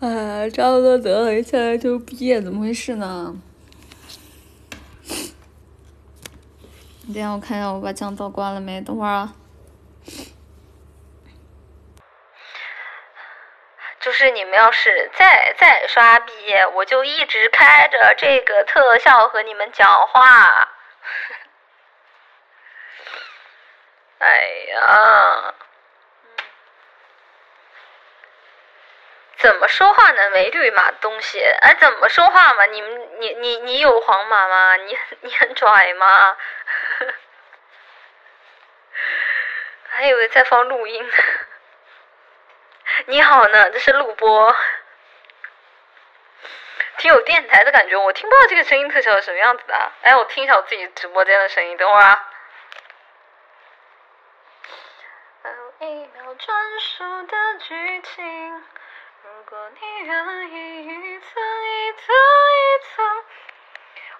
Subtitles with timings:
[0.00, 3.36] 哎，差不多得了，现在就毕业，怎么回事呢？
[7.12, 8.80] 等下我看一下，我把降噪关了没？
[8.80, 9.34] 等会儿啊。
[14.00, 20.22] 就是你们要是再再刷毕业，我就一直开着这个特效和你们讲话。
[24.18, 24.26] 哎
[24.72, 25.54] 呀，
[29.40, 30.30] 怎么说话呢？
[30.30, 32.66] 没绿码东西，哎，怎么说话嘛？
[32.66, 34.76] 你们，你你你有黄码吗？
[34.76, 36.36] 你你很拽吗？
[39.88, 41.14] 还以为在放录音呢。
[43.06, 44.54] 你好呢，这是录播，
[46.98, 47.96] 挺有电台的感觉。
[47.96, 49.92] 我听不到这个声音特效是什么样子的。
[50.02, 52.26] 哎，我听一下我自己直播间的声音，等会儿啊。
[55.78, 58.62] 一秒专属的剧情，
[59.44, 63.24] 果你愿意一层一层一层。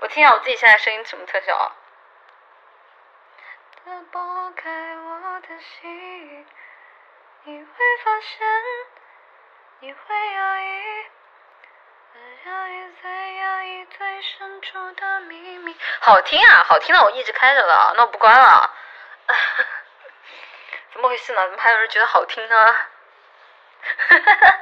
[0.00, 1.77] 我听一下我自己现在声音什么特效啊？
[4.12, 6.46] 拨开我的心。
[7.44, 7.68] 你会
[8.04, 8.46] 发现，
[9.80, 11.06] 你会压抑，
[12.46, 15.77] 压抑最压抑最深处的秘密。
[16.00, 18.70] 好听啊，好听的我一直开着了，那我不关了。
[20.92, 21.42] 怎么回事呢？
[21.48, 22.74] 怎么还有人觉得好听呢？
[23.82, 24.59] 哈哈哈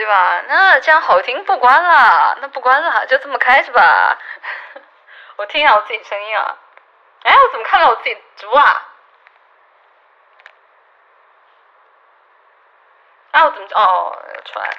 [0.00, 0.40] 对吧？
[0.48, 4.18] 那这样好听不关了，那不关了，就这么开着吧。
[5.36, 6.56] 我听一下我自己声音啊。
[7.24, 8.88] 哎，我怎么看到我自己直播啊？
[13.32, 14.18] 哎，我怎么哦？
[14.46, 14.70] 出来。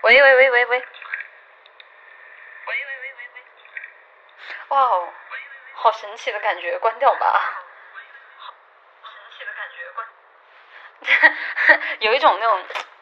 [0.00, 0.66] 喂喂喂喂喂。
[0.66, 0.84] 喂
[2.66, 3.44] 喂喂喂喂。
[4.70, 5.08] 哇哦，
[5.74, 7.40] 好神奇的感觉，关掉吧。
[9.02, 10.04] 好神奇的感觉，关。
[12.00, 12.58] 有一种那种，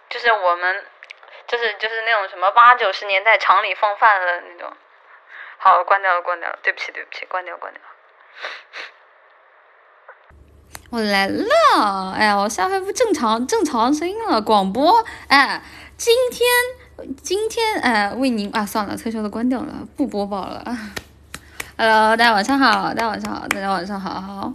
[0.09, 0.85] 就是我们，
[1.47, 4.73] 就是就是那种什么八九十年代厂里放饭的那种。
[5.59, 7.83] 好，关掉了，关掉了，对不起，对不起，关掉，关掉。
[10.91, 15.63] 我来了，哎呀，我下回不正常正常声音了，广播，哎，
[15.97, 16.49] 今天
[17.23, 20.65] 今天哎为您啊，算了，特效都关掉了，不播报了。
[21.77, 24.53] Hello，大家晚上好，大家晚上好，大家晚上好。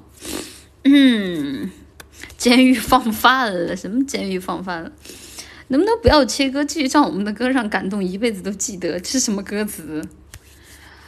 [0.84, 1.72] 嗯，
[2.46, 4.92] 监狱放饭了，什么监狱放饭了？
[5.70, 9.00] 能不能不要切歌，继续唱我们的歌，让感动一辈子都记得？
[9.00, 10.08] 这是什么歌词？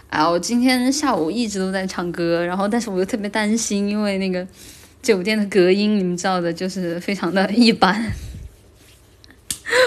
[0.10, 4.48] 啊，我今天下午一直都在唱歌，然后但是我又特别担心，因为那个。
[5.00, 8.12] 酒店的隔音，你们知道的，就是非常的一般。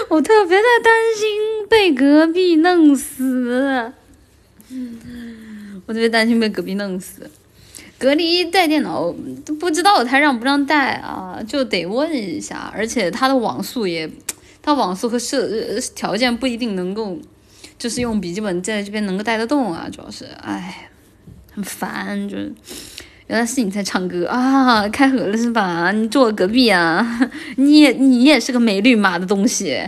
[0.09, 3.91] 我特别的担心被隔壁弄死，
[5.85, 7.29] 我特别担心被隔壁弄死。
[8.01, 9.13] 隔离带电脑
[9.59, 12.73] 不知道他让不让带啊，就得问一下。
[12.75, 14.09] 而且他的网速也，
[14.59, 17.15] 他网速和设呃条件不一定能够，
[17.77, 19.87] 就是用笔记本在这边能够带得动啊。
[19.91, 20.89] 主要是，哎，
[21.53, 22.51] 很烦，就是。
[23.27, 24.89] 原来是你在唱歌啊！
[24.89, 25.91] 开盒了是吧？
[25.93, 27.29] 你坐我隔壁啊！
[27.55, 29.79] 你也你也是个没绿码的东西，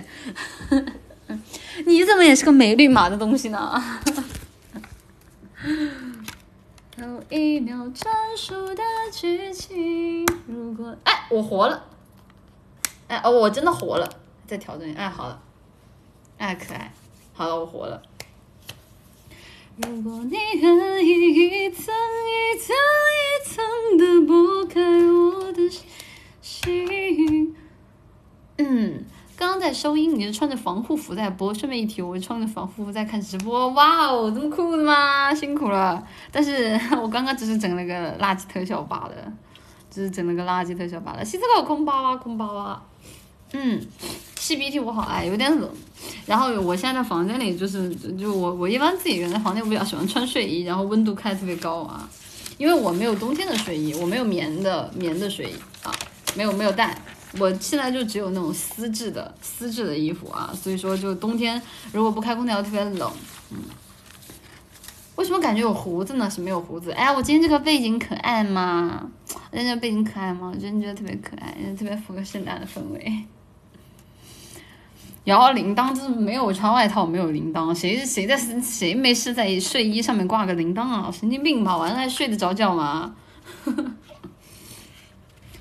[1.85, 3.83] 你怎么也是个没绿码的东西呢？
[7.03, 8.81] 有一秒专属的
[9.11, 11.85] 剧情，如果哎我活了，
[13.09, 14.09] 哎哦我真的活了，
[14.47, 15.41] 再调整哎好了，
[16.37, 16.93] 哎可爱，
[17.33, 18.01] 好了我活了。
[19.75, 21.09] 如果你愿意
[21.65, 22.73] 一层一层
[23.19, 24.81] 一层的剥开
[25.11, 25.69] 我的
[26.41, 27.53] 心，
[28.57, 29.03] 嗯，
[29.43, 31.53] 刚刚在收音，你是穿着防护服在播。
[31.53, 33.67] 顺便一提，我穿着防护服在看直播。
[33.71, 35.35] 哇哦，这么酷的吗？
[35.35, 36.01] 辛苦了。
[36.31, 39.33] 但是我刚刚只是整了个垃圾特效罢了，
[39.91, 41.25] 只是整了个垃圾特效罢了。
[41.25, 42.81] 西子狗空包啊，空包啊。
[43.51, 43.85] 嗯，
[44.39, 45.69] 吸鼻涕我好爱，有点冷。
[46.25, 52.09] 然后我现在在房间里，就是就我我一般自己人在房间，我比较喜欢穿睡衣，然后温度开特别高啊，
[52.57, 55.91] 因为我没有冬天的睡衣，我没有棉的棉的睡衣啊，
[56.33, 56.97] 没有没有带，
[57.39, 63.11] 我现在就只有那种丝质的丝质的衣服啊，所以说就冬天如果不开空调特别冷，
[63.51, 63.57] 嗯。
[65.15, 66.27] 为什么感觉有胡子呢？
[66.27, 66.91] 是没有胡子。
[66.91, 69.07] 哎，我今天这个背景可爱吗？
[69.51, 70.51] 人家背景可爱吗？
[70.51, 73.23] 我真的觉得特别可爱，特别符合圣诞的氛围。
[75.25, 81.11] 摇铃铛就是没有穿外套，没有铃铛，谁谁在谁没事在睡衣上面挂个铃铛啊？
[81.11, 81.77] 神经病吧？
[81.77, 83.15] 晚上还睡得着觉吗？
[83.65, 83.85] 呵 呵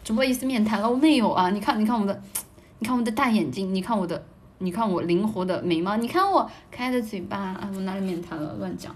[0.05, 0.91] 主播意思面瘫了？
[0.91, 1.51] 我没有啊！
[1.51, 2.23] 你看，你看我的，
[2.81, 4.25] 你看我的大眼睛，你看我的，
[4.59, 7.71] 你看我灵活的眉毛，你看我开的嘴巴啊！
[7.75, 8.55] 我哪里面瘫了？
[8.59, 8.95] 乱讲！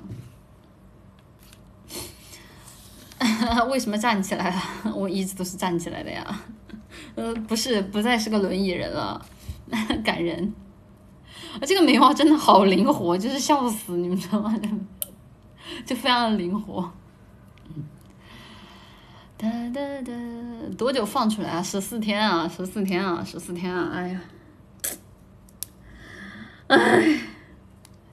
[3.70, 4.60] 为什么站起来了？
[4.94, 6.40] 我一直都是站起来的呀。
[7.14, 9.24] 呃，不是，不再是个轮椅人了，
[10.04, 10.52] 感人。
[11.54, 14.54] 啊，这个眉毛真的好灵活，就是笑死，你们知道吗？
[15.86, 16.90] 就非常的灵活。
[19.38, 20.12] 哒哒哒，
[20.78, 21.62] 多久放出来啊？
[21.62, 23.90] 十四天啊，十四天啊，十四天啊！
[23.92, 24.20] 哎呀，
[26.68, 27.20] 哎，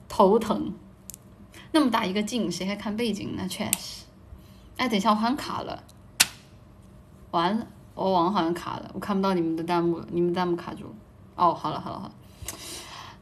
[0.06, 0.74] 头疼。
[1.72, 3.48] 那么大一个镜，谁还看背景呢？
[3.48, 4.04] 确实。
[4.76, 5.82] 哎，等一下，我好像卡了。
[7.30, 10.94] 完了，我网好像卡了，我看不到你们的弹幕了，你们弹幕卡住了。
[11.36, 12.14] 哦，好了好了好了，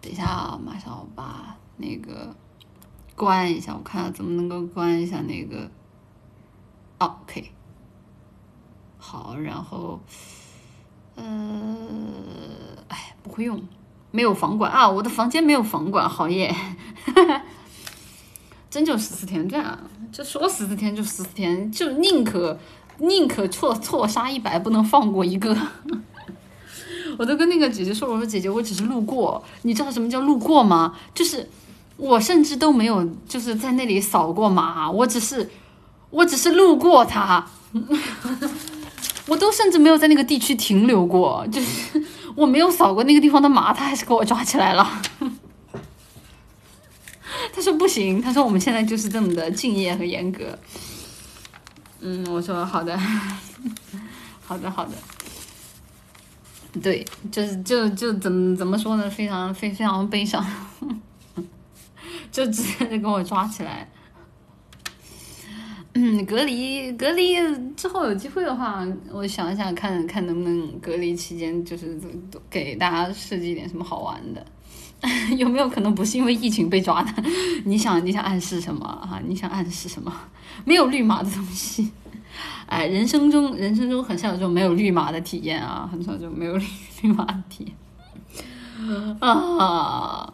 [0.01, 2.35] 等一下啊，马上我把那个
[3.15, 5.71] 关一下，我看怎么能够关一下那个。
[6.99, 7.49] 哦，可以。
[9.05, 10.01] 好，然后，
[11.17, 11.25] 呃，
[12.87, 13.61] 哎，不会用，
[14.13, 16.55] 没有房管啊，我的房间没有房管，好耶。
[18.71, 19.77] 真就十四天，这样，
[20.13, 22.57] 就说十四天就十四天，就宁可
[22.99, 25.55] 宁可错错杀一百，不能放过一个。
[27.19, 30.97] 我都跟那个姐姐说，我说姐姐，我只是路过，你知道什么叫路过吗？
[31.13, 31.51] 就是
[31.99, 35.51] 我甚至都没有就是在那里扫过码，我只是
[36.09, 37.47] 我只是路过他，
[39.27, 42.05] 我都甚至没有在那个地区停留过，就是
[42.35, 45.03] 我没有扫过那个地方的码，他还是给我抓起来了。
[47.55, 50.59] 他说不行，他说我们现在就是这么的敬业和严格。
[52.01, 52.99] 嗯，我说好的，
[54.45, 54.93] 好的好的。
[56.83, 59.09] 对，就是就就怎么怎么说呢？
[59.09, 60.45] 非常非非常悲伤，
[62.33, 63.87] 就直接就给我抓起来。
[65.95, 67.37] 嗯，隔离隔离
[67.77, 72.01] 之后有机会的话，我想想看看能不能隔离期间就是
[72.49, 74.45] 给大家设计一点什么好玩的。
[75.37, 77.23] 有没有可能不是因为疫情被抓的？
[77.67, 79.21] 你想，你想暗示什么哈？
[79.27, 80.13] 你想暗示什么？
[80.65, 81.91] 没有绿码的东西，
[82.67, 86.65] 哎，人生中人生中很少有这种没有绿码的体验啊，很少有这种没有绿
[87.03, 90.33] 绿码的体验啊。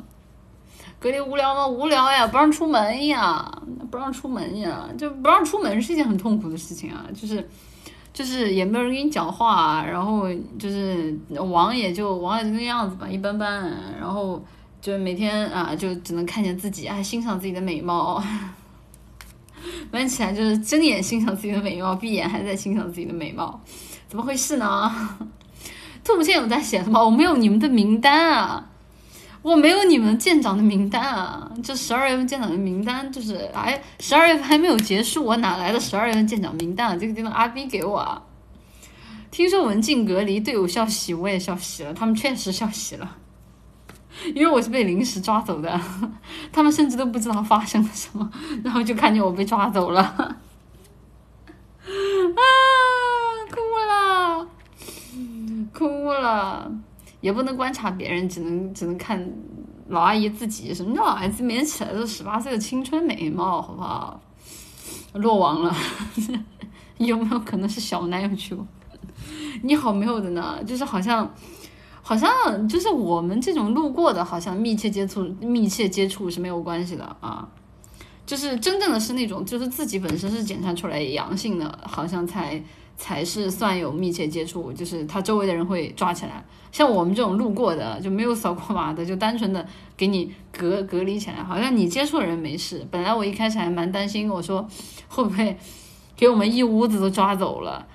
[1.01, 1.67] 隔离无聊吗？
[1.67, 3.51] 无聊呀，不让出门呀，
[3.91, 7.49] 不让出门呀，就不让出门是一件很痛苦的事情啊，就是
[8.13, 10.27] 就是也没有人跟你讲话，然后
[10.59, 14.43] 就是网也就网也就那样子吧，一般般，然后。
[14.81, 18.23] 就每天啊，就只能看见自己，哎，欣赏自己的美貌。
[19.91, 23.61] 晚上起来就是睁眼欣赏自己的美貌，闭眼还在欣赏自己的美貌，
[24.09, 25.19] 怎么回事呢？
[26.05, 27.05] 兔兔现在有在写什么？
[27.05, 28.71] 我没有你们的名单啊，
[29.43, 31.51] 我没有你们舰长的名单啊。
[31.63, 36.97] 这十二月份舰长的名单就是，哎，十二月份还没有结束，我哪来的十二月份舰长名单啊？
[36.97, 37.99] 这个地方阿 B 给我。
[37.99, 38.23] 啊。
[39.31, 43.17] 听说文静隔离，队友笑喜，我也笑喜了，他们确实笑喜了。
[44.35, 45.81] 因为我是被临时抓走的，
[46.51, 48.29] 他们甚至都不知道发生了什么，
[48.65, 50.35] 然后就看见我被抓走了， 啊，
[53.51, 54.49] 哭了，
[55.73, 56.73] 哭了，
[57.21, 59.29] 也不能观察别人，只能只能看
[59.89, 60.73] 老阿姨自己。
[60.73, 64.21] 什么叫老阿姨自己起来都十八岁的青春美貌，好不好？
[65.15, 65.75] 落网了，
[66.99, 68.67] 有没有可能是小男友去过？
[69.63, 71.33] 你好没有的呢，就是好像。
[72.01, 77.47] 好像就是我们这种路过的，好像密切接触、密切接触是没有关系的啊。
[78.25, 82.63] 就是真正的是那种，就是自己本身是检查出来阳性的，好像才
[82.97, 86.43] 才是算有密切接触，就是他周围的人会抓起来。
[86.71, 92.87] 像我们这种路过的，就没有扫过码的，就单纯的给你隔隔离起来，好像你接触人没事。
[92.91, 94.69] 本来我一开始还蛮担心，我说
[95.09, 95.57] 会不会
[96.17, 97.87] 给我们一屋子都抓走了，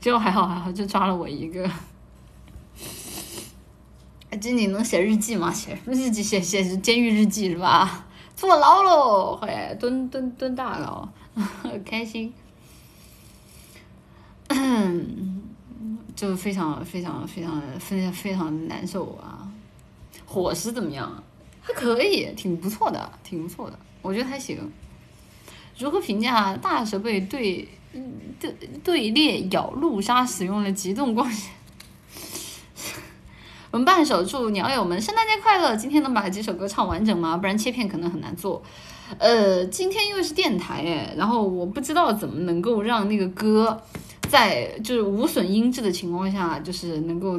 [0.00, 1.68] 结果还好还好，就抓了我一个。
[4.40, 5.52] 这你能写日记吗？
[5.52, 8.06] 写日记，写写监狱日记是吧？
[8.34, 11.06] 坐牢喽，嘿，蹲蹲蹲大牢，
[11.84, 12.32] 开心。
[16.14, 19.48] 就非常非常非常非常非常难受啊！
[20.26, 21.22] 伙食怎么样？
[21.60, 24.58] 还可以，挺不错的，挺不错的，我觉得还行。
[25.78, 27.66] 如何评价大蛇被对
[28.38, 28.54] 对
[28.84, 31.50] 对列咬路杀，使用了极冻光线？
[33.70, 35.74] 我们伴手祝鸟友们圣诞节快乐！
[35.74, 37.36] 今天能把几首歌唱完整吗？
[37.36, 38.62] 不然切片可能很难做。
[39.18, 43.82] 呃，今天因为是电台哎，然后我不知道怎么能够让那个歌
[44.32, 47.38] 在就是无损音质的情况下，就是能够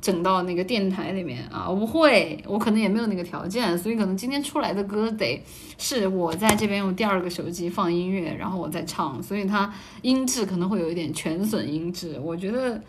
[0.00, 1.68] 整到那个电台里面啊。
[1.68, 5.42] 我不会，我可能也没有那个条件，所以可能今天出来的歌得
[5.76, 9.72] 是我在这边用第二个手机放音乐，然后我再唱，所以它
[10.02, 12.20] 音质可能会有一点全损音质。
[12.20, 12.80] 我觉得。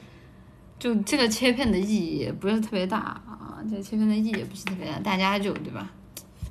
[0.82, 5.92] 就这个切片的意义也不是特别大啊，这切片的意义也不是特别大，大家就对吧，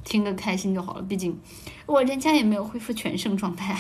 [0.05, 1.03] 听个开心就好了。
[1.03, 1.37] 毕竟
[1.85, 3.77] 我人家也没有恢复全盛状态，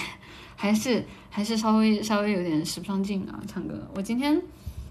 [0.61, 3.75] 还是还是稍微稍微有点使不上劲啊，唱歌。
[3.95, 4.39] 我今天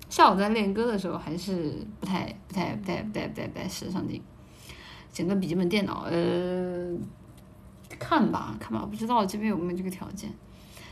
[0.10, 4.20] 下午在练歌的时候还是不太、不太、不太、不太、不太、不太使上劲。
[5.14, 6.98] 整个笔记本电脑，呃，
[8.00, 10.32] 看吧，看吧，不知道这边有没有这个条件，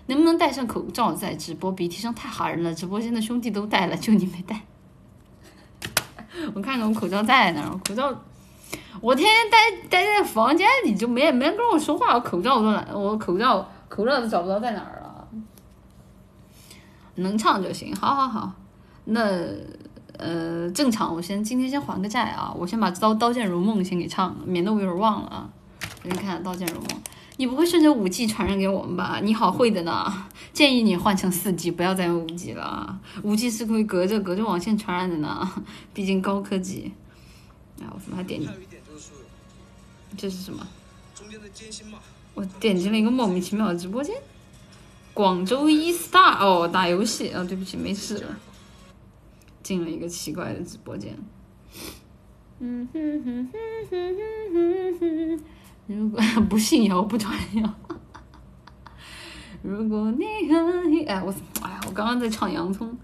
[0.06, 1.72] 能不能戴上口罩在直播？
[1.72, 4.62] 鼻涕声太吓人了，直播间的兄弟都戴了，就你没戴。
[6.54, 8.16] 我看看我口罩在哪儿，口罩，
[9.02, 15.28] 我天天待待在房间里就没没人跟我说话，我口罩我都懒，我口罩口罩都找不到在哪儿了。
[17.16, 18.54] 能唱就行，好好好，
[19.06, 19.22] 那
[20.18, 25.50] 呃正常，我先今天先还个债啊，我先把《刀刀剑如梦》先给唱了，免得我一会儿忘了啊。
[26.04, 26.88] 我先看《刀剑如梦》，
[27.38, 29.20] 你不会顺着五 G 传染给我们吧？
[29.24, 35.64] 你好会的呢，建议你换成四 G，不要再用五 G 了，五 G 是会隔着隔着网线传染的呢，
[35.96, 36.94] 毕竟高科技。
[37.82, 38.46] 哎，我怎么还点？
[38.46, 39.10] 还有一点就是
[40.16, 40.66] 这是什么？
[41.16, 41.98] 中间的艰辛嘛。
[42.38, 44.16] 我点进了一个莫名其妙的直播间，
[45.12, 48.38] 广州一 star 哦，打游戏啊、对不起，没事了，
[49.64, 51.18] 进了一个奇怪的直播间。
[52.60, 54.16] 嗯哼哼哼哼
[54.54, 55.44] 哼哼哼，
[55.88, 57.74] 如果 不信谣不传谣，
[59.64, 62.96] 如果你可以，哎我哎呀，我刚刚在唱洋葱，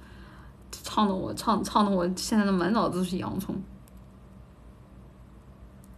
[0.69, 3.59] 唱的我唱唱的我现在的满脑子都是洋葱。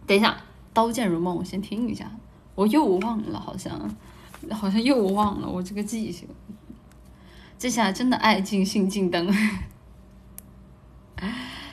[0.06, 0.30] 等一下，
[0.72, 2.10] 《刀剑如梦》，我先听一下。
[2.56, 3.96] 我又忘了，好像，
[4.50, 6.26] 好像又忘了我这个记性。
[7.56, 9.32] 这下真的爱尽兴尽灯。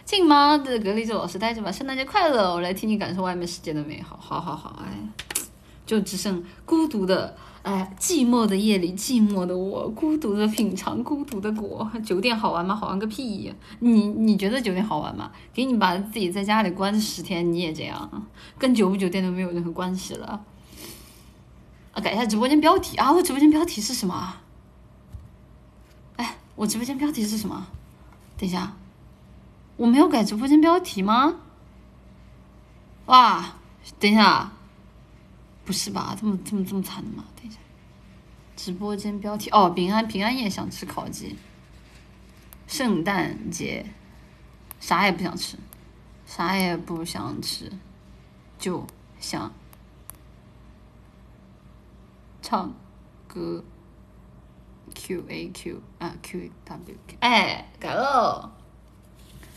[0.06, 0.58] 静吗？
[0.58, 1.72] 的隔离着老师待着吧。
[1.72, 2.54] 圣诞节快乐！
[2.54, 4.18] 我来替你感受外面世界的美好。
[4.20, 4.86] 好好好，哎，
[5.86, 11.90] 就只剩孤独的，哎，寂寞的夜里，寂寞的我，孤独的品尝孤独的果。
[12.06, 12.76] 酒店好玩吗？
[12.76, 13.54] 好玩个屁呀！
[13.80, 15.32] 你你觉得酒店好玩吗？
[15.54, 18.28] 给你把自己在家里关十天，你也这样，
[18.60, 20.46] 跟酒不酒店都没有任何关系了。
[21.94, 23.12] 啊，改一下直播间标题啊！
[23.12, 24.38] 我直播间标题是什么？
[26.18, 27.68] 哎，我直播间标题是什么？
[28.38, 28.74] 等一下，
[29.78, 31.36] 我没有改直播间标题吗？
[33.06, 33.58] 哇，
[34.00, 34.52] 等一下，
[35.66, 36.18] 不是吧？
[36.20, 37.26] 这么这么这么惨的吗？
[37.36, 37.60] 等一下，
[38.56, 41.38] 直播间标题哦，平安平安夜想吃烤鸡，
[42.66, 43.86] 圣诞节
[44.80, 45.58] 啥也不想吃，
[46.26, 47.72] 啥也不想吃，
[48.58, 48.88] 就
[49.20, 49.54] 想。
[52.54, 52.72] 唱
[53.28, 53.64] 歌
[54.94, 58.52] ，Q A Q 啊 Q W Q，哎，改了，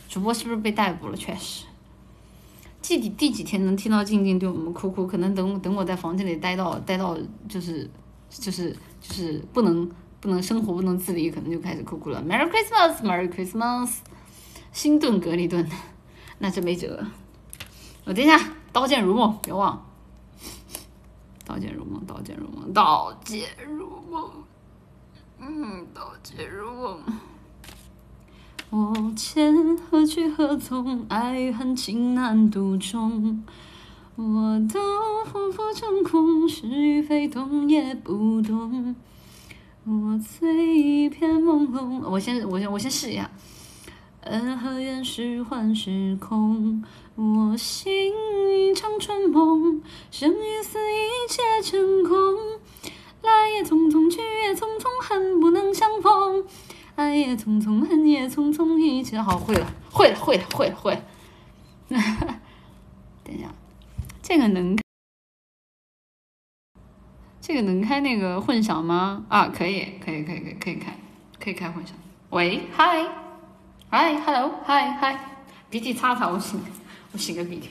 [0.08, 1.14] 主播是不是被逮捕了？
[1.14, 1.66] 确实，
[2.80, 5.06] 第第第几天能听到静静对我们哭哭？
[5.06, 7.86] 可能等等我在房间里待到待到就是
[8.30, 9.86] 就是就是不能
[10.18, 12.24] 不能生活不能自理，可能就开始哭哭了。
[12.26, 13.96] Merry Christmas，Merry Christmas，
[14.72, 15.68] 新顿隔离顿，
[16.38, 17.04] 那真没辙。
[18.06, 18.40] 我等一下，
[18.72, 19.84] 刀剑如梦，别忘。
[21.46, 23.48] 刀剑如梦，刀剑如梦，刀剑
[23.78, 24.30] 如梦，
[25.38, 27.00] 嗯，刀剑如梦。
[28.68, 31.06] 我欠何去何从？
[31.08, 33.44] 爱恨情难独钟。
[34.16, 38.96] 我都浮浮成空，是与非懂也不懂。
[39.84, 42.00] 我醉一片朦胧。
[42.10, 43.30] 我先，我先，我先试一下。
[44.22, 46.82] 恩和怨是幻是空，
[47.16, 48.12] 我心
[48.68, 49.80] 一场春梦，
[50.11, 52.14] 生与死一切成空。
[53.23, 56.44] 来也匆匆，去也匆匆，恨不能相逢。
[56.94, 61.02] 爱也匆匆，恨也匆匆，一切好会了，会了，会了，会了，会了。
[63.25, 63.49] 等一下，
[64.23, 64.76] 这个能，
[67.40, 69.25] 这个能开那个混响吗？
[69.30, 70.99] 啊，可以，可以，可以，可以，可以开，
[71.42, 71.96] 可以开混响。
[72.28, 73.06] 喂，嗨。
[73.88, 75.38] 嗨，hello，嗨嗨，
[75.70, 76.56] 鼻涕擦擦，我擤，
[77.16, 77.70] 我擤个鼻涕。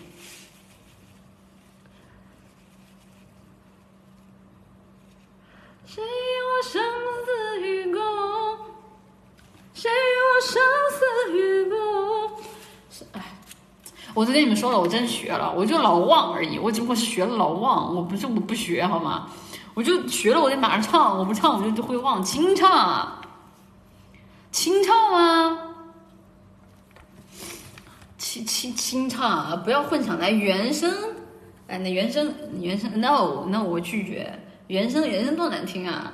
[5.86, 6.08] 谁与
[6.42, 6.82] 我生
[7.24, 8.02] 死与共？
[9.76, 10.60] 谁与我生
[10.90, 11.78] 死与共？
[13.12, 13.38] 哎，
[14.16, 19.30] 我都跟你们说了，我真学了，我就老忘而已，我只不过是学了老忘，我不是我不学好吗？
[19.76, 23.22] 我就学了，我得马上唱，我不唱我就就会忘，清唱啊，
[24.52, 25.75] 清唱啊！
[28.36, 29.56] 清清清唱啊！
[29.56, 30.94] 不要混响来原声，
[31.68, 34.38] 哎，那原声原声，no no，我拒绝
[34.68, 36.12] 原声，原声多难听啊！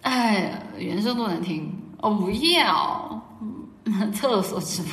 [0.00, 3.22] 哎，原声多难听，我不要，
[4.14, 4.92] 厕所直播。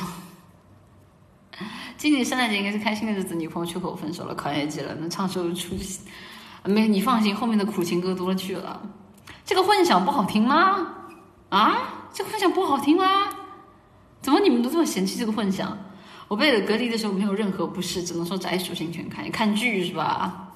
[1.96, 6.00] 今年圣诞节应该是开心的日子，女朋友去和我分手了，考业绩了，能唱首出息。
[6.64, 8.82] 没，你放心，后面的苦情歌多了去了。
[9.46, 10.88] 这个混响不好听吗？
[11.48, 13.33] 啊，这个混响不好听吗？
[14.24, 15.76] 怎么你们都这么嫌弃这个混响？
[16.28, 19.28] 我被隔离的时候没有任何不适，只能说宅属性全开。
[19.28, 20.48] 看剧是吧？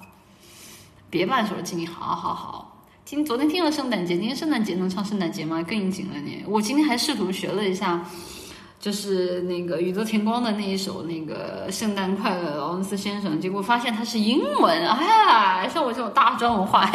[1.11, 2.81] 别半说了，静静，好好好。
[3.05, 5.63] 今昨天听了圣诞节，今天圣诞节能唱圣诞节吗？
[5.69, 6.43] 更应景了你。
[6.47, 8.03] 我今天还试图学了一下，
[8.81, 16.91] 就是那个宇多田光的那一首那个圣诞快乐，劳伦斯先生，结果发现它是英文，哎，像我这种大专文化，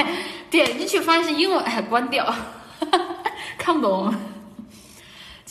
[0.50, 2.34] 点进去发现是英文，哎，关掉，
[3.60, 4.12] 看不懂。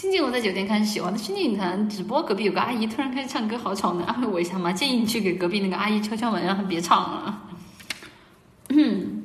[0.03, 4.73] 今天我在酒店开始喜欢的虚拟影坛直播，隔壁有个阿姨突然开始唱歌，好吵，能安慰我一下吗？
[4.73, 7.41] 建议你去给隔壁那个阿姨敲敲门，让她别唱了。
[8.71, 9.25] 嗯。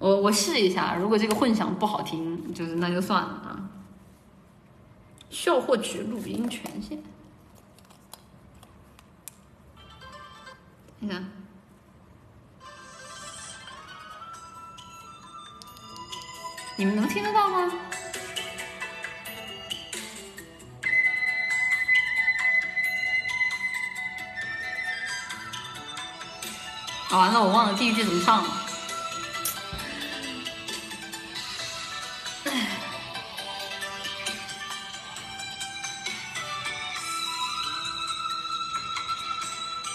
[0.00, 3.70] 我我试一下，如果这个混响不好听，就是那就算了啊。
[5.30, 7.00] 需要获取录音权限。
[10.98, 11.24] 你看，
[16.74, 17.72] 你们能听得到吗？
[27.18, 28.48] 完了，我忘了第一句怎么唱了。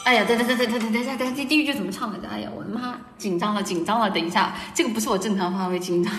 [0.03, 2.29] 哎呀，等等等等等等等一下，等下第一句怎么唱来着？
[2.29, 4.09] 哎呀，我的妈，紧张了，紧张了！
[4.09, 6.13] 等一下，这个不是我正常发挥，紧张。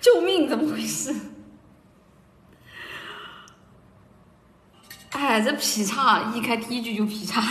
[0.00, 0.48] 救命！
[0.48, 1.12] 怎么回事？
[5.10, 7.42] 哎，这劈叉，一开第一句就劈叉，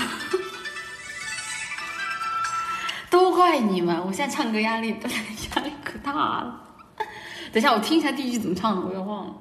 [3.10, 3.98] 都怪你们！
[4.06, 4.90] 我现在唱歌压力
[5.56, 6.62] 压力可大了。
[7.52, 9.34] 等一下，我听一下第一句怎么唱的，我又忘了。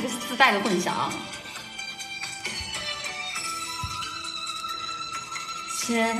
[0.00, 1.12] 这个是自带的混响。
[5.78, 6.16] 前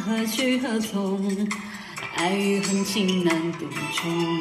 [0.00, 1.48] 何去何从？
[2.16, 4.40] 爱与恨情难独钟。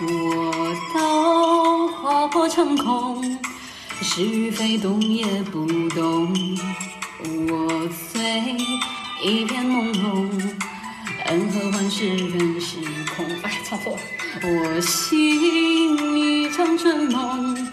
[0.00, 3.38] 我刀划破长空，
[4.00, 6.34] 是与非动也不动。
[7.22, 8.56] 我醉
[9.22, 10.54] 一片朦胧，
[11.26, 12.78] 恩和欢是人是
[13.14, 13.26] 空。
[13.42, 13.98] 哎，唱错了。
[14.42, 17.72] 我心一场春梦，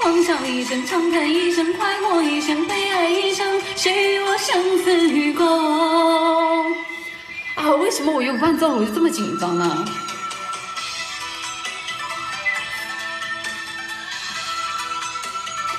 [0.00, 5.46] 狂笑一声，长叹一声，快活一生，悲哀一生，谁与我生死与共？
[7.56, 9.84] 啊，为什么我有伴奏我就这么紧张呢？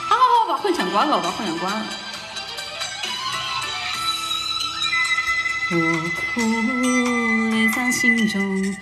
[0.08, 0.16] 啊，
[0.48, 1.86] 把混响关了，把混响关了。
[5.72, 5.76] 我
[6.36, 6.42] 哭，
[7.50, 8.76] 泪在心中。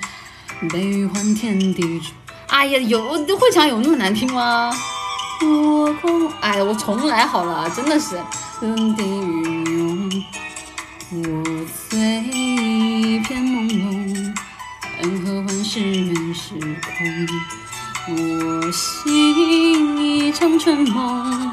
[0.70, 2.12] 悲欢，天地中。
[2.48, 4.78] 哎呀，有混响有那么难听吗？
[5.42, 8.20] 我空，哎，我重来好了，真的是。
[8.60, 10.24] 天地涌，
[11.12, 11.44] 我
[11.90, 11.98] 醉
[12.32, 14.34] 一片朦胧，
[15.02, 17.28] 恩和欢是缘是空。
[18.10, 21.52] 我醒一场春梦，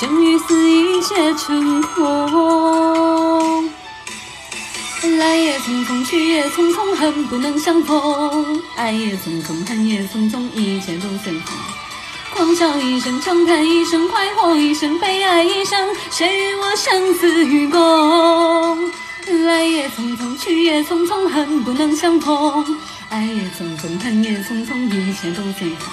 [0.00, 3.70] 生与死一切成空。
[5.18, 8.60] 来也匆匆，去也匆匆，恨不能相逢。
[8.74, 11.54] 爱也匆匆，恨也匆匆，一切都随风。
[12.34, 18.90] 狂笑一声，长叹一声，快活一生，悲哀一生，谁与我生死与共？
[19.46, 22.64] 来也匆匆，去也匆匆，恨不能相逢。
[23.10, 25.88] 爱也匆匆，恨也匆匆，一切都随风。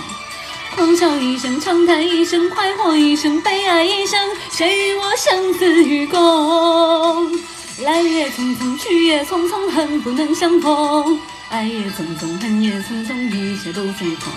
[0.76, 4.18] 狂笑一声，长叹一声，快活一生，悲哀一生，
[4.50, 7.38] 谁与我生死与共？
[7.84, 11.20] 来也匆匆，去也匆匆，恨不能相逢。
[11.50, 14.32] 爱也匆匆，恨也匆匆，一切都随风。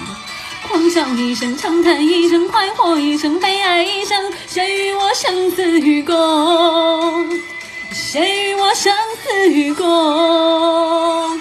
[0.68, 7.28] 狂笑一声，长叹一声，快活一生，悲哀一生，谁与我生死与共？
[7.92, 11.40] 谁与我生死与共？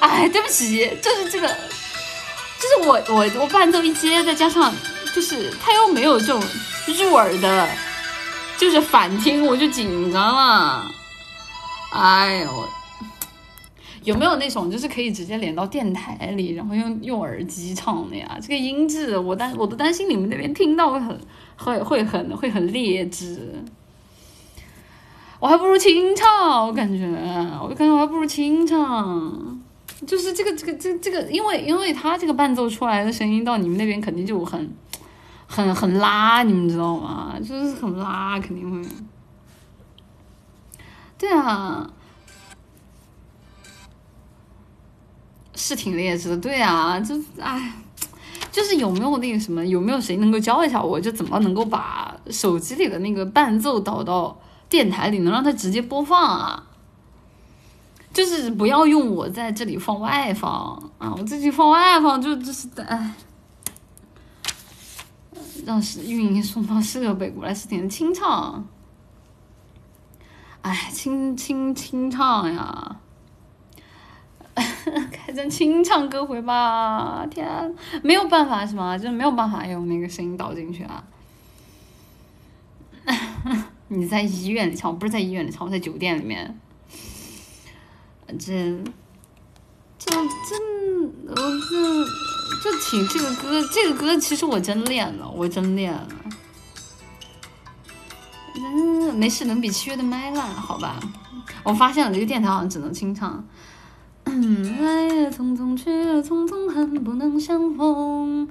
[0.00, 4.72] 哎，对不起，就是这个，就是我我我伴奏一接，再加上
[5.14, 6.42] 就是他又没有这种
[6.86, 7.68] 入耳的。
[8.56, 10.90] 就是反听我就紧张了，
[11.92, 12.68] 哎呦，
[14.04, 18.38] 有没有那种就是可以直接连到电台里，然后用用耳机唱的呀？
[18.40, 21.20] 这个音质我担我都担心你们那边听到会很
[21.56, 23.64] 会会很会很劣质。
[25.40, 27.06] 我还不如清唱，我感觉，
[27.62, 29.60] 我感觉我还不如清唱，
[30.04, 34.68] 就是这个这个这这个，因为因为他这个伴奏出来的声音到你们那边肯定就很
[35.46, 37.36] 很很拉，你们知道吗？
[37.38, 38.88] 就是很拉，肯定会。
[41.16, 41.88] 对啊，
[45.58, 47.74] 是挺劣质的，对啊，就哎，
[48.50, 54.38] 就是有没有那个什么，有没有谁能够教一下我，就怎么能够把手机里的那个伴奏导到。
[54.70, 56.62] 电台里能让它直接播放啊，
[58.12, 60.52] 就是不要用我在这里放外放
[60.98, 63.14] 啊，我自己放外放就就是哎，
[65.64, 68.66] 让是运营送到设备过来是点清唱，
[70.60, 73.00] 哎，清清清唱呀，
[75.12, 78.96] 开张清唱歌回吧，天，没有办法是吗？
[78.98, 81.04] 就是没有办法用那个声音导进去啊。
[83.88, 86.58] 你在医院里唱，不是在医院里唱，我在酒店里面。
[88.38, 88.78] 这，
[89.98, 90.16] 这这，
[91.26, 92.04] 我这
[92.62, 96.08] 这挺这个歌，这个歌其实我真练了，我真练了。
[98.54, 101.00] 嗯，没事，能比七月的麦烂，好吧？
[101.62, 103.42] 我发现了，这个电台好像只能清唱。
[104.28, 108.48] 来也匆匆，去也匆匆，恨不能相逢。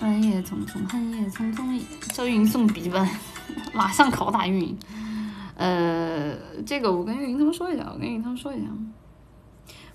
[0.00, 1.80] 来也匆匆，恨也匆匆。
[2.12, 3.08] 叫运营送笔记本，
[3.72, 4.78] 马上拷打运营。
[5.56, 6.34] 呃，
[6.66, 8.66] 这个我跟运营他们说一下，我跟运营他们说一下。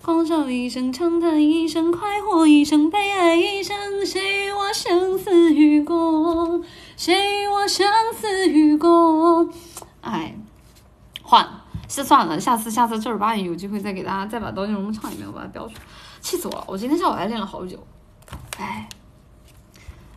[0.02, 4.06] 狂笑一声，长叹一声，快活一生，悲哀一生。
[4.06, 6.64] 谁与我生死与共？
[6.96, 9.52] 谁与我生死与共？
[10.00, 10.38] 哎，
[11.22, 15.82] 换，是算了，下次下次正儿八经有机会再给大家再把《刀剑如梦唱一遍，我把它标出来。
[16.20, 16.64] 气死我了！
[16.68, 17.78] 我今天下午还练了好久。
[18.58, 18.88] 哎。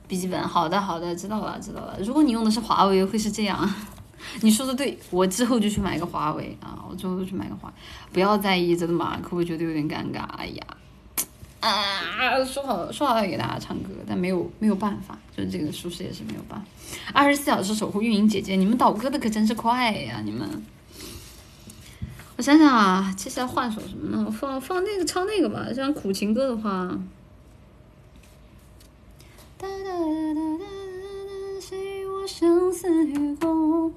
[0.09, 1.97] 笔记本，好的好的，知道了知道了。
[2.01, 3.75] 如果你用的是华为，会是这样。
[4.43, 7.73] 你说的对，我之后就去买个华为啊，我之后就去买个华，
[8.13, 9.17] 不要在意真的吗？
[9.23, 10.25] 可不觉得有点尴尬？
[10.37, 10.67] 哎呀，
[11.61, 16.67] 啊，说好说好要给大家唱歌，但没有没有办法，就是这个舒适也是没有办法。
[17.13, 20.65] 二十四小时守护运营姐姐，你们导歌的可真是快呀，你们。
[22.41, 24.31] 我想想啊，接下来换首什么呢？
[24.31, 26.99] 放放那个唱那个吧，像苦情歌的话。
[29.59, 30.65] 哒哒哒哒哒，
[31.61, 33.93] 谁与我生死与共？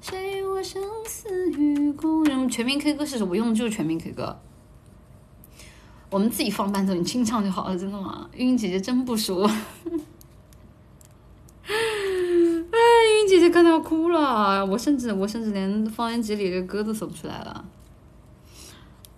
[0.00, 2.26] 谁与我生死与共？
[2.26, 4.36] 什么全民 K 歌是什么用的就是全民 K 歌。
[6.10, 8.28] 我们自己放伴奏，你清唱就好了，真的吗？
[8.34, 9.48] 运营姐姐真不熟。
[12.80, 17.64] 哎，运营姐姐看到要哭了，我甚至我甚至连方言集里的歌都搜不出来了。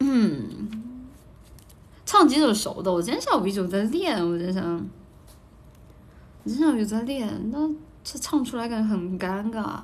[0.01, 1.07] 嗯，
[2.05, 4.87] 唱几首熟的，我今天下午一直在练，我在想。
[6.45, 7.71] 经常有在练，那
[8.03, 9.81] 这唱出来感觉很尴尬。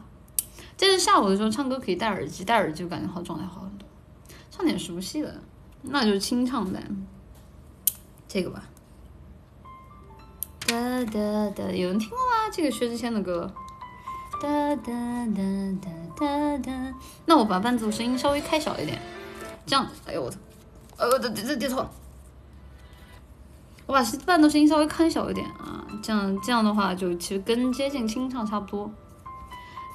[0.77, 3.87] 但是下午的时候唱歌可以戴耳机，戴耳机就感觉好状态好很多。
[4.51, 5.41] 唱点熟悉的，
[5.83, 6.83] 那就清唱呗，
[8.27, 8.65] 这个吧。
[10.67, 12.51] 哒哒哒，有人听过吗？
[12.53, 13.49] 这个薛之谦的歌。
[14.41, 14.93] 哒哒
[15.35, 15.43] 哒
[15.81, 16.95] 哒哒哒。
[17.27, 19.01] 那我把伴奏声音稍微开小一点，
[19.67, 19.87] 这样。
[20.07, 20.39] 哎呦我操！
[20.97, 21.91] 呃，这这这错了。
[23.87, 28.91] 我把伴奏声音稍微开小一点啊，这样这样的话就其实跟接近清唱差不多。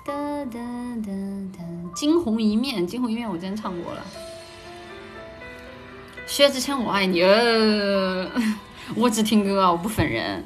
[0.05, 0.13] 哒
[0.45, 0.59] 哒
[1.05, 1.11] 哒
[1.55, 1.63] 哒，
[1.95, 4.01] 惊鸿一面，惊鸿一面我今天唱过了。
[6.25, 7.21] 薛之谦，我爱你。
[7.21, 8.29] 呃，
[8.95, 10.43] 我只听歌，我不粉人。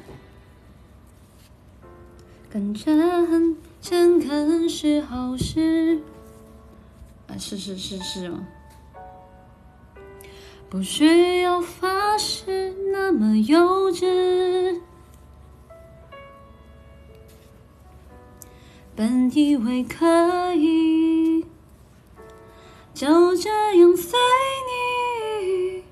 [2.50, 3.56] 跟着很
[3.88, 5.98] 诚恳是好事。
[7.26, 8.46] 啊，是是是是吗？
[10.68, 14.78] 不需要发誓那么幼稚，
[18.94, 21.46] 本以为可以
[22.92, 23.48] 就这
[23.78, 24.18] 样随
[25.72, 25.82] 你，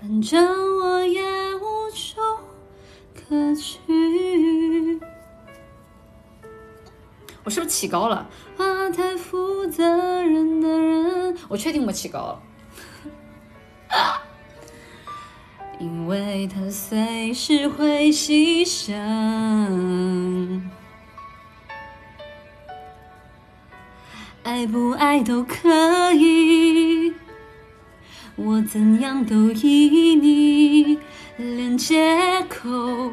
[0.00, 1.20] 反正我也
[1.56, 2.18] 无处
[3.14, 4.98] 可去。
[7.46, 8.28] 我是不是起高了？
[8.58, 9.84] 啊，太负责
[10.20, 12.42] 任的人，我确定我起高了。
[15.78, 18.92] 因为他随时会牺牲，
[24.42, 27.14] 爱不爱都可以，
[28.34, 30.98] 我怎样都依你，
[31.36, 33.12] 连借口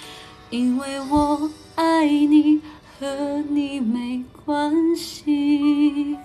[0.51, 2.59] 因为我爱你，
[2.99, 6.17] 和你没关系。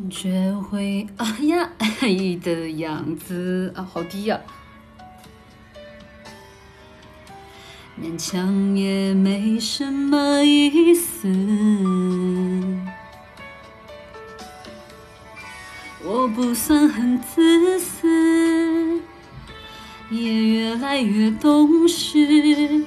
[0.00, 2.08] 感觉会啊呀爱
[2.42, 4.40] 的样子啊，好低呀、
[8.00, 11.28] 勉强也没什么意思。
[16.02, 19.02] 我不算很自私，
[20.10, 22.86] 也越来越懂事。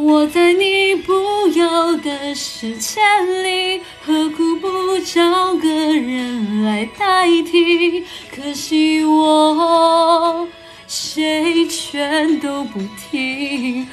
[0.00, 1.12] 我在你不
[1.56, 3.00] 要的世界
[3.42, 8.04] 里，何苦不找个人来代替？
[8.32, 10.46] 可惜我
[10.86, 12.78] 谁全都不
[13.10, 13.88] 听。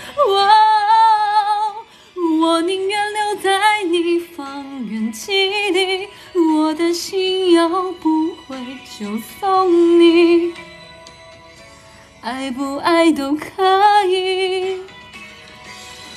[2.40, 8.56] 我宁愿留在你方圆几里，我的心要不回
[9.00, 10.54] 就送你，
[12.22, 13.44] 爱不爱都可
[14.08, 14.82] 以，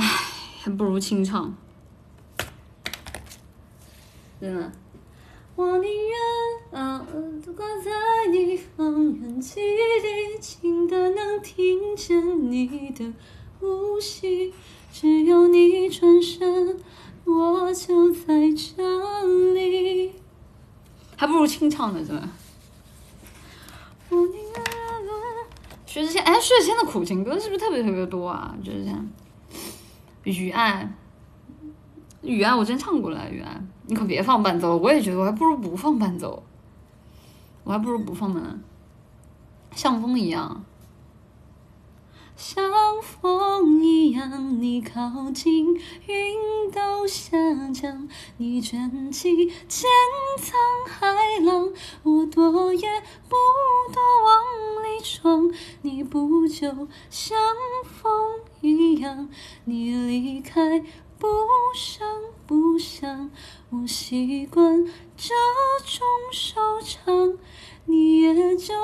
[0.00, 0.06] 唉，
[0.62, 1.54] 还不如清唱，
[4.40, 4.72] 真的。
[5.54, 6.18] 我宁愿
[6.70, 7.90] 嗯，都挂在
[8.30, 13.12] 你方圆几里，近的能听见你的
[13.58, 14.54] 呼吸。
[14.90, 16.80] 只有你转身，
[17.26, 20.14] 我就在这里。
[21.14, 22.26] 还不如清唱呢，真的。
[24.08, 24.64] 我宁愿
[25.84, 28.56] 薛之谦，哎，薛之谦的苦情歌是不是特别特别多啊？
[28.64, 29.06] 就是这样。
[30.24, 30.92] 雨爱，
[32.22, 36.42] 雨爱，我真唱过了，雨爱，你可别放伴奏，我也觉得我还不如不放伴奏，
[37.64, 38.58] 我还不如不放呢。
[39.74, 40.64] 像风一样，
[42.42, 42.64] 像
[43.02, 45.74] 风一样，你靠近，
[46.06, 47.36] 云都下
[47.70, 49.90] 降，你卷起千
[50.38, 51.06] 层海
[51.44, 51.70] 浪，
[52.02, 52.88] 我躲也
[53.28, 53.36] 不
[53.92, 57.38] 躲往里闯，你不就像
[57.84, 58.10] 风
[58.62, 59.28] 一样，
[59.66, 60.80] 你离开
[61.18, 61.28] 不
[61.74, 62.08] 声
[62.46, 63.30] 不响，
[63.68, 65.34] 我习惯这
[65.84, 67.38] 种收场，
[67.84, 68.74] 你也就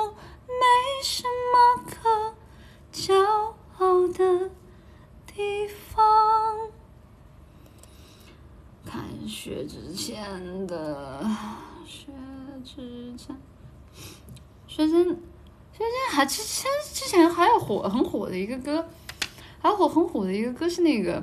[0.45, 0.63] 没
[1.01, 2.35] 什么可
[2.97, 3.13] 骄
[3.77, 4.49] 傲的
[5.27, 6.03] 地方。
[8.83, 11.23] 看薛之谦的，
[11.85, 12.07] 薛
[12.65, 13.37] 之谦，
[14.67, 15.15] 薛之谦，
[15.71, 18.89] 薛之谦还之前之前还有火很火的一个歌，
[19.61, 21.21] 还火很火的一个歌是那个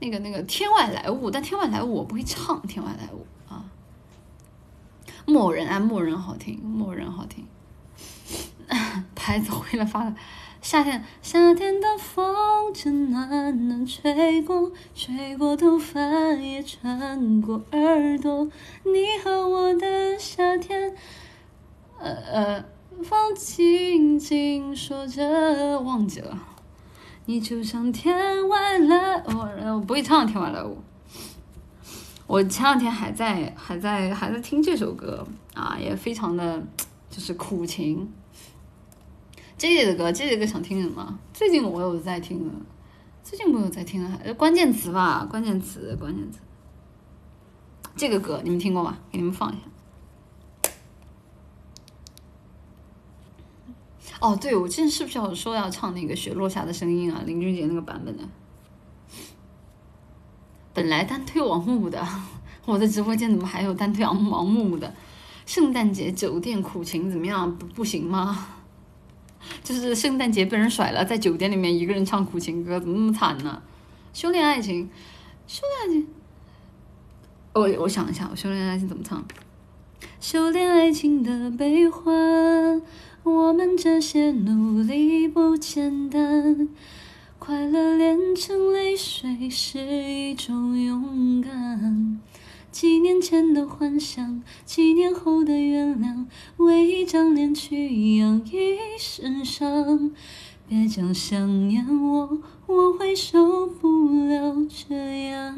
[0.00, 3.64] 那个那个天外来物，但天外来物我不会唱天外来物啊。
[5.24, 7.46] 木偶人啊，木偶人好听，木偶人好听。
[9.14, 10.16] 牌子回来发了。
[10.68, 16.00] 夏天，夏天的风正暖暖吹过，吹过头发
[16.32, 18.48] 也穿过耳朵。
[18.82, 20.92] 你和我的夏天，
[22.00, 22.64] 呃呃，
[23.00, 26.36] 风轻轻说着，忘记了。
[27.26, 29.38] 你就像天外来，物
[29.72, 30.78] 我不会唱天外来物。
[32.26, 35.24] 我前两天还在还在还在听这首歌
[35.54, 36.60] 啊，也非常的
[37.08, 38.12] 就是苦情。
[39.58, 41.18] 这里的歌，这里的歌想听什么？
[41.32, 42.52] 最近我有在听了，
[43.24, 46.40] 最近我有在听了，关键词吧，关键词，关键词。
[47.96, 48.98] 这个歌你们听过吗？
[49.10, 50.70] 给你们放一下。
[54.20, 57.22] 哦，对，我之前是不是要说要唱那个雪落下的声音啊？
[57.24, 58.24] 林俊杰那个版本的。
[60.74, 62.06] 本来单推王木木的，
[62.66, 64.94] 我的直播间怎么还有单推王王木的？
[65.46, 67.56] 圣诞节酒店苦情怎么样？
[67.56, 68.55] 不不行吗？
[69.62, 73.62] 就是圣诞节被人甩了，在酒店里面一个人唱苦情歌，怎么那么惨呢？
[74.12, 74.88] 修炼爱情，
[75.46, 76.06] 修炼爱情。
[77.52, 79.24] 我我想一下，我修炼爱情怎么唱？
[80.20, 82.82] 修炼爱情的悲欢，
[83.22, 86.68] 我们这些努力不简单。
[87.38, 92.20] 快乐炼成泪水是一种勇敢，
[92.78, 96.26] 几年前的幻想，几年后的原谅，
[96.58, 100.12] 为一张脸去养一身伤。
[100.68, 105.56] 别讲想念我，我会受不了这样。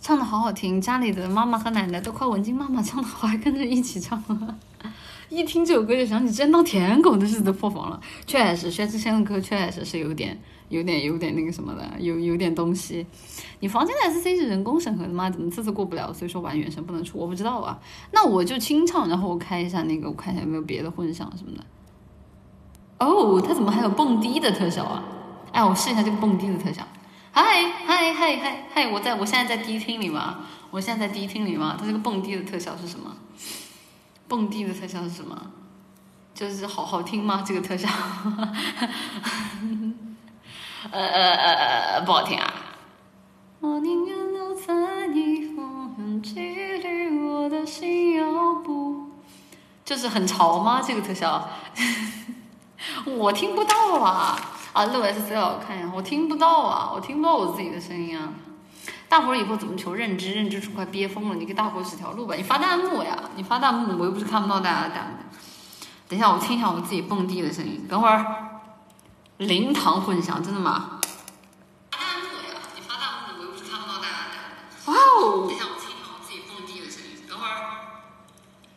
[0.00, 4.58] 唱的好好听，家里的妈妈和奶奶都快文静妈妈唱的好，还跟着一起唱了。
[5.28, 13.04] 一听这首歌就想起真当舔狗的日子破防了，确实，薛之谦的歌确实是有点、有点、有点那个什么的，有有点东西。
[13.58, 15.28] 你房间的 S C 是人工审核的吗？
[15.28, 16.12] 怎么次次过不了？
[16.12, 17.78] 所以说玩原声不能出，我不知道啊。
[18.12, 21.64] 那我就清唱，然后我开一下那个，我看一下有没有别的混响什么的。
[23.04, 25.02] 哦，它怎么还有蹦迪的特效啊？
[25.50, 26.86] 哎，我试一下这个蹦迪的特效。
[27.32, 27.42] 嗨
[27.84, 28.86] 嗨嗨嗨嗨！
[28.90, 30.38] 我在我现在在迪厅里吗？
[30.70, 31.76] 我现在在迪厅里吗？
[31.78, 33.14] 它这个蹦迪的特效是什么？
[34.28, 35.50] 蹦迪的特效是什么？
[36.34, 37.42] 就是好好听吗？
[37.46, 37.88] 这个特效？
[40.92, 41.54] 呃呃呃
[41.94, 42.52] 呃，不好听啊！
[43.60, 49.10] 我宁愿留在你风远距离，我的心要不？
[49.84, 50.80] 就是很潮吗？
[50.80, 51.48] 这个特效？
[53.06, 54.38] 我听不到啊！
[54.72, 58.32] 啊，六 S 最好看一下，我听不到啊，我听不到我自己的声音啊。
[59.08, 60.32] 大伙儿以后怎么求认知？
[60.32, 61.34] 认知出快憋疯了！
[61.36, 62.34] 你给大伙指条路吧！
[62.34, 63.16] 你发弹幕呀！
[63.36, 65.18] 你发弹幕，我又不是看不到大家的弹幕。
[66.08, 67.86] 等一下，我听一下我自己蹦迪的声音。
[67.88, 68.60] 等会儿，
[69.38, 70.98] 灵堂混响，真的吗？
[71.92, 72.60] 发弹幕呀！
[72.74, 74.42] 你发弹幕，我又不是看不到大家的弹
[74.86, 74.92] 幕。
[74.92, 75.46] 哇哦！
[75.46, 77.22] 等一下，我听一下我自己蹦迪的声音。
[77.28, 77.54] 等会儿，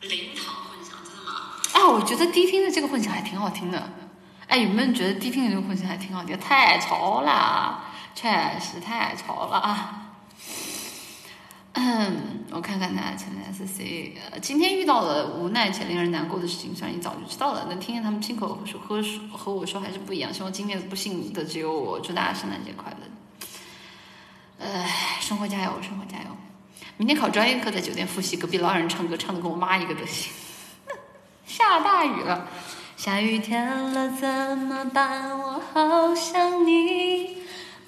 [0.01, 1.57] 灵堂混响，真的吗？
[1.73, 3.91] 哎，我觉得迪厅的这个混响还挺好听的。
[4.47, 6.39] 哎，有没有人觉得迪厅的这个混响还挺好听？
[6.39, 9.98] 太潮了，确实太潮了啊！
[11.81, 20.33] 嗯， 我看看他前面 S C，呃，今天遇到了无奈且令人难过的事情，虽然你早就知道了，能听见他们亲口说和和我说还是不一样。
[20.33, 22.97] 希望今天不幸的只有我，祝大家圣诞节快乐。
[24.59, 24.85] 呃，
[25.21, 26.25] 生活加油，生活加油。
[26.97, 30.33] 明天考专业课，在酒店复习，隔壁老人唱歌唱的跟我妈一个德行。
[31.47, 32.45] 下大雨了，
[32.97, 35.29] 下雨天了怎么办？
[35.39, 37.38] 我好想你，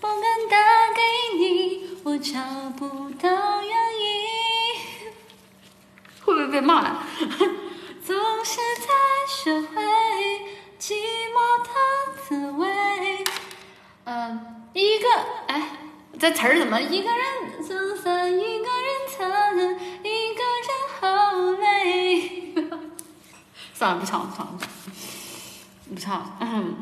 [0.01, 0.57] 不敢打
[0.95, 1.97] 给你。
[2.03, 2.33] 我找
[2.75, 3.29] 不到
[3.61, 5.13] 原因，
[6.25, 7.03] 会不会被骂？
[8.03, 8.87] 总是在
[9.27, 9.81] 学会
[10.79, 10.95] 寂
[11.29, 11.69] 寞的
[12.27, 12.67] 滋味。
[14.05, 15.07] 嗯，一个
[15.47, 15.77] 哎，
[16.19, 19.55] 这词儿怎么一个人就算一个人惨，
[20.03, 20.67] 一个人
[20.99, 22.53] 好累。
[23.75, 24.59] 算了，不唱了，算了，
[25.93, 26.37] 不唱。
[26.41, 26.75] 嗯。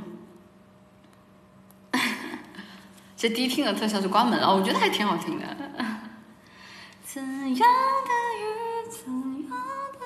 [3.19, 5.45] 这迪厅的特效就关门了，我觉得还挺好听的。
[7.03, 8.45] 怎样的雨，
[8.89, 9.11] 怎
[9.49, 9.51] 样
[9.99, 10.05] 的……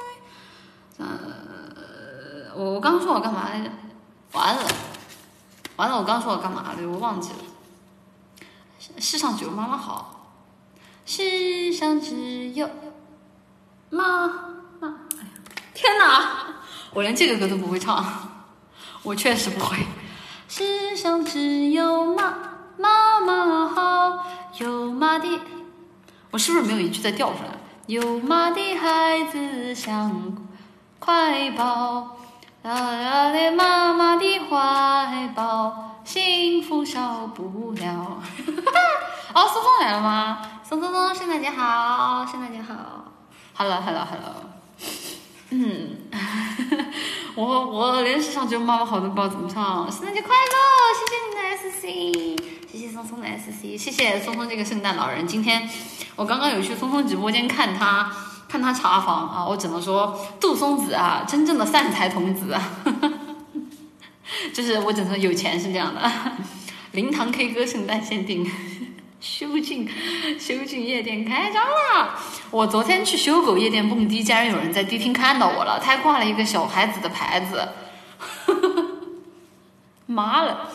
[0.97, 3.69] 呃，我我刚说我干嘛来着？
[4.31, 4.63] 完了，
[5.75, 6.89] 完了，我刚说我干嘛来着？
[6.89, 7.37] 我忘记了。
[8.97, 10.33] 世上只有妈妈好，
[11.05, 12.67] 世上只有
[13.91, 14.33] 妈妈。
[14.81, 14.95] 哎呀，
[15.75, 16.55] 天哪！
[16.95, 18.03] 我连这个歌都不会唱，
[19.03, 19.77] 我确实不会。
[20.47, 22.52] 世上只有妈。
[22.77, 24.25] 妈妈好，
[24.57, 25.39] 有妈的，
[26.31, 27.49] 我是不是没有一句再调出来？
[27.87, 30.37] 有妈的孩子像
[30.99, 32.17] 块宝，
[32.63, 38.21] 啦啦的妈妈的怀抱，幸福少不了。
[39.35, 40.41] 哦，松松来了吗？
[40.63, 43.11] 松松松，圣诞节好，圣诞节好。
[43.55, 44.35] Hello，Hello，Hello。
[45.49, 45.97] 嗯，
[47.35, 49.91] 我我连世上只有妈妈好都不知道怎么唱。
[49.91, 50.55] 圣诞节快乐，
[50.99, 52.71] 谢谢你的 SC。
[52.71, 55.25] 谢谢松松的 S C，谢谢松松这个圣诞老人。
[55.25, 55.67] 今天
[56.15, 58.11] 我刚刚有去松松直播间看他，
[58.47, 62.71] 看他查房啊，我只能说杜松子啊，真正的散财童子啊，
[64.53, 66.11] 就是我只能说有钱是这样的。
[66.93, 68.45] 灵堂 K 歌圣诞限定，
[69.23, 69.87] 修静，
[70.37, 72.19] 修静 夜店开张了！
[72.51, 77.69] 我昨天去修狗夜店蹦迪，竟然有人在迪厅看到我了，他还挂了一个小孩子的牌子。
[80.07, 80.69] 妈了！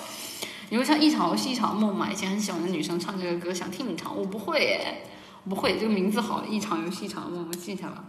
[0.71, 2.09] 你会唱一场游戏一场梦吗？
[2.11, 5.03] 以前很喜欢的女生唱这个歌，想听你唱，我不会耶，
[5.45, 5.75] 我不会。
[5.75, 8.03] 这个名字好，一场游戏一场梦，我记下了。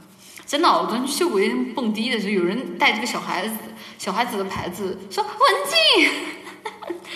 [0.46, 3.56] 真的，我昨天去修狗夜店蹦迪的时候，有人带这个小孩子
[3.98, 5.32] 小孩子的牌子，说文
[5.68, 6.12] 静。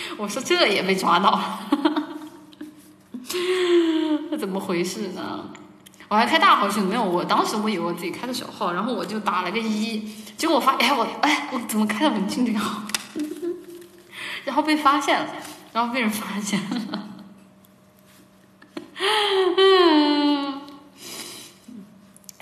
[0.18, 2.03] 我说这也被抓到了，
[4.30, 5.50] 这 怎么回事呢？
[6.08, 12.82] 我还开大号去没有，我当时我以为我自己开的小号，然后我就打了个一，结果我发现，哎我哎我怎么开的文静这个号？
[14.44, 15.26] 然后被发现了，
[15.72, 17.08] 然后被人发现了。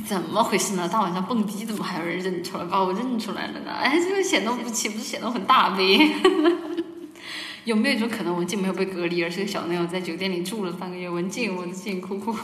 [0.05, 0.87] 怎么回事呢？
[0.89, 3.71] 大晚上蹦迪，怎么还有人认出来，把我认出来了呢？
[3.73, 6.15] 哎，这个显得不岂不是显得我很大呗？
[7.65, 11.09] 有没有一种可能，文静没有被隔离，而是个小朋友在酒店里住了半个月？
[11.09, 12.37] 文静，文静，哭哭，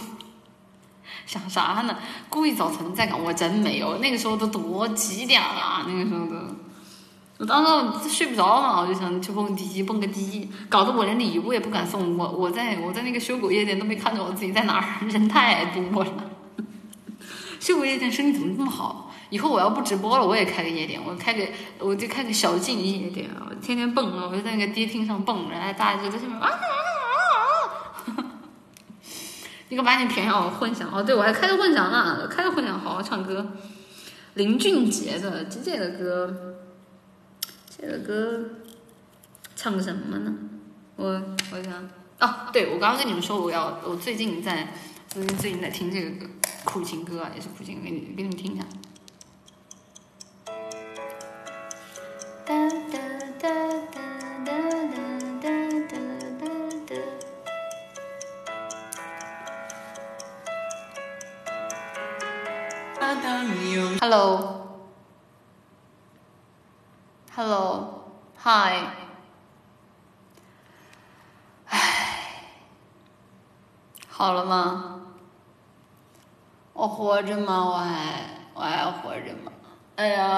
[1.27, 1.97] 想啥呢？
[2.29, 3.21] 故意找存在感？
[3.21, 5.85] 我真没有，那个时候都多几点了？
[5.89, 6.37] 那个时候都，
[7.39, 12.17] 我当时睡不着嘛，我就想去蹦迪，蹦个迪，搞得我连礼物也不敢送。
[12.17, 16.13] 我我在我在那个修狗夜店都没看着我自己在哪儿，人太多了。
[17.59, 19.08] 秀狗夜店生意怎么这么好？
[19.31, 21.47] 以后我要不直播了，我也开个夜店，我开个
[21.79, 23.29] 我就开个小静音夜店！
[23.41, 26.57] 我天天蹦啊，我就在那个迪厅上蹦，然后大家就在下面啊啊
[28.17, 28.25] 啊！
[29.69, 33.53] 你可把你便宜我混响哦，对我还开个混响呢，开个混响好好唱歌。
[34.35, 36.57] 林俊杰的姐姐的歌，
[37.69, 38.45] 这个歌
[39.55, 40.33] 唱什么呢？
[40.97, 41.23] 我
[41.53, 41.89] 我想
[42.21, 44.73] 哦，对我刚刚跟你们说我要我最近在
[45.09, 46.33] 最近最近在听这个歌。
[46.65, 48.65] 苦情歌啊，也是苦情，给你给你们听一下。
[64.01, 64.65] Hello。
[67.37, 68.05] Hello。
[68.39, 68.87] Hi。
[71.67, 72.45] 唉，
[74.09, 75.03] 好了吗？
[76.73, 77.67] 我活着吗？
[77.67, 78.25] 我还
[78.55, 79.53] 我还活着吗？
[79.97, 80.31] 哎呀，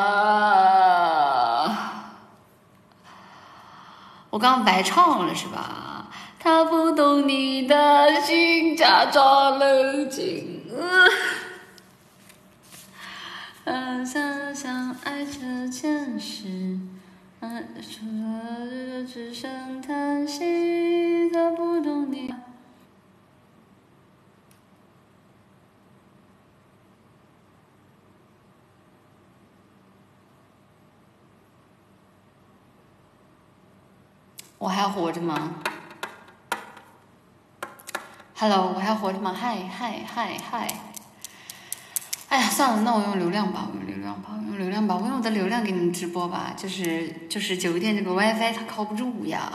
[4.30, 6.06] 我刚白唱了是吧？
[6.38, 10.62] 他不懂你的心，假装冷静。
[13.64, 16.78] 嗯，想想爱这件事，
[17.40, 21.28] 爱除了只剩叹息。
[21.30, 22.29] 他不懂你。
[34.60, 35.54] 我还要活着吗
[38.36, 39.32] ？Hello，我还活着吗？
[39.32, 40.80] 嗨嗨嗨嗨！
[42.28, 46.52] 哎呀，算了，那我用流量吧，我用流量吧，我用流量吧，我用我的流量给你们直播吧。
[46.54, 49.50] 就是就是酒店这个 WiFi 它靠不住呀，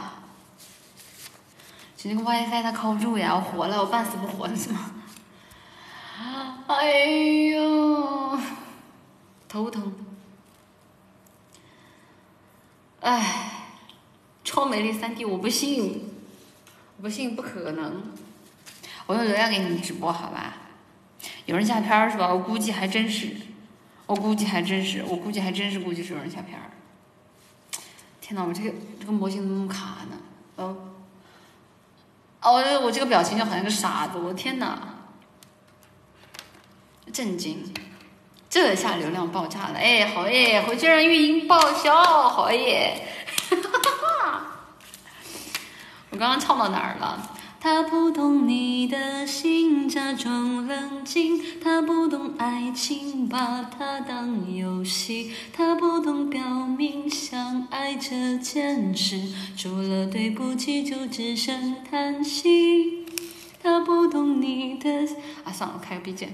[1.95, 4.91] 就那个 WiFi 它靠不住呀，我活了，我半死不活的是吗？
[6.65, 6.89] 哎
[7.51, 8.39] 呦，
[9.47, 9.93] 头疼，
[13.01, 13.44] 哎。
[14.55, 16.13] 超美丽三 D，我不信，
[16.95, 18.01] 我不信，不可能。
[19.05, 20.53] 我用流量给你们直播，好吧？
[21.45, 22.33] 有人下片儿是吧？
[22.33, 23.31] 我估计还真是，
[24.05, 26.71] 我估计还真是，我估计还真是，估计是有人下片儿。
[28.21, 30.17] 天哪，我这个这个模型怎么卡呢？
[30.55, 30.77] 哦，
[32.41, 34.95] 哦，我我这个表情就好像个傻子，我天哪！
[37.11, 37.73] 震惊，
[38.49, 40.61] 这下流量爆炸了，哎，好耶！
[40.61, 43.05] 回去让运营报销，好耶！
[46.15, 47.29] 我刚刚唱到哪儿了？
[47.59, 59.19] 他不懂你的心，假装冷静；他不懂爱情，把它当游戏；他不懂表明相爱这件事，
[59.57, 63.05] 除了对不起就只剩叹息。
[63.61, 64.89] 他不懂你的
[65.43, 66.33] 啊，算了，开个 B 键。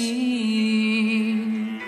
[0.00, 1.80] 心。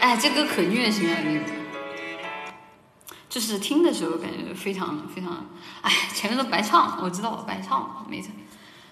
[0.00, 1.40] 哎，这歌可虐心了，那个，
[3.28, 5.46] 就是听的时候感觉非常非常，
[5.80, 8.30] 哎，前面都白唱，我知道我白唱，没错。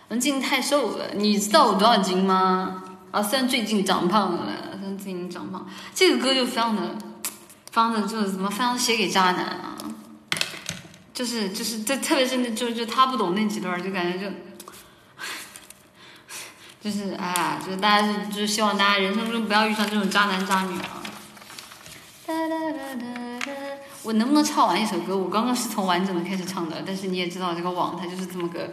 [0.08, 2.82] 文静太瘦了，你知道我多少斤吗？
[3.10, 4.46] 啊，虽然最近长胖了，
[4.78, 6.82] 虽然最近长胖，这个歌就非常的，
[7.70, 9.76] 非常的就是怎么非常写给渣男啊，
[11.12, 14.34] 就是就是这特别是那就就他不懂那几段，就感觉就，
[16.82, 21.00] 就是哎，就是大家就是希望大家人生中不要遇上这种渣男渣女啊。
[22.26, 23.52] 哒哒哒哒哒，
[24.02, 25.16] 我能不能唱完一首歌？
[25.16, 28.68] 我刚刚是从完整的开始唱的，但是你也知道这个网它就是这么个。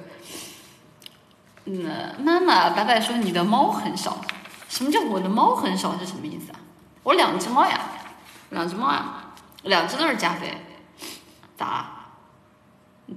[1.65, 4.17] 嗯，妈妈，白白说你的猫很少，
[4.67, 6.59] 什么叫我的猫很少是什么意思啊？
[7.03, 7.79] 我两只猫呀，
[8.49, 10.57] 两只猫呀，两只都是加菲，
[11.55, 11.91] 咋？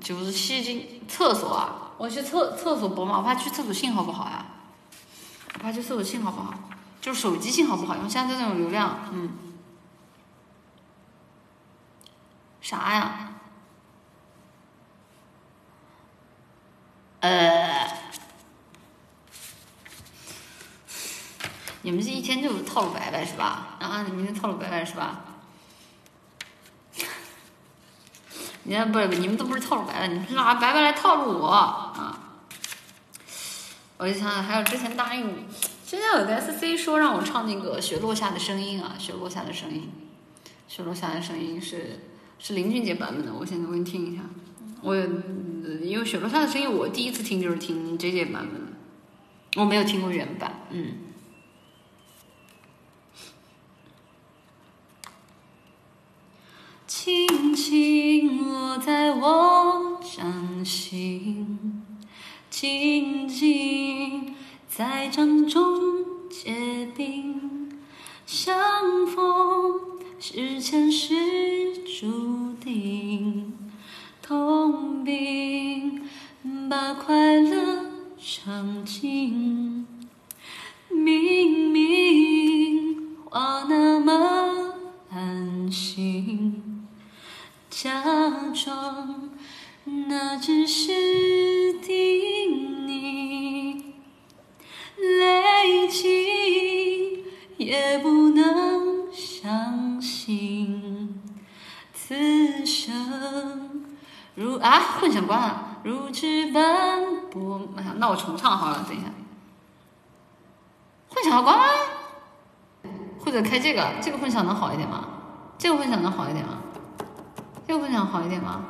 [0.00, 1.92] 九十七斤，厕所啊？
[1.96, 4.44] 我去厕厕所播嘛，我怕去厕所信号不好呀，
[5.54, 6.54] 我怕去厕所信号不好，
[7.00, 9.30] 就是手机信号不好，因为现在这种流量，嗯。
[12.60, 13.28] 啥呀？
[17.20, 17.88] 呃，
[21.82, 23.76] 你们这一天就是套路白白是吧？
[23.80, 25.20] 啊，你们套路白白是吧？
[28.64, 32.18] 你那不是你们都不是套路白白，你们是拿白白来套路我啊！
[34.02, 35.46] 我就想想，还有之前答应，
[35.86, 39.88] 之前有个 SC 说让我唱那个雪落下的声音啊，雪落下的声音，
[40.66, 42.00] 雪落下的声音是。
[42.44, 44.22] 是林俊杰版本的，我现在给你听一下。
[44.80, 50.52] 我因为雪落下的声音，我第一次听就是听 J J 版本的，我没有听过原版。
[50.70, 50.94] 嗯。
[56.88, 61.84] 轻轻落在我掌心，
[62.52, 64.34] 静静
[64.68, 67.80] 在掌中结冰，
[68.26, 69.80] 相逢。
[70.20, 73.54] 是前世注定，
[74.20, 76.02] 痛并
[76.68, 77.86] 把快乐
[78.18, 79.86] 尝尽。
[80.90, 84.74] 明明话那么
[85.10, 86.86] 安心，
[87.70, 88.02] 假
[88.54, 89.30] 装
[90.08, 90.92] 那只是
[91.82, 93.82] 叮咛，
[94.96, 97.24] 累积
[97.56, 100.00] 也不能相。
[100.00, 101.20] 信，
[101.92, 103.86] 此生
[104.34, 107.68] 如啊，混响关了，如纸般薄。
[107.96, 109.06] 那我重唱好了，等一下。
[111.08, 111.64] 混响关了？
[113.20, 115.08] 或者开这个，这个混响能好一点吗？
[115.56, 116.58] 这个混响能好一点吗？
[117.66, 118.64] 这个混响好一点吗？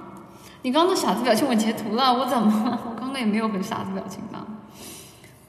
[0.63, 2.79] 你刚刚的傻子表情我截图了，我怎么？
[2.89, 4.47] 我刚刚也没有很傻子表情吧？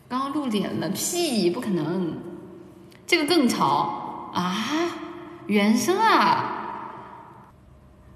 [0.09, 2.14] 刚刚露脸了，屁，不可能。
[3.05, 4.55] 这个更吵啊！
[5.45, 6.95] 原声啊，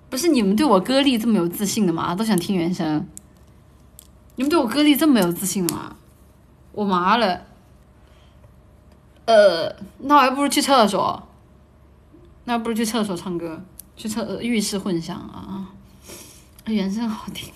[0.10, 2.16] 不是你们对我歌力这么有自信的吗？
[2.16, 3.06] 都想听原声。
[4.36, 5.96] 你们对我歌力这么有自信吗？
[6.72, 7.42] 我麻了。
[9.26, 11.22] 呃，那我还不如去厕所。
[12.46, 13.62] 那不如去厕所唱歌，
[13.96, 15.74] 去厕浴室混响啊。
[16.74, 17.54] 原声好听。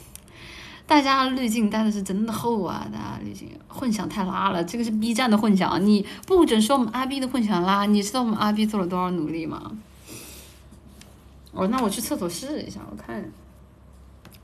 [0.88, 2.86] 大家滤镜带的是真的厚啊！
[2.92, 7.86] 大家滤镜混响太拉了，这个是 B 站的混响，你不准说我们阿 B 的混响拉。
[7.86, 9.72] 你知道我们阿 B 做了多少努力吗？
[11.54, 13.24] 哦，那我去厕所试一下，我看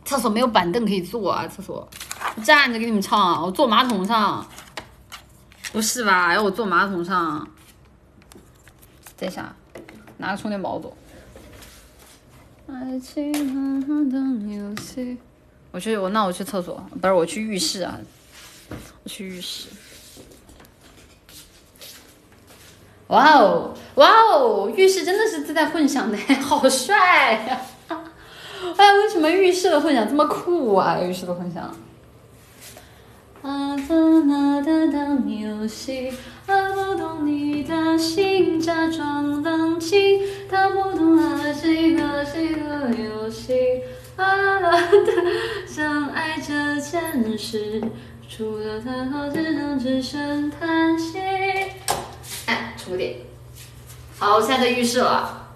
[0.05, 1.85] 厕所没有板凳可以坐啊，厕所
[2.43, 4.47] 站着给你们唱，我坐马桶上，
[5.73, 6.33] 不是吧？
[6.33, 7.45] 要我坐马桶上？
[9.17, 9.53] 等一下，
[10.17, 10.95] 拿个充电宝走。
[12.69, 13.31] 爱情
[14.09, 14.17] 的
[14.53, 15.17] 游戏。
[15.71, 17.97] 我去，我那我去厕所，不是我去浴室啊，
[19.03, 19.69] 我去浴室。
[23.07, 27.61] 哇哦，哇哦，浴室真的是自带混响的，好帅呀！
[28.75, 30.99] 哎，为什么浴室的混响这么酷啊？
[30.99, 31.73] 浴室的混响。
[33.43, 36.11] 啊哒哒哒游戏，
[36.47, 43.81] 他不懂你的心，假装冷静，他不懂爱情和谁的游戏。
[44.15, 45.11] 啊啦的，
[45.67, 47.81] 相爱这件事，
[48.29, 51.19] 除了他后，只能只剩叹息。
[52.45, 53.17] 哎，充电。
[54.17, 55.49] 好，我现在在浴室了。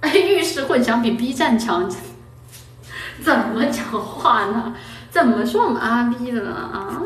[0.00, 1.90] 哎，浴室混响比 B 站强，
[3.22, 4.74] 怎么讲话呢？
[5.10, 6.50] 怎么说我们阿 B 的呢？
[6.50, 7.02] 啊？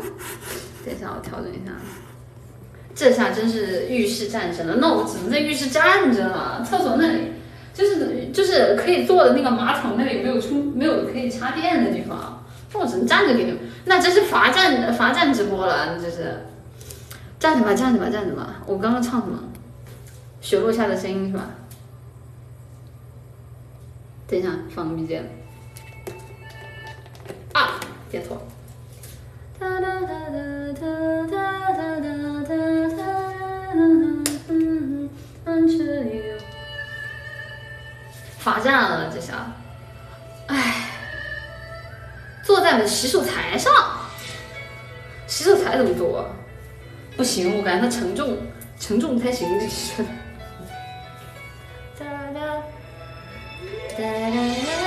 [0.85, 1.73] 等一下，我调整一下。
[2.97, 7.32] 这下真是浴室战神了，那我只能在浴室站着了，厕所那里。
[7.74, 12.42] 就是就是可以坐的那个马桶那里没有充没有可以插电的地方，
[12.72, 16.47] 那我只能站着给你们，那这是罚站罚站直播了，那这是
[17.38, 18.62] 站着吧，站着吧，站着吧。
[18.64, 19.38] 我刚刚唱什么？
[20.40, 21.51] 雪落下的声音是吧？
[24.26, 25.24] 等一下，放个 BGM。
[27.53, 27.78] 啊，
[28.11, 28.40] 点错。
[29.61, 32.86] 哒哒哒哒哒哒哒哒哒。
[38.47, 39.44] 罚站了，这下。
[40.47, 40.88] 哎，
[42.44, 43.72] 坐在了洗手台上。
[45.26, 46.30] 洗手台怎么坐？
[47.16, 48.38] 不行，我感觉它承重，
[48.78, 50.05] 承重不太行，这是。
[53.97, 54.07] 轻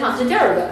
[0.00, 0.69] 趟是第二个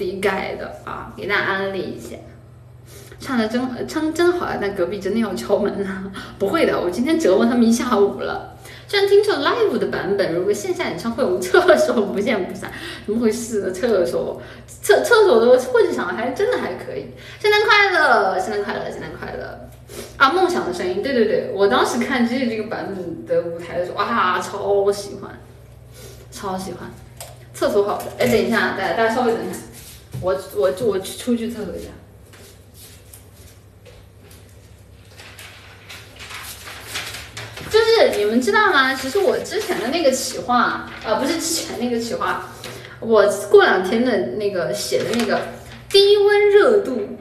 [0.00, 2.16] 自己改的啊，给大家安利一下。
[3.18, 6.10] 唱的真唱真好啊，但隔壁真的要敲门了。
[6.40, 8.56] 不会的，我今天折磨他们一下午了。
[8.88, 12.72] 虽然听成 live 的版本，如果线下演唱会，我们厕所不见不散，
[13.04, 13.70] 怎么回事呢？
[13.70, 17.10] 厕所厕厕所的混响还真的还可以。
[17.38, 19.68] 圣诞快乐，圣诞快乐，圣诞快乐！
[20.16, 25.30] 啊，梦想的声音，对对对，我当时看这这个版本的舞台的时候，哇，超喜欢，
[26.32, 26.90] 超喜欢。
[27.52, 29.58] 厕所好的，哎，等一下，大家大家稍微等一下，
[30.20, 31.88] 我我我出去厕所一下。
[37.70, 38.92] 就是你们知道吗？
[38.92, 42.48] 其实我之前的那个企划，呃，不是之前那个企划，
[42.98, 45.40] 我过两天的那个写的那个
[45.88, 47.16] 低温热度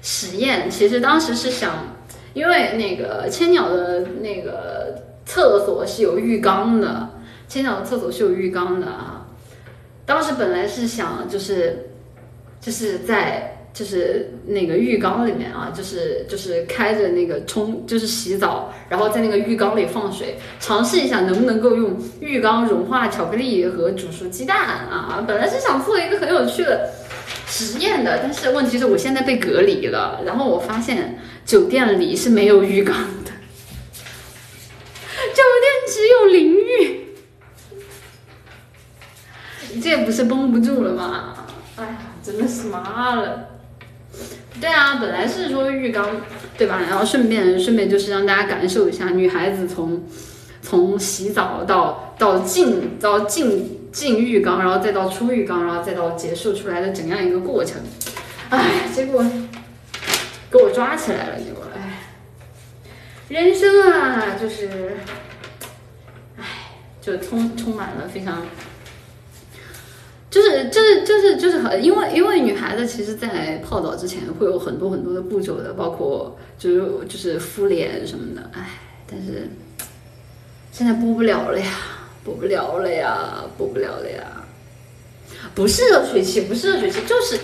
[0.00, 1.96] 实验，其实当时是想，
[2.32, 7.10] 因为那个千鸟的那个厕所是有浴缸的，
[7.46, 9.26] 千鸟的厕所是有浴缸的啊。
[10.06, 11.89] 当时本来是想，就是，
[12.60, 25.24] 就是在就是那个浴缸里面啊，就是就是开着那个冲，就是洗澡，然后在那个浴缸里放水，尝试一下能不能够用浴缸融化巧克力和煮熟鸡蛋啊。
[25.26, 26.90] 本来是想做一个很有趣的
[27.46, 32.94] 实验的，但是问题是我现在被隔离了，然后我发现酒店里是没有浴缸
[33.24, 33.30] 的，
[35.32, 37.06] 酒店只有淋浴。
[39.80, 41.36] 这不是绷不住了吗？
[41.76, 43.48] 哎呀，真的是麻了！
[44.60, 46.06] 对啊，本来是说浴缸，
[46.58, 46.80] 对吧？
[46.88, 50.04] 然后顺便顺便就是让大家感受一下女孩子从
[50.60, 57.80] 从洗澡到到进到进进浴缸，然后再到出浴缸，然后再到结束出来的怎样一个过程。
[58.50, 59.24] 哎，结果
[60.50, 62.00] 给我抓起来了，结果哎，
[63.28, 64.96] 人生啊，就是
[66.36, 66.44] 哎，
[67.00, 68.42] 就充充满了非常。
[70.30, 78.78] 就是就是就是就是很，因为因为女孩子其实，在泡澡之前会有很多很多的步骤的，包括就是就是敷脸什么的，唉，
[79.10, 79.48] 但是
[80.70, 81.66] 现在播不了了呀，
[82.22, 84.44] 播不了了呀，播不了了呀，
[85.52, 87.36] 不是热水器，不是热水器，就是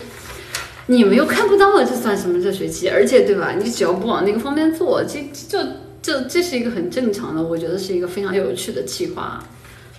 [0.87, 2.89] 你们又看不到了，这算什么热水器？
[2.89, 3.55] 而且对吧？
[3.59, 5.59] 你只要不往那个方面做，这就
[6.01, 9.45] 就这是一个很正常的，我觉得是一个非常有趣的计划。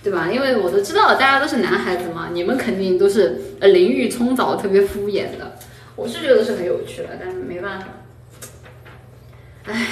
[0.02, 0.30] 对吧？
[0.30, 5.56] 因为我都知道，大家都是男孩子嘛，你们肯定都是呃淋浴冲澡特别敷衍的。
[5.96, 7.86] 我是觉得是很有趣的，但是没办法，
[9.64, 9.86] 唉，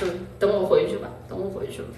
[0.00, 0.06] 就
[0.38, 1.88] 等我回去吧，等我回去吧。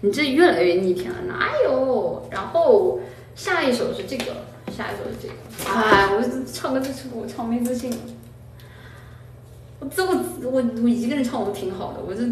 [0.00, 2.28] 你这越来越逆天了，哪有？
[2.30, 3.00] 然后
[3.34, 4.26] 下一首是这个，
[4.70, 5.34] 下一首是这个。
[5.68, 6.22] 唉，我
[6.52, 7.96] 唱歌就是我唱没自信了。
[9.80, 12.22] 我这我我我一个人唱我挺好的，我这，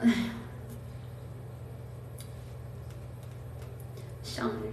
[0.00, 0.10] 唉。
[4.38, 4.70] 项羽，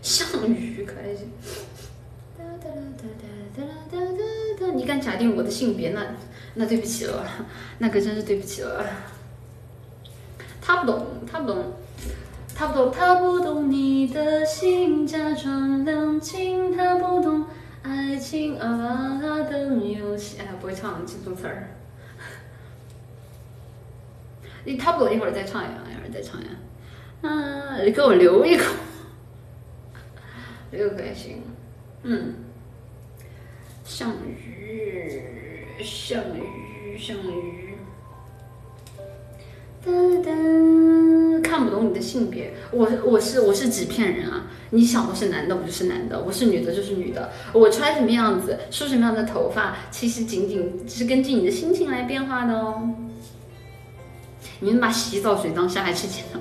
[0.00, 1.30] 项羽可还行。
[2.38, 4.72] 哒哒哒哒哒哒哒哒！
[4.74, 6.02] 你敢假定我的性别，那
[6.54, 7.26] 那对不起了，
[7.76, 8.86] 那可真是对不起了。
[10.62, 11.72] 他不懂，他不懂，
[12.54, 16.74] 他不懂，他不懂你的心，假装冷静。
[16.74, 17.44] 他不懂
[17.82, 19.20] 爱情啊
[19.50, 20.38] 等游戏。
[20.38, 21.68] 哎，不会唱，记不住词儿。
[24.64, 26.48] 你他不懂，一会儿再唱呀，一会儿再唱呀。
[27.22, 28.64] 嗯，你给我留一口，
[30.72, 31.40] 留个也行。
[32.02, 32.34] 嗯，
[33.84, 37.76] 项羽，项羽，项羽。
[39.84, 39.90] 哒
[40.24, 40.30] 哒，
[41.42, 44.46] 看不懂你的性别，我我是我是纸片人啊！
[44.70, 47.32] 你想我是男的，我就是男的；我是女的，就是女的。
[47.52, 52.88] 我穿什么样子，梳什么样的头发，其实仅仅是根据你的心情来变化的哦。
[54.60, 56.40] 你们把洗澡水当下海吃钱了？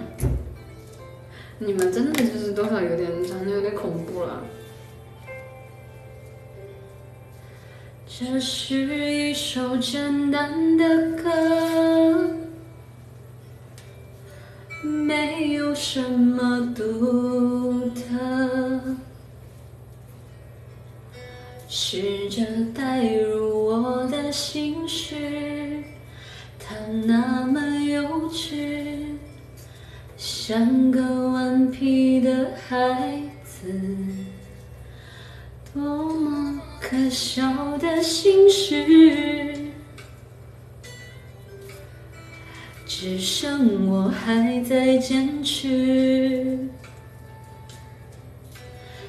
[1.64, 4.44] 你们真的就是多少有点，长得有点恐怖了。
[8.08, 12.36] 这是一首简单的歌，
[14.82, 18.98] 没有什么独特，
[21.70, 22.44] 试着
[22.74, 25.84] 带入我的心事，
[26.58, 28.02] 它那么幼
[28.32, 29.11] 稚。
[30.24, 33.74] 像个顽皮的孩子，
[35.74, 39.56] 多么可笑的心事，
[42.86, 46.70] 只剩我还在坚持。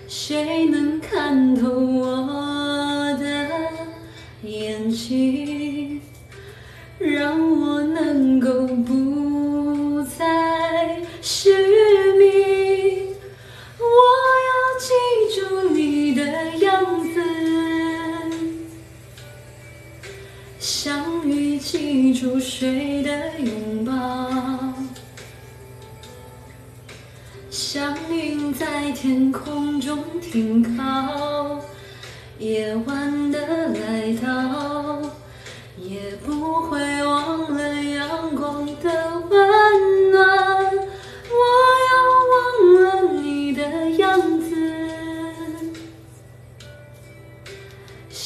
[0.08, 3.50] 谁能看透我的
[4.48, 6.00] 眼睛，
[6.98, 10.71] 让我能够不再
[11.24, 11.50] 是
[12.18, 13.14] 你？
[13.78, 13.86] 我
[14.48, 14.50] 要
[14.80, 14.90] 记
[15.40, 16.22] 住你的
[16.56, 17.22] 样子，
[20.58, 23.92] 相遇记住水的拥抱。
[27.48, 31.60] 像云在天空中停靠，
[32.40, 35.00] 夜晚的来到，
[35.78, 39.91] 也不会忘了阳光的温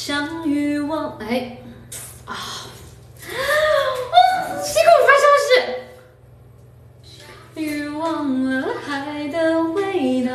[0.07, 1.57] 相遇忘哎
[2.23, 2.31] 啊，
[3.19, 3.27] 谁
[4.81, 5.47] 给我发消息？
[7.61, 10.31] 欲忘了海的味道，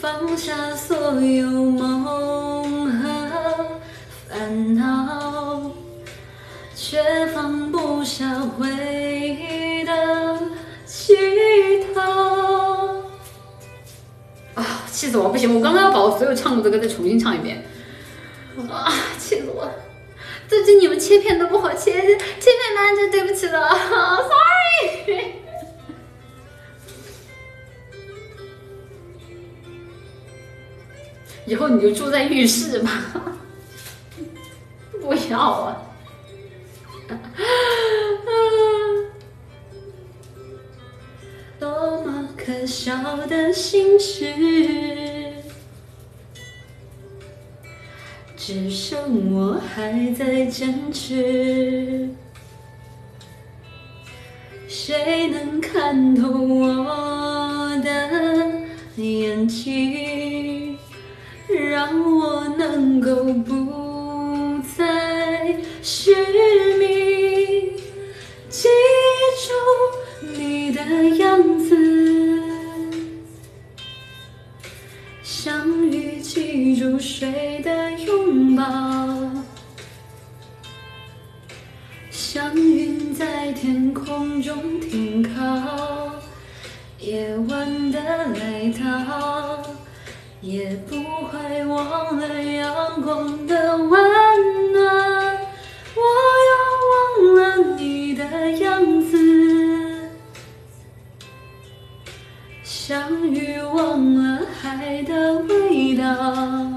[0.00, 3.78] 放下所有梦和
[4.30, 5.70] 烦恼，
[6.74, 10.38] 却放不下回忆的。
[14.98, 15.28] 气死我！
[15.28, 17.64] 不行，我刚刚要把我所有唱过的歌再重新唱一遍。
[18.68, 19.72] 啊，气死我了！
[20.48, 22.18] 最近你们切片都不好切，切片
[22.74, 25.34] 慢就对不起了，sorry。
[31.46, 32.90] 以后你就住在浴室吧，
[35.00, 35.80] 不要啊！
[41.58, 44.32] 多么可笑的心事。
[48.36, 52.08] 只剩我还在坚持，
[54.66, 58.62] 谁能看透我的
[58.96, 60.78] 眼睛，
[61.46, 66.14] 让我能够不再失
[66.78, 67.76] 明？
[68.48, 68.66] 记
[69.46, 69.52] 住
[70.38, 70.80] 你的
[71.16, 71.76] 样子。
[75.24, 78.64] 像雨，记住谁的拥抱，
[82.10, 86.12] 像云在天空中停靠，
[87.00, 89.60] 夜晚的来到，
[90.40, 94.07] 也不会忘了阳光的温
[106.08, 106.72] 味道，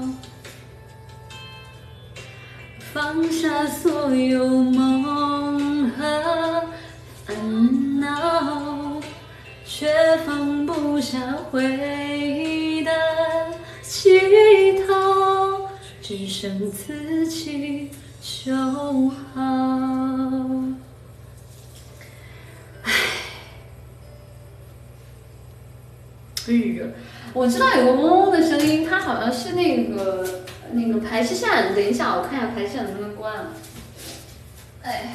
[2.92, 6.62] 放下所有梦和
[7.24, 9.00] 烦恼，
[9.64, 9.88] 却
[10.26, 11.18] 放不下
[11.50, 12.90] 回忆的
[13.82, 14.92] 乞讨，
[16.02, 18.54] 只剩自己就
[19.34, 19.61] 好。
[27.34, 31.74] 我知道有个嗡嗡的声音，它好像是那个那个排气扇。
[31.74, 33.46] 等一下，我看一下排气扇能不能关啊？
[34.82, 35.10] 哎呀，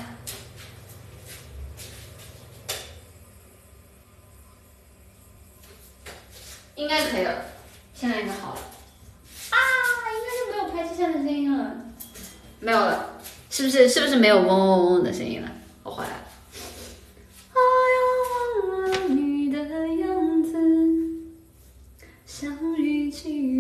[6.76, 7.45] 应该可以了，
[7.93, 8.61] 现在应该好了。
[9.51, 9.55] 啊，
[10.15, 11.76] 应该就没有排气扇的声音了，
[12.59, 13.20] 没有了，
[13.51, 13.88] 是不是？
[13.88, 15.51] 是不是没有嗡嗡嗡的声音了？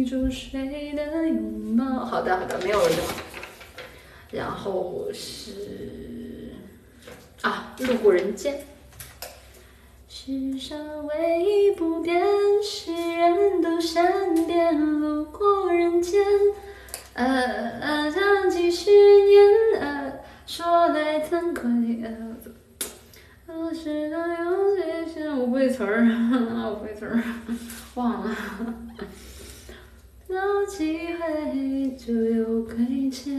[0.07, 2.05] 住谁的拥抱。
[2.05, 3.13] 好的，好的，没有了就好。
[4.31, 6.53] 然后是
[7.41, 8.59] 啊，路过人间。
[10.09, 12.21] 世上唯一不变
[12.63, 16.21] 是人都善变，路过人间。
[17.13, 17.25] 呃
[17.79, 26.05] 呃，这几十年，呃，说来惭愧，呃，我知道有些事，我不会词儿，
[26.65, 27.23] 我不会词儿。
[27.95, 28.35] 忘了，
[30.27, 33.33] 有机会就有亏欠。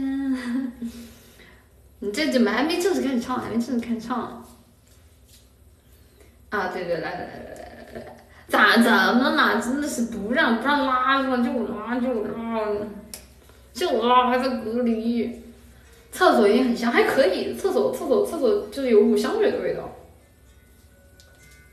[1.99, 3.39] 你这怎么还没正式开始唱？
[3.39, 4.43] 还没正式开始唱？
[6.49, 8.17] 啊，对对，来来来来来，
[8.47, 9.61] 咋怎么啦？
[9.61, 12.67] 真的是不让不让拉了，就拉就拉，
[13.71, 15.43] 就拉还在隔离。
[16.11, 17.53] 厕所也很香，还可以。
[17.53, 19.95] 厕所厕所厕所就是有股香水的味道。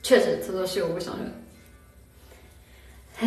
[0.03, 1.33] 确实，厕所是有股香水的。
[3.19, 3.27] 嘿，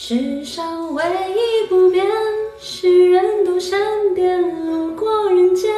[0.00, 2.06] 世上唯一不变，
[2.60, 3.80] 是人都善
[4.14, 4.40] 变。
[4.64, 5.74] 路过人间，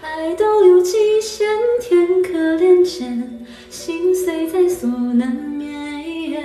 [0.00, 1.48] 爱都有极限，
[1.80, 6.40] 天可怜见，心碎在所难免。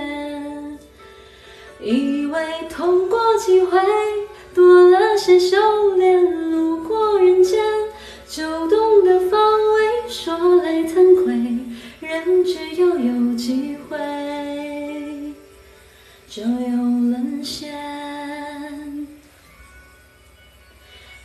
[1.79, 3.79] 以为痛过几回，
[4.55, 6.51] 多了些修炼。
[6.51, 7.63] 路过人间，
[8.27, 9.39] 就懂得防
[9.75, 10.09] 卫。
[10.09, 11.35] 说来惭愧，
[12.01, 13.95] 人只要有机会，
[16.35, 17.71] 就又沦陷。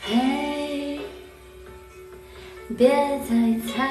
[0.02, 1.00] 嘿，
[2.78, 2.88] 别
[3.28, 3.82] 再猜，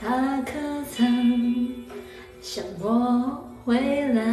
[0.00, 1.74] 他可曾
[2.40, 3.46] 想我？
[3.66, 3.78] 回
[4.14, 4.24] 来，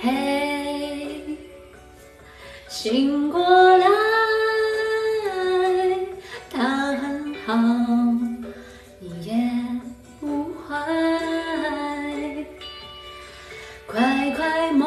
[0.00, 1.36] 嘿，
[2.66, 3.86] 醒过来，
[6.50, 7.52] 他很好，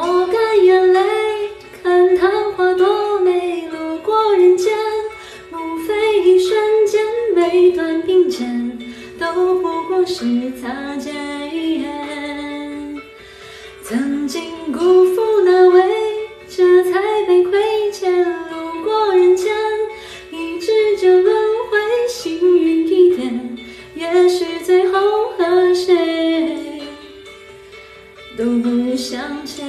[0.04, 1.00] 抹干眼泪，
[1.82, 4.70] 看桃花多美，路过人间，
[5.50, 7.00] 无非一瞬间，
[7.34, 8.78] 每段并肩。
[9.18, 11.10] 都不过是擦肩，
[13.82, 14.78] 曾经辜
[15.14, 15.82] 负那位，
[16.50, 18.12] 这才被亏欠。
[18.22, 19.54] 路过人间，
[20.30, 21.34] 一直这轮
[21.70, 21.78] 回，
[22.10, 23.56] 幸运一点，
[23.94, 24.98] 也许最后
[25.38, 26.73] 和谁
[28.36, 29.64] 都不相欠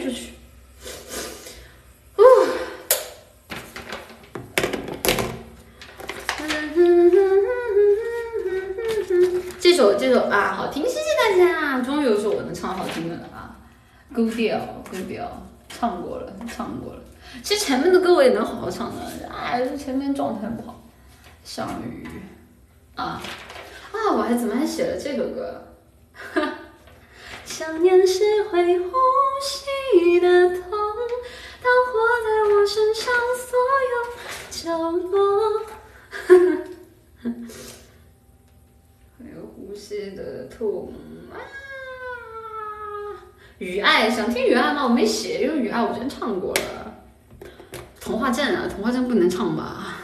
[0.00, 0.32] 出去。
[9.60, 13.56] 这首这首啊好听谢谢大家终于有首我能唱好听的了啊。
[14.12, 15.20] Good good
[15.68, 17.00] 唱过了唱过了。
[17.42, 20.82] 其实前面的歌我也能好好唱的啊前面状态不好
[21.44, 22.06] 项羽
[22.94, 23.22] 啊
[23.92, 25.62] 啊我还怎么还写了这个歌？
[26.34, 26.54] 哈
[27.44, 28.78] 想念是会
[30.20, 31.92] 的痛，当活
[32.24, 33.58] 在我身上所
[33.90, 33.94] 有
[34.50, 35.62] 角落。
[39.18, 40.92] 还有呼吸的痛
[41.32, 41.34] 啊！
[43.58, 44.84] 雨爱想听雨爱吗？
[44.84, 46.94] 我没写，因为雨爱我之前唱过了。
[48.00, 49.96] 童话镇啊，童话镇不能唱吧？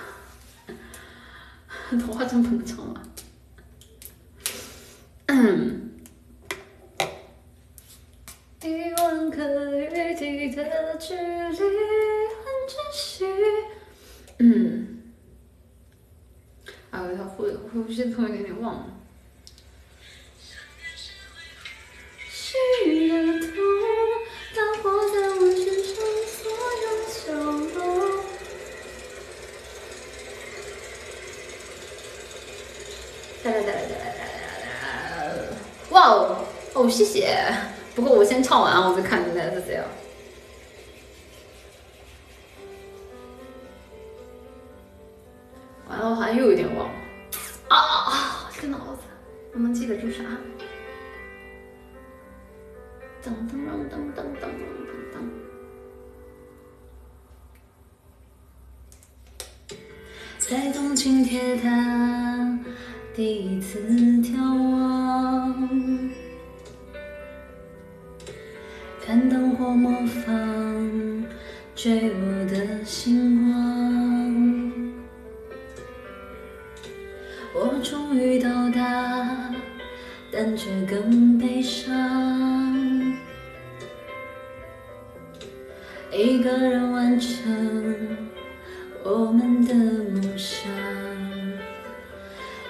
[1.89, 3.03] 童话镇不能唱吧？
[5.27, 5.84] 嗯。
[10.99, 13.27] 距离很珍惜。
[14.39, 15.03] 嗯，
[16.91, 18.87] 啊，我有点忽，会不记得，突然有点点忘了。
[35.91, 37.39] 哇哦，哦谢谢。
[37.95, 39.87] 不过我先唱完，我再看你的是谁了。
[46.05, 46.95] 我好像又有点忘了。
[47.69, 48.51] 啊啊啊！
[48.55, 49.01] 这个脑子，
[49.55, 50.23] 我能记得住啥？
[53.23, 55.17] 噔噔噔噔噔噔噔噔。
[60.37, 62.59] 在东京铁塔
[63.15, 63.81] 第一次
[64.21, 64.37] 眺
[64.73, 66.11] 望，
[69.03, 71.25] 看灯火模仿
[71.75, 73.44] 坠落的星光。
[80.35, 81.95] 但却更悲伤。
[86.13, 88.17] 一个人完成
[89.05, 90.69] 我们的梦想。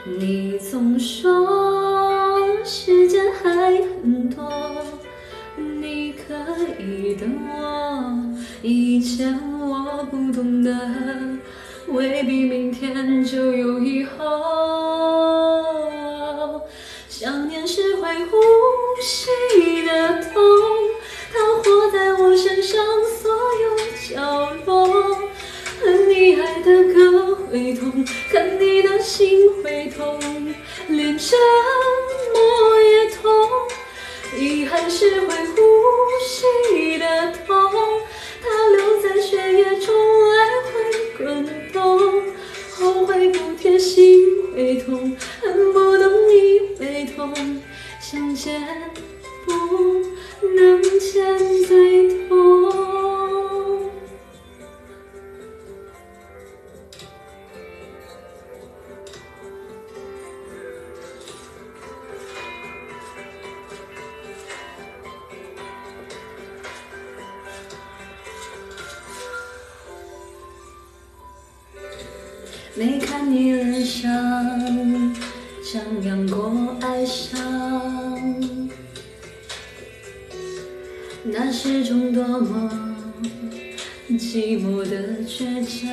[0.04, 4.52] 你总说时间还很多，
[5.56, 6.34] 你可
[6.78, 8.34] 以等我。
[8.60, 10.70] 以前我不懂得，
[11.88, 15.43] 未必明天就有以后。
[18.04, 18.36] 会呼
[19.00, 20.42] 吸的痛，
[21.32, 23.32] 它活在我身上所
[23.62, 25.30] 有角落。
[25.80, 30.20] 恨你爱的歌会痛，看你的心会痛，
[30.88, 31.38] 连沉
[32.34, 33.32] 默也痛。
[34.36, 35.62] 遗憾是会呼
[36.22, 37.56] 吸的痛，
[38.42, 39.94] 它留在血液中
[40.36, 42.22] 来回滚动。
[42.76, 47.32] 后悔不贴心会痛，恨不懂你会痛，
[48.14, 48.62] 想见
[49.44, 49.52] 不
[50.56, 51.36] 能见
[51.66, 52.44] 最痛。
[72.76, 74.10] 没看你脸上
[81.56, 82.68] 是种多么
[84.10, 85.88] 寂寞的倔强。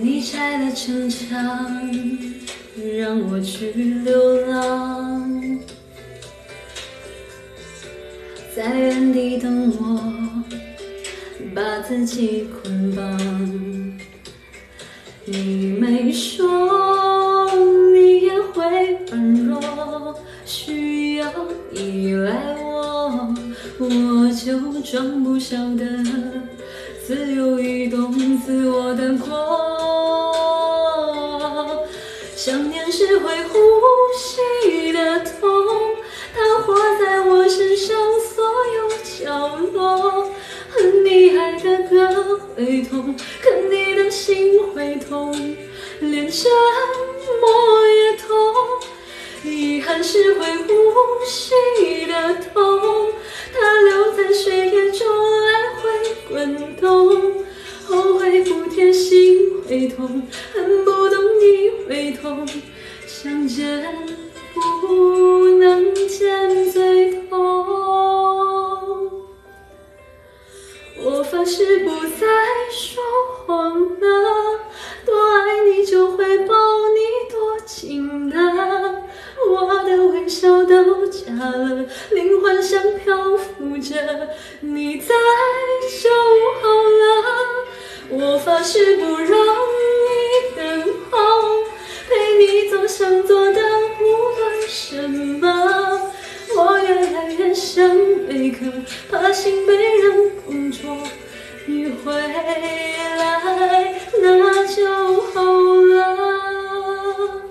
[0.00, 1.36] 你拆了城墙，
[2.96, 5.58] 让我去流浪，
[8.54, 10.12] 在原地等我。
[11.52, 13.18] 把自己捆绑。
[15.24, 17.15] 你没说
[20.46, 21.26] 需要
[21.72, 23.34] 依赖我，
[23.80, 23.86] 我
[24.32, 25.84] 就装不晓得
[27.04, 29.26] 自由移动，自我的过。
[32.36, 33.58] 想念是会呼
[34.16, 35.50] 吸的痛，
[36.32, 38.44] 它活在我身上所
[38.76, 40.30] 有角落。
[40.70, 45.32] 恨你爱的歌会痛，看你的心会痛，
[45.98, 46.48] 连沉
[47.40, 47.50] 默
[47.88, 48.28] 也痛。
[49.46, 50.66] 遗憾是会呼
[51.26, 53.12] 吸的痛，
[53.52, 55.06] 它留在血液中
[55.46, 55.82] 来回
[56.28, 57.44] 滚动。
[57.86, 62.46] 后悔不贴心会痛，恨不懂你会痛，
[63.06, 63.84] 想见
[64.80, 67.36] 不能见最痛。
[70.98, 72.26] 我发誓不再
[72.70, 73.02] 说
[73.46, 74.60] 谎了，
[75.04, 76.54] 多爱你就会抱
[76.88, 78.36] 你多紧的，
[79.48, 83.94] 我的微笑都假了，灵魂像漂浮着，
[84.60, 85.14] 你在
[86.02, 86.10] 就
[86.60, 87.04] 好了。
[88.08, 91.18] 我发誓不让你等候，
[92.08, 93.60] 陪你做想做的
[94.00, 96.12] 无论什么。
[96.54, 97.88] 我越来越像
[98.28, 98.70] 贝壳，
[99.10, 100.96] 怕心被人碰戳。
[101.66, 107.42] 你回来，那就好了。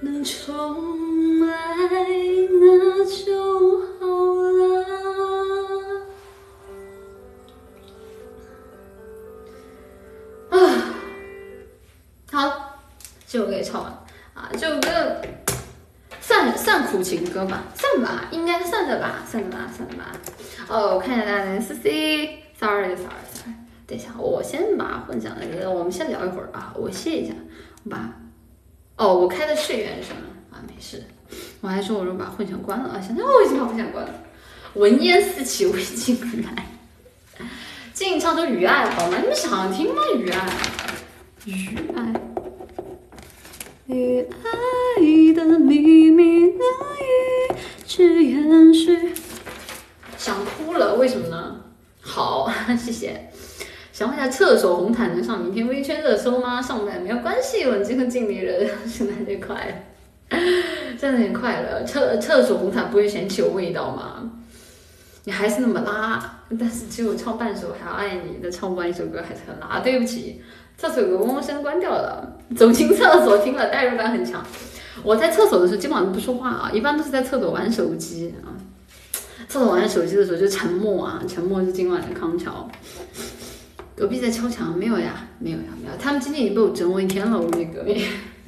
[0.00, 1.56] 能重来，
[2.50, 4.06] 那就好
[4.52, 4.56] 了。
[10.50, 10.54] 啊，
[12.30, 12.80] 好，
[13.26, 13.90] 这首歌也唱完
[14.34, 15.22] 啊，这首歌。
[16.26, 20.10] 算算苦情歌吧，算吧，应该算的吧，算的吧，算的吧。
[20.66, 23.54] 哦，我看一下大家的 C C，sorry sorry sorry。
[23.86, 27.32] 等一下，我先把混响那个，我们先聊一会儿啊，我歇一下，
[27.84, 28.12] 我把，
[28.96, 30.16] 哦，我开的是原声
[30.50, 31.04] 啊，没事，
[31.60, 34.12] 我还说我说把混响关了啊，现在我已经把混响关了，
[34.74, 36.66] 闻烟四起，未尽来，
[37.92, 39.18] 静唱首《雨爱》好吗？
[39.20, 40.02] 你们想听吗？
[40.16, 40.48] 《雨爱》，
[41.52, 42.12] 雨爱，
[43.86, 45.00] 雨爱
[48.02, 49.12] 以去延续，
[50.18, 51.56] 想哭了，为什么呢？
[52.00, 53.30] 好， 谢谢。
[53.92, 56.60] 想问一下，厕所红毯能上明天微圈热搜吗？
[56.60, 59.86] 上不了没有关系，冷静和尽力人，圣诞节快
[60.28, 60.38] 乐，
[60.98, 61.82] 圣诞节快乐。
[61.84, 64.30] 厕厕所红毯不会嫌弃有味道吗？
[65.24, 69.80] 你还是那么拉，但是只有唱半首还要爱你那唱不完一首歌还是很拉。
[69.80, 70.42] 对不起，
[70.76, 72.36] 厕所有个嗡嗡声关掉了。
[72.54, 74.44] 走进厕所听了代入感很强。
[75.02, 78.54] 我在厕所的时候基本上都不说话啊，一般都是在厕所玩手机啊。
[79.48, 82.68] 厕所玩手机的时候就沉默啊，沉默是今晚的康桥。
[83.94, 85.96] 隔壁在敲墙，没有呀，没有呀，没有。
[85.98, 88.04] 他们今天已经被我折磨一天了，我那隔壁。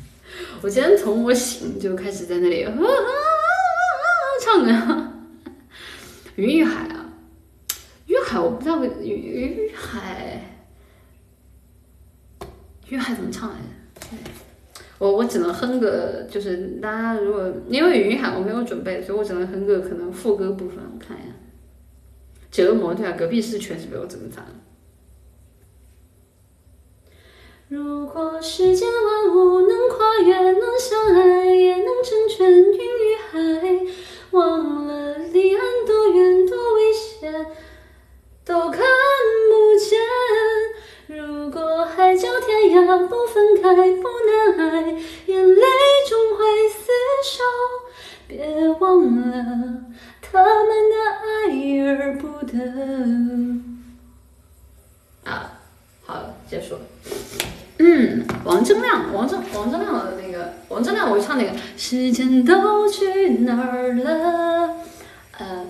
[0.60, 2.66] 我今天从我醒就开始在那里
[4.44, 5.12] 唱啊。
[6.36, 7.06] 云与海啊，
[8.06, 10.58] 云海我不知道云云海，
[12.88, 13.56] 云海怎么唱来
[14.00, 14.08] 着？
[14.98, 20.78] 我我只能哼个，就是大家如果因为云海我没有准备，所以我只能哼个可能副歌部分。
[20.92, 21.28] 我看一下，
[22.50, 24.44] 折磨对啊，隔壁是确实被我折磨惨。
[27.68, 33.86] 如果世间万物能跨越，能相爱，也能成全云与海，
[34.30, 37.46] 忘了离岸多远多危险，
[38.44, 39.98] 都看不见。
[41.98, 44.08] 海角天涯不分开，不
[44.54, 44.82] 难爱，
[45.26, 45.62] 眼泪
[46.08, 46.86] 终会厮
[47.26, 47.42] 守，
[48.28, 49.34] 别忘了
[50.22, 51.26] 他们的爱
[51.88, 52.54] 而不得。
[55.24, 55.58] 啊，
[56.06, 56.80] 好了，结束了。
[57.78, 64.76] 嗯，王铮亮，王铮，王铮亮的那个，王铮亮，我唱那个，时间都去哪儿了？
[65.36, 65.66] 呃，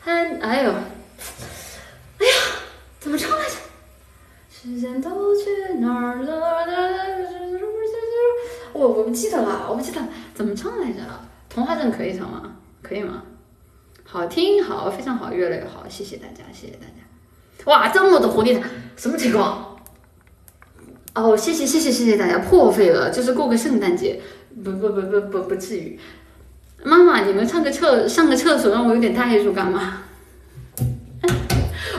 [0.00, 2.32] 还，哎呦，哎呀，
[3.00, 3.54] 怎么唱来着？
[4.66, 6.66] 时间都去哪儿了？
[8.72, 10.00] 我我不记得了，我不记得
[10.34, 10.98] 怎么唱来着。
[11.48, 12.56] 童话镇可以唱吗？
[12.82, 13.22] 可以吗？
[14.02, 17.70] 好听，好，非常好，越来越好，谢谢大家，谢谢大家。
[17.70, 18.60] 哇，这么多活力，
[18.96, 19.78] 什么情况？
[21.14, 24.20] 哦，谢谢谢谢谢谢大家，破费了，就是过个圣诞节，
[24.64, 25.96] 不不不不不不至于。
[26.82, 30.02] 妈妈，你们上个厕上个厕所，让我有点代入感吗？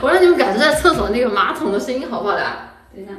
[0.00, 2.42] 我让你们感受下厕所那个马桶的声音，好不好的？
[2.94, 3.12] 等一下。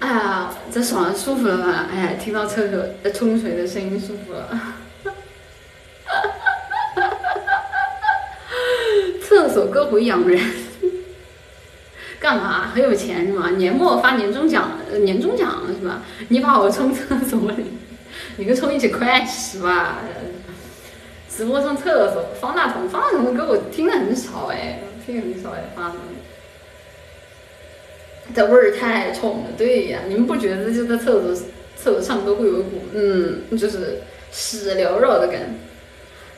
[0.00, 1.86] 哎呀，这爽舒服了吧？
[1.92, 2.82] 哎呀，听到厕所
[3.12, 4.48] 冲水的声音，舒服了。
[9.20, 10.40] 厕所歌会养人，
[12.18, 12.68] 干嘛？
[12.74, 13.50] 很有钱是吗？
[13.50, 14.70] 年末发年终奖，
[15.02, 16.02] 年终奖是吧？
[16.28, 17.64] 你把我冲厕所里，
[18.36, 19.98] 你跟冲一起快是吧？
[21.28, 26.00] 直播上厕所，方大同，方大同的歌我听的很少哎，听很少哎，方大同。
[28.34, 31.34] 这味儿太冲了，对呀，你们不觉得就在厕所
[31.76, 34.00] 厕所唱歌会有一股嗯，就是
[34.32, 35.46] 屎缭绕的感觉？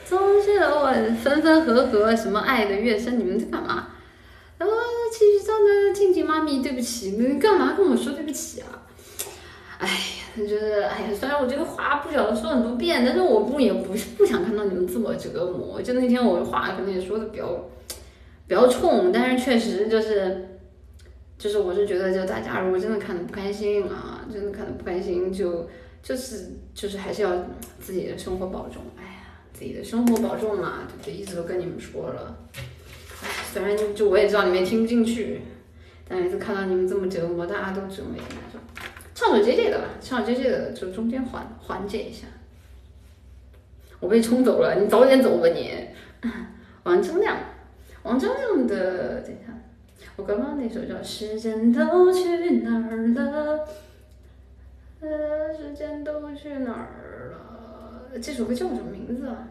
[0.04, 0.92] 总是我
[1.22, 3.88] 分分合合，什么爱的越深，你们在干嘛？
[4.58, 4.76] 然后
[5.12, 8.66] 继续唱的静静妈咪，对不起，你干嘛跟我说对不起啊？
[9.78, 9.94] 哎呀，
[10.36, 15.80] 就是哎呀，虽然我这个话不晓得说很多遍，但是我不也不是不想看到你们自我折磨。
[15.80, 17.68] 就那天我话可能也说的比较
[18.46, 20.44] 比较冲，但是确实就是。
[21.38, 25.68] 就是我是觉得，就大家如果真的看的不开心啊，真的看的不开心，就
[26.02, 27.30] 就是就是还是要
[27.78, 28.82] 自己的生活保重。
[28.96, 31.14] 哎呀，自己的生活保重嘛，对不对？
[31.14, 32.36] 一直都跟你们说了。
[33.28, 35.42] 哎，虽然就我也知道你们也听不进去，
[36.08, 38.58] 但每次看到你们这么折磨，大家都折磨挺难受。
[39.14, 42.26] 唱首 J J 的吧，唱首 J J 的，就中间缓缓解一下。
[44.00, 45.88] 我被冲走了，你早点走吧你。
[46.84, 47.36] 王铮亮，
[48.02, 49.52] 王铮亮的，等一下。
[50.16, 53.58] 我刚刚那首叫《时间都去哪儿了》，
[55.00, 58.18] 呃，时间都去哪儿了？
[58.20, 59.48] 这首歌叫什么名字啊？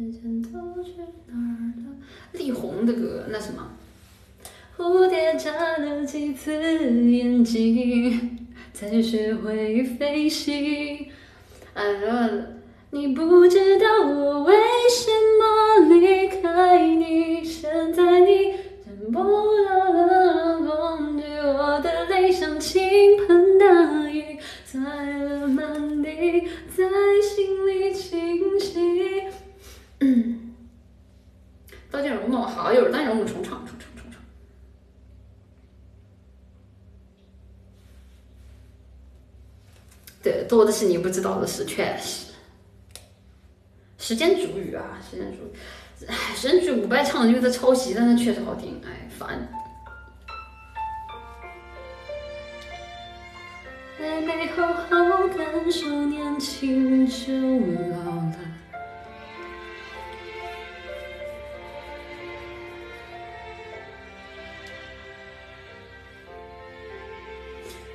[0.00, 0.92] 时间都去
[1.26, 1.92] 哪儿了？
[2.32, 3.70] 力宏的歌，那什么？
[4.78, 6.52] 蝴蝶眨了几次
[7.10, 11.06] 眼睛，才学会飞行。
[11.74, 11.84] 啊，
[12.92, 14.56] 你不知道我为
[14.88, 22.82] 什么离开你，现在你见不到了恐惧，我的泪像倾
[23.26, 26.08] 盆大雨，在了满地，
[26.74, 26.84] 在
[27.22, 29.24] 心里清晰。
[30.00, 30.54] 嗯，
[31.90, 34.20] 刀剑如梦，好，有人刀剑如梦重唱，重唱，重唱。
[40.22, 42.32] 对，多的是你不知道的事，确实。
[43.98, 49.48] 时间煮雨啊，时间煮雨，唉，时间煮雨伍佰唱的，因为他抄袭，但是确实好听，哎，烦。
[53.98, 57.32] 还没好好感受年轻就
[57.90, 58.49] 老了。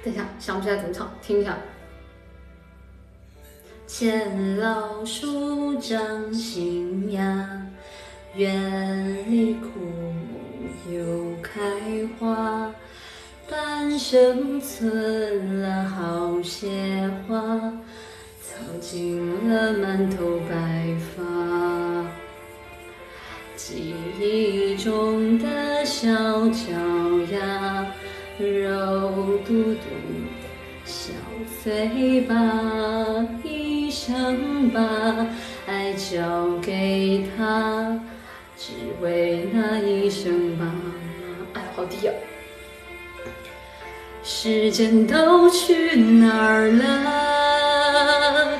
[0.05, 1.57] 等一下，想不起来怎么唱，听一下。
[3.87, 7.67] 见老树长新芽，
[8.35, 11.59] 远离枯木又开
[12.19, 12.71] 花。
[13.49, 17.37] 半生存了好些话，
[18.41, 22.05] 藏进了满头白发。
[23.55, 26.11] 记忆中的小
[26.49, 26.71] 脚
[27.31, 27.85] 丫，
[28.37, 29.85] 肉嘟嘟的
[30.83, 31.13] 小
[31.63, 32.35] 嘴巴，
[33.43, 34.81] 一生把
[35.65, 37.97] 爱交给他，
[38.57, 40.71] 只为那一声爸妈。
[41.53, 42.13] 哎，好低啊！
[44.21, 48.59] 时间都去哪儿了？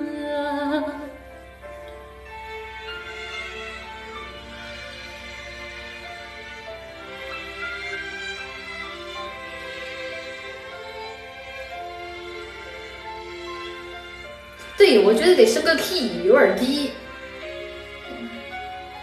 [14.91, 16.89] 对，我觉得得升个 key，有点低。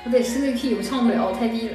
[0.04, 1.74] 我得升个 key，我唱不了，太低了。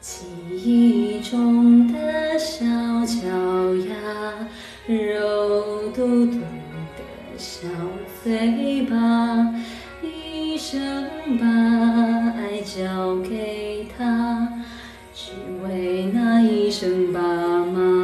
[0.00, 2.64] 记忆中的小
[3.04, 3.28] 脚
[3.90, 4.48] 丫，
[4.86, 7.68] 肉嘟嘟的小
[8.22, 9.54] 嘴巴，
[10.00, 11.44] 一生把
[12.40, 14.48] 爱交给他，
[15.14, 15.32] 只
[15.62, 18.03] 为那一声爸妈。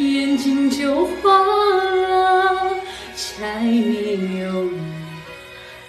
[0.00, 2.74] 眼睛就花了。
[3.14, 4.80] 柴米油盐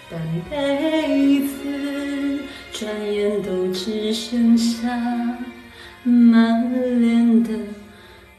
[0.09, 0.19] 半
[0.49, 2.43] 辈子，
[2.73, 4.89] 转眼都只剩下
[6.03, 7.49] 满脸的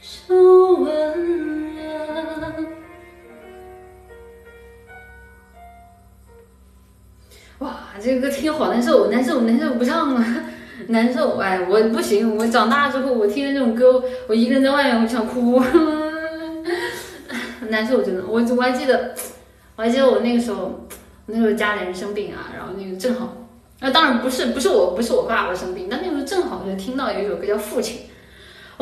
[0.00, 2.54] 皱纹了。
[7.58, 10.24] 哇，这个歌听好难受，难受，难受，不唱了。
[10.88, 15.62] 难受，哎，我不行，我长大之后，我听这种歌，我一个人在外面，我就想哭，
[17.68, 18.24] 难受，真的。
[18.26, 19.14] 我我还记得，
[19.76, 20.86] 我还记得我那个时候，
[21.26, 23.36] 那时候家里人生病啊，然后那个正好，
[23.80, 28.00] 啊，当然不是，不是我，不是我爸爸生病，但那个时候正好就听到有一首歌叫《父亲》，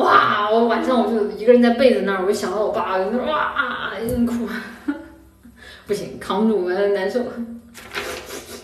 [0.03, 4.47] 哇，我晚上我就一个人在被子那儿，我就想到我爸，我就哇，一阵哭，
[5.87, 7.21] 不行，扛不住，难受。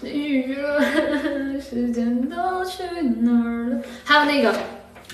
[0.09, 2.83] 雨了，时间都去
[3.21, 3.81] 哪儿了？
[4.03, 4.55] 还有那个，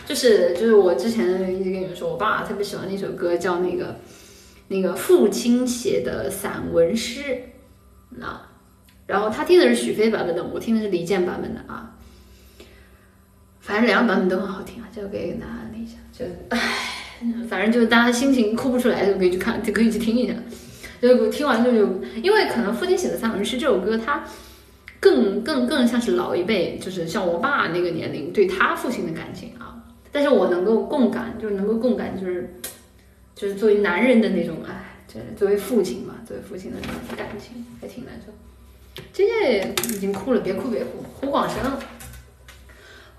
[0.06, 1.26] 就是就是我之前
[1.56, 4.00] 一直跟你们说，我爸特别喜欢那首歌，叫那个
[4.68, 7.22] 那个父亲写的散文诗
[8.22, 8.50] 啊。
[9.06, 11.96] 然后他听的是许飞版本的，我听的是李健版本的啊。
[13.60, 16.60] 反正两个版本都很好听啊，就给大家那一下，就唉，
[17.50, 20.34] 反正就是大家心情哭不出来就可以去看，就可以去听一下。
[21.02, 24.24] 就听完就就，因为可能父亲写的散文诗这首歌，它。
[25.04, 29.84] 更更更像是老一辈，就是像我爸那个年龄对他父亲的感情啊。
[30.14, 32.56] 但是我能够共感，就是能够共感，就是
[33.36, 38.32] 就是作为男人的那种，哎，就是作为父亲嘛，作为父亲的那种感情还挺难受。
[39.12, 41.04] 姐姐已经哭了，别哭别哭。
[41.20, 41.58] 胡广生，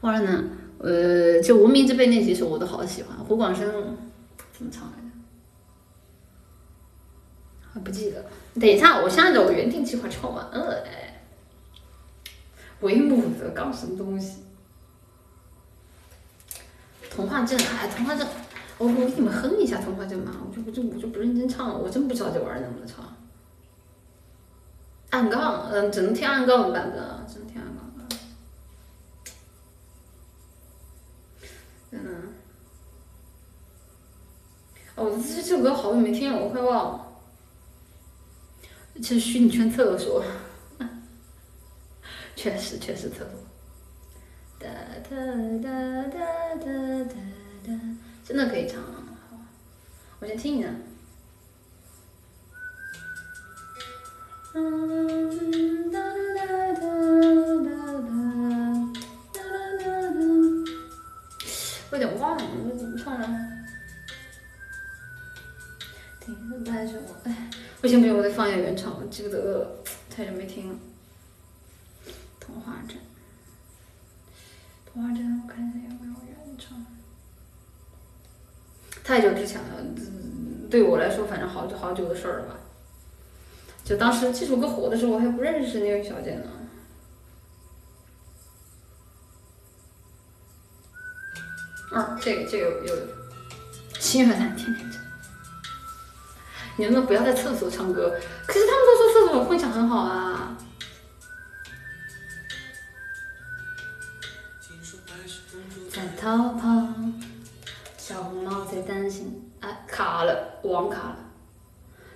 [0.00, 0.44] 胡广生呢？
[0.78, 3.14] 呃，就无名之辈那几首我都好喜欢。
[3.18, 3.66] 胡广生
[4.52, 5.04] 怎么唱来着？
[7.74, 8.24] 还不记得。
[8.58, 10.82] 等一下，我先按照我原定计划唱完了。
[12.84, 14.44] 鬼，母则刚什么东西？
[17.10, 18.28] 童话镇，哎，童话镇，
[18.76, 23.16] 我我给你们哼一下童话镇嘛，我就我就我就不认真唱了，我真不知道这玩意儿能不能唱。
[25.08, 28.16] 暗杠，嗯，只能听暗杠的版本啊，只能听暗杠的。
[31.92, 32.34] 嗯，
[34.96, 37.00] 哦，这这首歌好久没听了，我快忘了。
[39.02, 40.22] 这虚拟圈厕所，
[42.36, 43.28] 确实确实厕所。
[44.58, 44.68] 哒
[45.08, 45.16] 哒
[45.62, 45.68] 哒
[46.08, 46.18] 哒
[46.58, 46.66] 哒
[47.04, 47.20] 哒
[47.66, 47.68] 哒，
[48.24, 49.02] 真的可以唱，好，
[50.20, 50.68] 我先听一下。
[54.54, 56.84] 嗯哒哒哒哒
[57.62, 57.70] 哒
[59.32, 59.42] 哒哒
[59.82, 60.16] 哒，
[61.90, 63.26] 我有点忘了，我怎么唱的？
[66.20, 67.50] 听着带着我，哎，
[67.80, 70.78] 不行不行，我得放一下原唱，我记不得了，太久没听了。
[72.44, 72.98] 童话镇，
[74.84, 76.84] 童话镇，我看一下有没有原唱。
[79.02, 79.82] 太久之前了，
[80.70, 82.56] 对我来说，反正好久好久的事儿了吧。
[83.82, 86.50] 就当时这首歌火的时候，我还不认识那位小姐呢。
[91.92, 93.08] 啊，这个这个有有，
[93.98, 95.02] 心愿咱天天唱。
[96.76, 98.18] 你能不能不要在厕所唱歌？
[98.46, 100.58] 可是他们都说厕所混响很好啊。
[106.20, 106.68] 逃跑，
[107.96, 111.16] 小红帽在担心，哎，卡了，网卡了。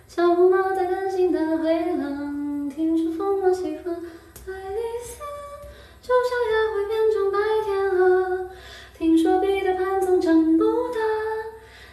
[0.07, 5.21] 小红帽在担心大灰狼，听说疯狂喜欢爱丽丝，
[6.03, 8.51] 丑小鸭会变成白天鹅。
[8.97, 11.01] 听说彼得潘总长不大，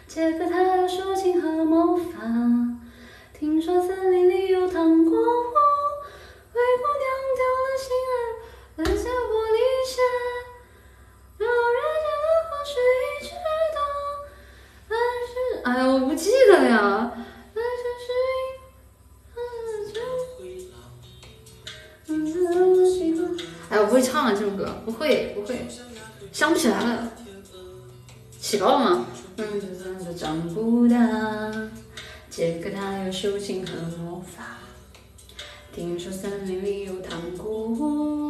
[0.06, 2.20] 杰克他有竖琴和魔法。
[3.32, 5.54] 听说森林里有糖果屋，
[6.52, 7.06] 灰姑娘
[7.36, 10.00] 丢了心爱，留下玻璃鞋。
[15.64, 17.12] 哎呀，我不记得了呀。
[17.54, 18.08] 但是是
[23.04, 23.38] 因，
[23.68, 25.66] 哎，我不会唱了这首歌，不会不会，
[26.32, 27.12] 想不起来了。
[28.40, 29.06] 起高了吗？
[29.38, 30.96] 嗯，真的长不大。
[32.30, 34.58] 杰克他有竖琴和魔法。
[35.72, 38.25] 听说森林里有糖果屋，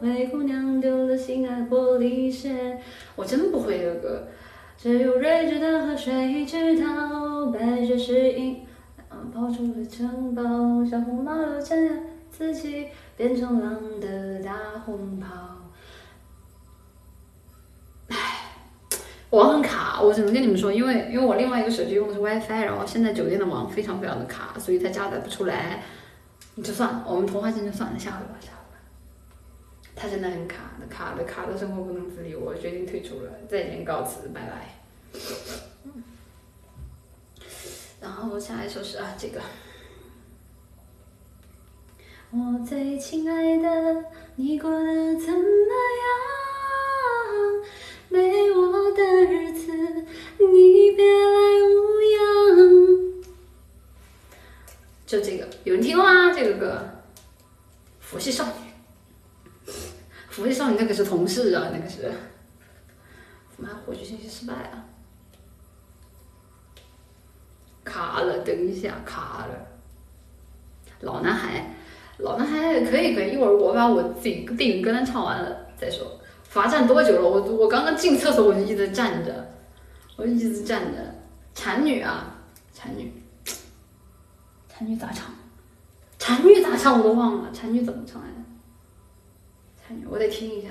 [0.00, 2.78] 灰姑娘丢了心爱玻璃鞋。
[3.16, 4.28] 我真不会这个，
[4.76, 7.46] 只有睿智的河水知道。
[7.52, 8.66] 白雪是因，
[9.10, 10.42] 嗯，跑出了城堡，
[10.84, 11.78] 小红帽又将
[12.30, 14.54] 自己变成狼的大
[14.84, 15.28] 红袍。
[19.30, 25.82] 网很卡，我只能跟你们说，因为因为我另外一个手机用的是 WiFi，然后现在酒店的网非常非常的卡，所以它加载不出来。
[26.54, 28.57] 你就算了，我们童话镇就算了，下回吧，下回
[29.98, 30.02] 吧。
[30.02, 34.78] 它真的很卡的，卡的卡的生活不能自理，我决定退出了，再见，告辞，拜拜。
[38.00, 39.40] 然后下一首是啊，这个。
[42.30, 44.04] 我最亲爱的，
[44.36, 45.40] 你过得怎么
[46.04, 46.14] 样？
[48.10, 53.24] 没我的日子，你别来无恙。
[55.06, 56.32] 就这个，有人听过吗？
[56.32, 56.80] 这个歌，
[57.98, 58.50] 《佛系少女》。
[60.38, 62.12] 佛系少女那个是同事啊，那个是。
[63.56, 64.86] 妈，获取信息失败啊！
[67.82, 69.66] 卡了，等一下，卡了。
[71.00, 71.74] 老男孩，
[72.18, 76.06] 老男孩可以可以，一会儿我把我自己电影歌单唱完了再说。
[76.44, 77.22] 罚站多久了？
[77.28, 79.52] 我我刚刚进厕所我就一直站着，
[80.14, 80.98] 我就一直站着。
[81.52, 82.36] 产女啊，
[82.72, 83.12] 产女，
[84.68, 85.34] 产女咋唱？
[86.16, 88.37] 产女咋唱我都忘了，产女怎么唱来着？
[90.10, 90.68] 我得听一下。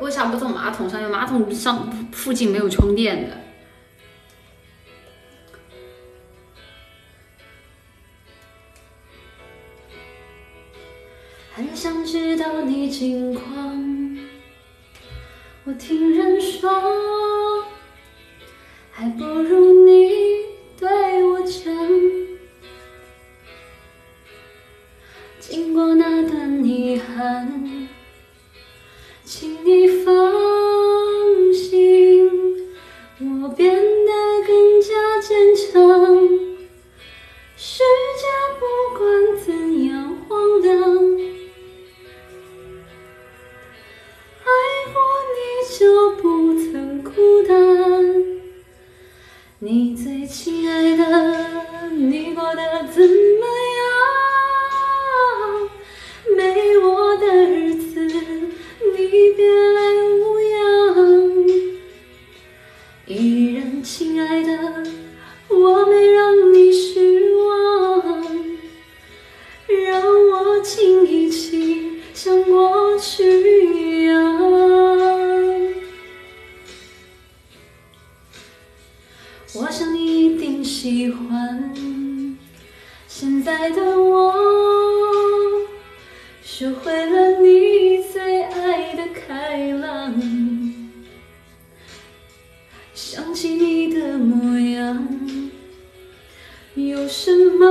[0.00, 1.00] 为啥不坐马桶上？
[1.00, 3.38] 因为马桶上附近没有充电的。
[11.54, 14.18] 很想知道你近况，
[15.64, 16.70] 我听人说，
[18.90, 20.21] 还不如你
[20.82, 20.90] 对
[21.22, 21.72] 我讲，
[25.38, 27.88] 经过那段遗憾，
[29.22, 30.12] 请你放
[31.54, 32.28] 心，
[33.20, 34.10] 我变得
[34.44, 35.62] 更加坚强。
[37.56, 37.84] 世
[38.18, 38.26] 界
[38.58, 38.66] 不
[38.98, 40.80] 管怎样荒凉，
[44.42, 44.50] 爱
[44.92, 45.00] 过
[45.30, 45.38] 你
[45.78, 48.41] 就不曾孤单。
[49.64, 51.04] 你最亲爱的，
[51.92, 53.46] 你过得怎么
[53.78, 55.70] 样？
[56.36, 59.80] 没我的日子，你别来
[60.18, 61.46] 无恙。
[63.06, 64.82] 依然亲爱的，
[65.48, 68.02] 我没让你失望，
[69.68, 70.02] 让
[70.32, 73.22] 我亲一亲，像过去
[73.76, 75.01] 一样。
[79.54, 81.74] 我想你一定喜欢
[83.06, 84.32] 现在的我，
[86.42, 90.14] 学会了你最爱的开朗。
[92.94, 95.06] 想起你的模样，
[96.74, 97.66] 有什么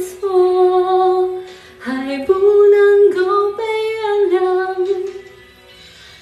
[0.00, 1.42] 错？
[1.78, 3.62] 还不能够被
[4.30, 4.86] 原谅？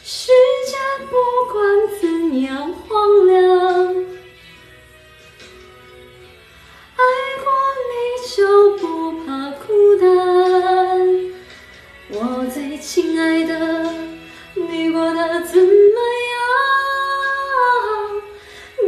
[0.03, 0.33] 世
[0.67, 0.77] 界
[1.09, 1.15] 不
[1.53, 1.63] 管
[2.01, 3.95] 怎样荒凉，
[7.03, 7.09] 爱
[7.43, 7.47] 过
[7.91, 7.93] 你
[8.37, 8.37] 就
[8.79, 8.83] 不
[9.25, 9.27] 怕
[9.67, 9.67] 孤
[10.01, 10.05] 单。
[12.11, 12.17] 我
[12.53, 13.51] 最亲爱的，
[14.55, 15.97] 你过得怎么
[16.33, 16.41] 样？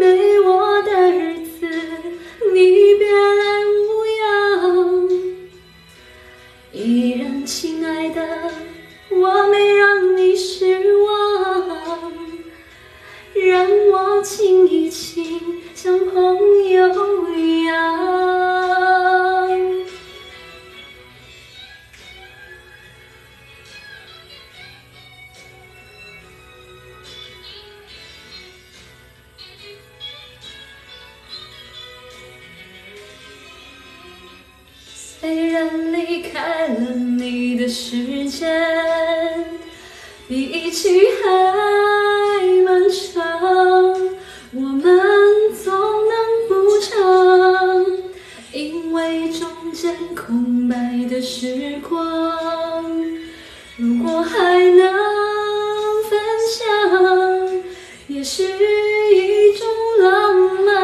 [0.00, 1.66] 没我的日子，
[2.52, 3.78] 你别来无
[4.20, 5.08] 恙。
[6.72, 8.52] 依然亲爱的，
[9.10, 11.08] 我没让你失望，
[13.34, 17.74] 让我亲一亲，像朋友一样。
[34.86, 38.46] 虽然离开了你的时间
[40.26, 40.88] 比一起
[41.22, 43.22] 还漫长，
[44.54, 44.82] 我们
[45.62, 45.72] 总
[46.08, 46.14] 能
[46.48, 47.84] 补偿，
[48.52, 50.74] 因为中间空白
[51.10, 52.00] 的时光，
[53.76, 54.94] 如果还能
[56.08, 56.18] 分
[56.48, 56.64] 享，
[58.08, 59.68] 也是一种
[60.00, 60.34] 浪
[60.64, 60.74] 漫。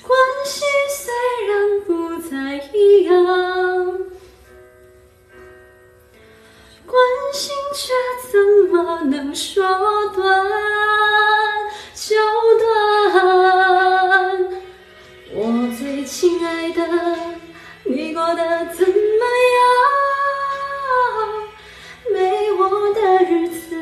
[0.00, 0.62] 关系
[0.96, 1.12] 虽
[1.48, 1.90] 然不
[2.22, 3.69] 再一样，
[6.90, 7.00] 关
[7.32, 7.92] 心却
[8.28, 8.34] 怎
[8.72, 9.62] 么能说
[10.08, 10.18] 断
[11.94, 12.16] 就
[12.58, 12.64] 断？
[15.32, 15.38] 我
[15.78, 16.82] 最亲爱的，
[17.84, 18.92] 你过得怎么
[19.56, 19.62] 样？
[22.12, 23.76] 没我的日子，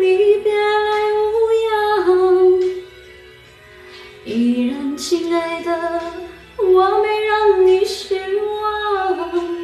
[0.00, 2.62] 你别来无恙。
[4.24, 6.00] 依然亲爱的，
[6.56, 9.63] 我没让你失望，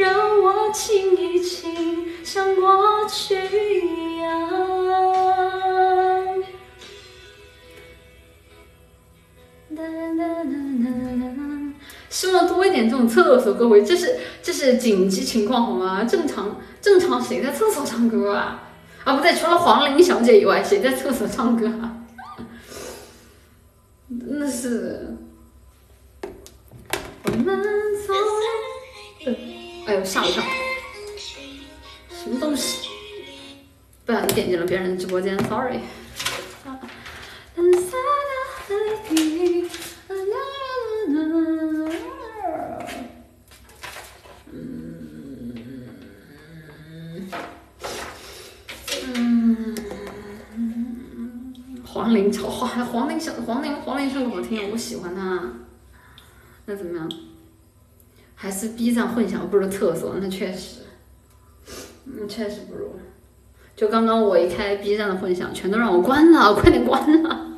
[0.00, 4.50] 让我亲一亲，像过去一样。
[9.76, 10.86] 哒哒哒哒
[11.20, 11.26] 哒
[12.08, 16.04] 希望多一点这种厕所歌回，这是这是紧急情况好吗？
[16.04, 18.62] 正常正常谁在厕所唱歌啊？
[19.04, 21.96] 啊不对，除了黄龄小姐以外，谁在厕所唱歌啊？
[24.08, 25.16] 真的是，
[27.24, 27.62] 我们
[28.06, 28.16] 从
[29.90, 30.40] 哎呦吓我一跳，
[32.10, 32.88] 什么东西？
[34.06, 35.80] 不小心点进了别人的直播间，sorry。
[37.56, 38.32] 蓝色的
[38.68, 38.68] 海
[39.08, 39.62] 底，
[40.06, 40.36] 啦啦
[41.08, 41.90] 啦啦啦。
[51.84, 55.42] 黄龄唱黄黄龄唱黄龄黄龄唱歌好听，我喜欢她。
[56.66, 57.10] 那怎么样？
[58.42, 60.80] 还是 B 站混响不如厕所，那确实，
[62.06, 62.92] 嗯，确实不如。
[63.76, 67.50] 就刚刚我一开 B 站的混响，全都让我关了， 快点关了，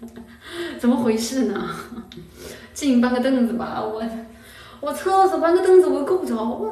[0.78, 1.74] 怎么回事呢？
[2.74, 4.02] 进搬个凳子吧，我
[4.82, 6.70] 我厕所搬个凳子我够不着啊。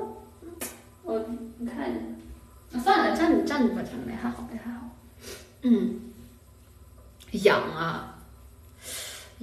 [1.05, 1.25] 我
[1.57, 4.95] 你看一下，啊算了，站着站着吧，站着也还好，也还好。
[5.63, 6.01] 嗯，
[7.33, 8.19] 痒啊，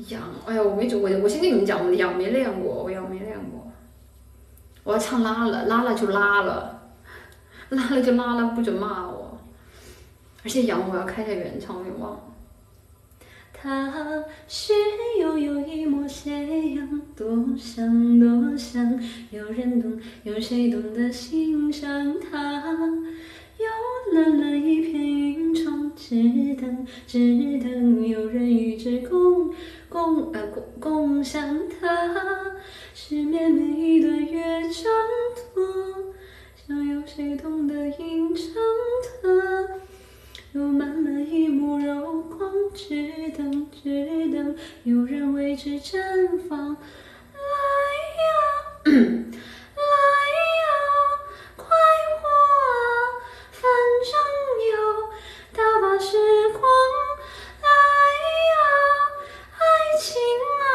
[0.09, 0.21] 痒！
[0.45, 3.71] 哎呀，我没我我先跟你们讲，我痒没练过，我痒没练过。
[4.85, 6.89] 我要唱拉了，拉了就拉了，
[7.69, 9.37] 拉了就拉了，不准骂我。
[10.43, 12.19] 而且痒我要开下原唱，我给忘了。
[13.51, 14.73] 他是
[15.19, 17.25] 悠悠一抹斜阳，多
[17.57, 18.99] 想多想，
[19.31, 22.61] 有人懂，有谁懂得欣赏它？
[23.57, 23.65] 有
[24.13, 26.15] 蓝蓝一片云窗，只
[26.53, 27.17] 等只
[27.57, 29.51] 等有人与之共
[29.95, 31.87] 共呃共共享它。
[32.93, 34.91] 是绵绵一段乐章
[35.53, 36.13] 多，
[36.67, 38.45] 想有谁懂得吟唱
[39.21, 39.79] 它？
[40.51, 45.97] 有满满一幕柔光，只等只等有人为之绽
[46.49, 46.75] 放。
[47.31, 47.39] 来
[48.19, 48.33] 呀，
[48.83, 50.65] 来呀，
[51.55, 51.67] 快
[52.19, 52.67] 活啊，
[53.49, 53.63] 反
[54.03, 54.11] 正
[54.73, 54.75] 有
[55.53, 56.17] 大把时
[56.49, 56.61] 光。
[57.61, 57.69] 来
[58.51, 58.55] 呀，
[59.65, 60.21] 爱情
[60.61, 60.67] 啊，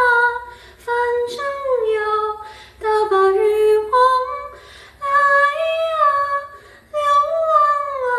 [0.79, 0.93] 反
[1.29, 1.39] 正
[1.95, 1.99] 有
[2.81, 3.93] 大把欲望。
[5.01, 5.07] 来
[5.91, 5.93] 呀，
[6.93, 6.99] 流
[7.51, 7.53] 浪
[8.07, 8.13] 啊，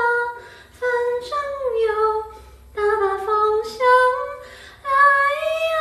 [0.79, 0.81] 反
[1.27, 1.31] 正
[1.87, 1.89] 有
[2.73, 3.27] 大把方
[3.63, 3.73] 向。
[4.83, 4.89] 来
[5.71, 5.75] 呀，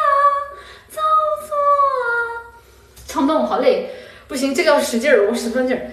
[0.89, 1.01] 造
[1.47, 2.09] 作啊。
[3.07, 3.91] 唱不动，好累，
[4.29, 5.91] 不行，这个要使劲儿，我使不上劲儿。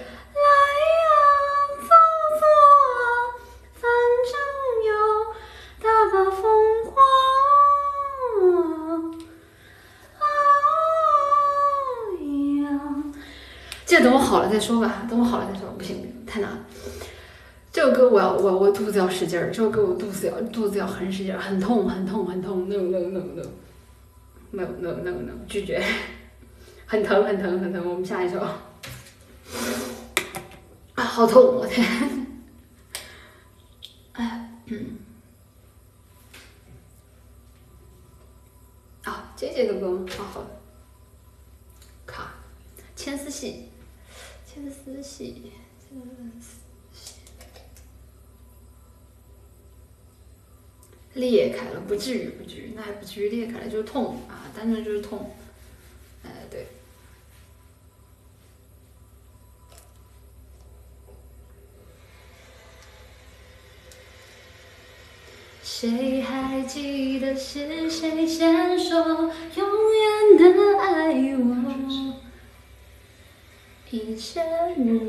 [14.38, 16.64] 好了再说吧等我好了再说不行太难了。
[17.72, 23.42] 这首歌我要我我肚子要使劲儿这首歌我肚子要肚子要很使劲儿很痛很痛很痛 no no no no
[24.52, 25.82] no no no no 拒绝。
[26.86, 28.38] 很疼很疼很疼我们下一首。
[30.94, 31.84] 啊好痛我天。
[34.12, 34.98] 哎嗯。
[39.02, 40.46] 啊这这个歌好好。
[42.06, 42.32] 卡。
[42.94, 43.67] 牵丝戏
[44.58, 46.00] 牵丝戏，牵
[46.40, 46.56] 丝
[46.92, 47.14] 戏。
[51.14, 55.30] 裂开了，不至于，不至于，那还不至于裂开了，就是痛啊，单纯就是痛。
[56.24, 56.66] 哎，对。
[65.62, 68.98] 谁还记得是谁先说
[69.54, 72.27] 永远的爱我？
[73.90, 74.44] 以前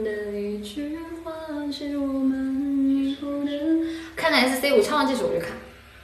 [0.03, 3.51] 的一句话是我们以后的。
[4.15, 5.51] 看了 SC，我唱完这首我就看，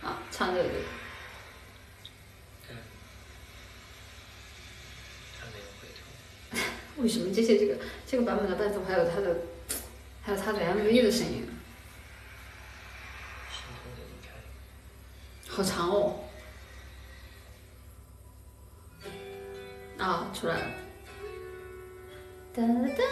[0.04, 0.70] 啊，唱这个。
[6.98, 9.38] 为什么这些这个这个版本的伴奏还有他的
[10.22, 11.48] 还有他的 MV 的声音？
[15.48, 16.20] 好长哦！
[19.98, 20.85] 啊，出来了。
[22.56, 23.04] 哒哒哒哒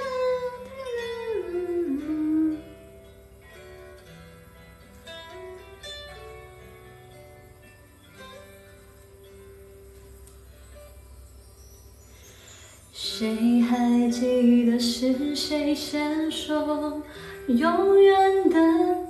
[12.93, 17.03] 谁还记得是谁先说
[17.47, 18.57] 永远的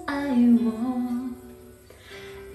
[0.07, 0.29] 爱
[0.65, 0.73] 我？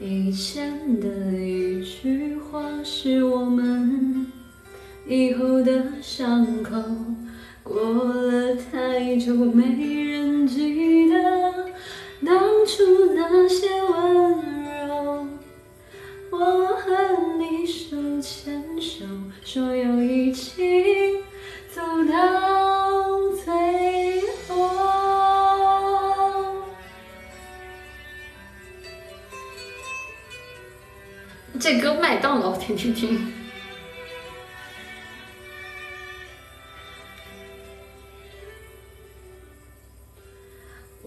[0.01, 4.33] 以前的一句话是我们
[5.07, 6.83] 以后的伤口，
[7.69, 9.63] 过了太久没
[10.05, 11.17] 人记得
[12.25, 14.33] 当初那些温
[14.89, 15.27] 柔。
[16.31, 16.39] 我
[16.77, 19.05] 和你手牵手，
[19.45, 21.19] 说要一起
[21.71, 24.49] 走到最后。
[31.61, 33.38] 这歌麦当劳天天听。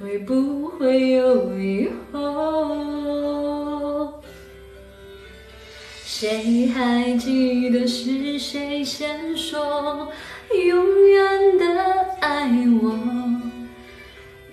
[0.00, 2.78] 会不会有以后。
[6.04, 10.08] 谁还记得是谁先说
[10.52, 11.66] 永远的
[12.20, 12.48] 爱
[12.82, 12.98] 我？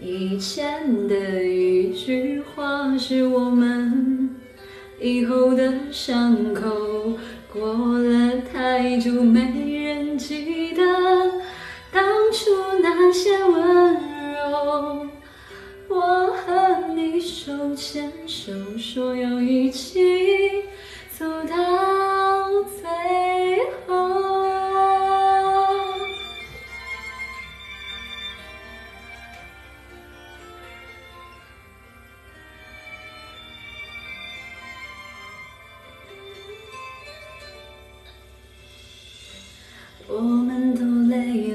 [0.02, 4.36] 以前的一句话是我们
[5.00, 6.70] 以后的伤口，
[7.52, 9.42] 过了太久没
[9.84, 10.84] 人记得
[11.92, 12.52] 当初
[12.84, 13.94] 那些温
[14.34, 15.08] 柔。
[15.88, 20.64] 我和你手牵手说要一起
[21.18, 23.96] 走到最后
[40.08, 41.55] 我们都累了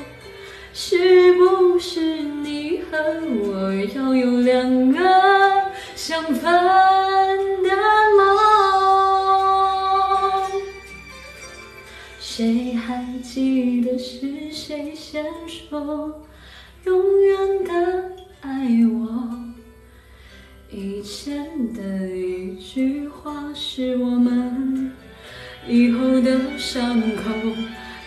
[0.83, 2.97] 是不是你和
[3.45, 4.99] 我要有两个
[5.95, 6.51] 相反
[7.61, 7.69] 的
[8.17, 8.19] 梦？
[12.19, 16.25] 谁还记得是谁先说
[16.85, 19.29] 永远的爱我？
[20.71, 24.91] 以前的一句话是我们
[25.67, 27.23] 以后的伤口。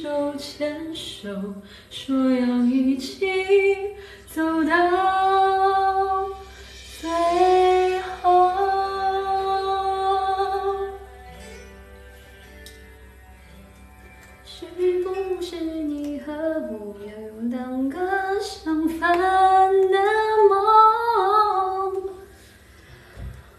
[0.00, 1.28] 手牵手，
[1.90, 3.26] 说要一起
[4.26, 6.26] 走到
[6.98, 8.50] 最后。
[14.42, 14.64] 是
[15.04, 19.26] 不是你和我要有两个相反的
[20.48, 22.08] 梦？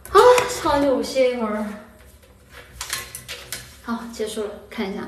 [0.10, 0.18] 啊，
[0.50, 1.64] 唱就歇一会儿。
[3.84, 5.08] 好，结束了，看一下。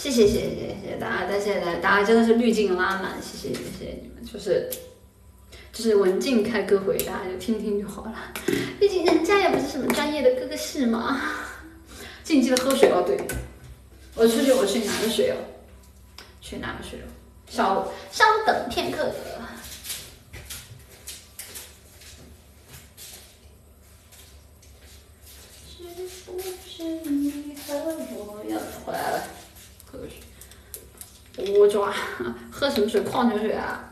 [0.00, 0.40] 谢谢谢谢
[0.82, 1.26] 谢谢大家！
[1.28, 3.20] 但谢谢大家，真的是滤镜拉满。
[3.20, 4.70] 谢谢谢谢你们，就是
[5.74, 8.14] 就是文静开歌回，大家就听听就好了。
[8.78, 11.20] 毕竟人家也不是什么专业的哥哥，是吗？
[12.24, 13.04] 静，记得喝水哦。
[13.06, 13.20] 对，
[14.14, 15.36] 我出去，我去拿个水哦。
[16.40, 17.04] 去拿个水哦。
[17.50, 19.12] 稍稍等片刻。
[25.68, 25.84] 是
[26.24, 28.42] 不是你和我？
[28.48, 29.24] 又回来了。
[31.36, 31.94] 我抓，
[32.50, 33.00] 喝什么水？
[33.02, 33.90] 矿泉水啊！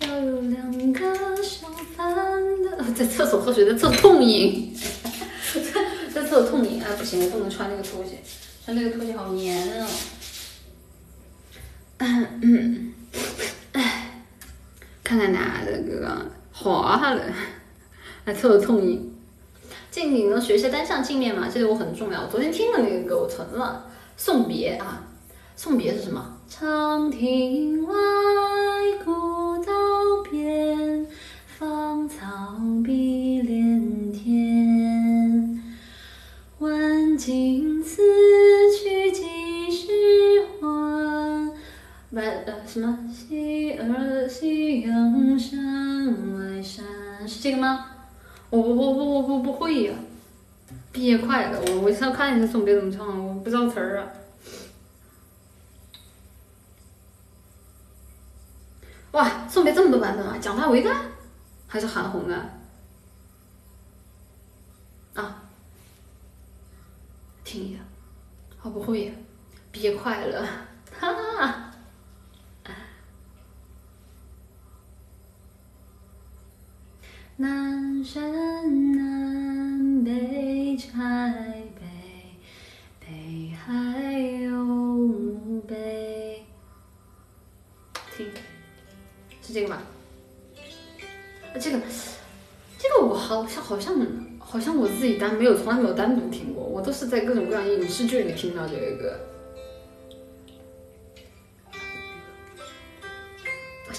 [0.00, 2.14] 要有两个相反
[2.62, 4.74] 的， 在厕所喝水，在厕所痛饮，
[6.12, 6.88] 在厕所痛饮啊！
[6.98, 8.22] 不行，我不能穿那个拖鞋，
[8.64, 9.88] 穿那个拖鞋好黏啊。
[11.98, 12.92] 嗯嗯，
[13.72, 14.24] 哎，
[15.04, 17.32] 看看哪的哥哥滑下来，
[18.24, 19.11] 来厕所痛饮。
[19.92, 21.50] 静你能学一下单向镜面吗？
[21.52, 22.22] 这个我很重要。
[22.22, 23.84] 我昨天听了那个歌，我存了。
[24.16, 25.04] 送别啊，
[25.54, 26.38] 送别是什么？
[26.48, 27.94] 长亭外，
[29.04, 29.72] 古道
[30.30, 31.06] 边，
[31.58, 35.62] 芳草碧连天。
[36.58, 38.00] 问今此
[38.74, 39.88] 去几时
[40.58, 41.52] 还？
[42.12, 42.98] 晚呃什么？
[43.12, 46.06] 夕儿夕阳山
[46.38, 46.82] 外山，
[47.28, 47.88] 是这个吗？
[48.52, 49.94] 我我我我我不不会呀、
[50.92, 54.12] 毕业快乐，我我想看一下送别怎么唱，我不知道词儿啊。
[59.12, 60.36] 哇，送别这么多版本啊！
[60.38, 60.94] 蒋大为的，
[61.66, 62.34] 还是韩红的？
[65.14, 65.44] 啊，
[67.44, 67.80] 听一下，
[68.60, 69.12] 我不会呀，
[69.70, 70.46] 毕业快乐，
[71.00, 71.71] 哈哈。
[77.42, 81.82] 南山南北柴北，
[83.00, 84.12] 北海
[84.44, 86.44] 有墓碑。
[88.16, 88.26] 听，
[89.42, 89.82] 是这个吗？
[90.54, 91.80] 啊，这个，
[92.78, 93.96] 这个我好像好像
[94.38, 99.18] 好像我自己单没有从来没有单独听过，我都是在各种各样影视剧里听到这个歌。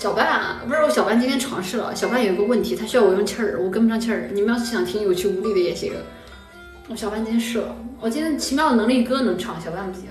[0.04, 4.28] 小半啊，不是我小半今天尝试了，小半有一个问题，他需要我用气儿，我跟不上气儿。
[4.34, 5.94] 你们要是想听有气无力的也行。
[6.90, 10.10] 我小半今天试了，我今天奇妙的能力歌能唱，小半不行。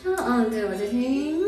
[0.00, 1.40] 唱，嗯，对，我在听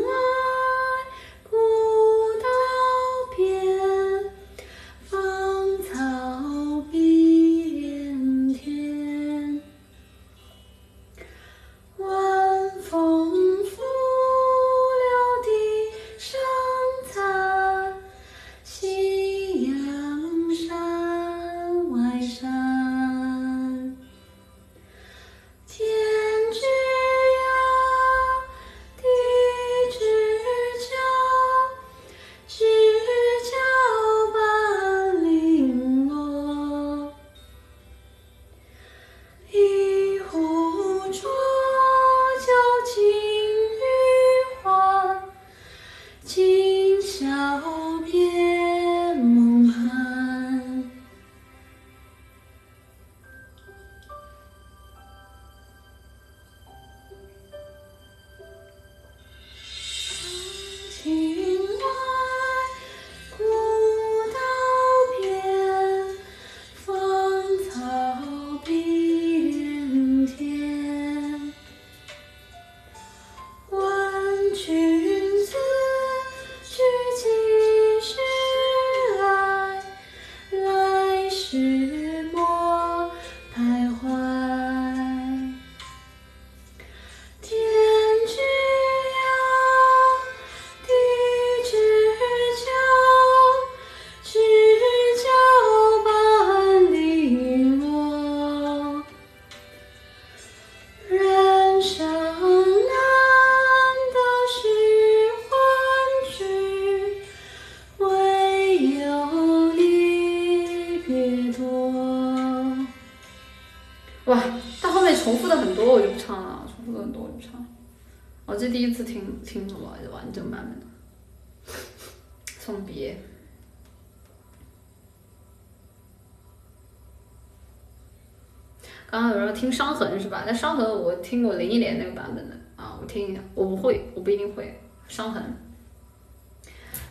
[129.59, 130.45] 听伤痕是吧？
[130.47, 134.79] 那伤痕我听过林忆莲那个版本的啊，我听一下，我不会，我不一定会
[135.09, 135.43] 伤痕。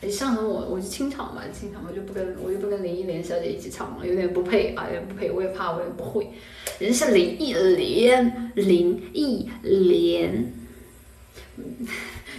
[0.00, 6.30] 哎，伤痕我我就清唱吧，清唱我就不跟我就不跟林忆莲小姐一起唱了，有点不配啊，有点不配，我也怕我也不会。
[6.78, 10.50] 人是林忆莲，林忆莲，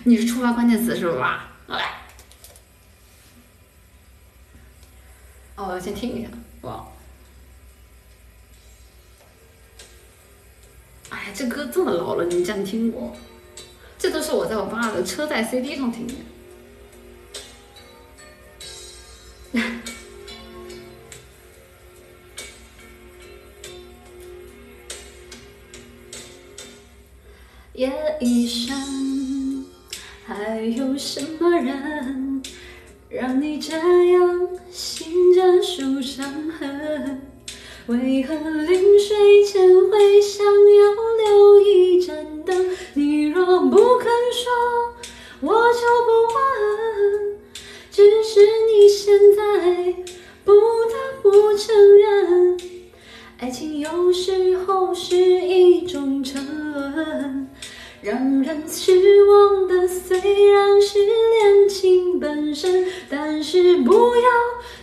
[0.06, 1.52] 你是触发关键词是吧？
[1.68, 1.86] 来，
[5.56, 6.30] 哦，先听一下，
[12.20, 13.16] 了，你这样听过？
[13.98, 16.14] 这都是我在我爸的车载 CD 上听的。
[27.74, 29.66] 夜已深，
[30.26, 32.42] 还有什么人
[33.10, 37.22] 让你这样醒着数伤痕？
[37.88, 40.46] 为何临睡前会想
[43.70, 44.52] 不肯说，
[45.42, 46.38] 我就不问。
[47.92, 49.94] 只是你现在
[50.44, 52.58] 不得不承认，
[53.40, 57.50] 爱情有时候是一种沉沦，
[58.02, 60.18] 让人失望的虽
[60.52, 64.30] 然是恋情本身，但是不要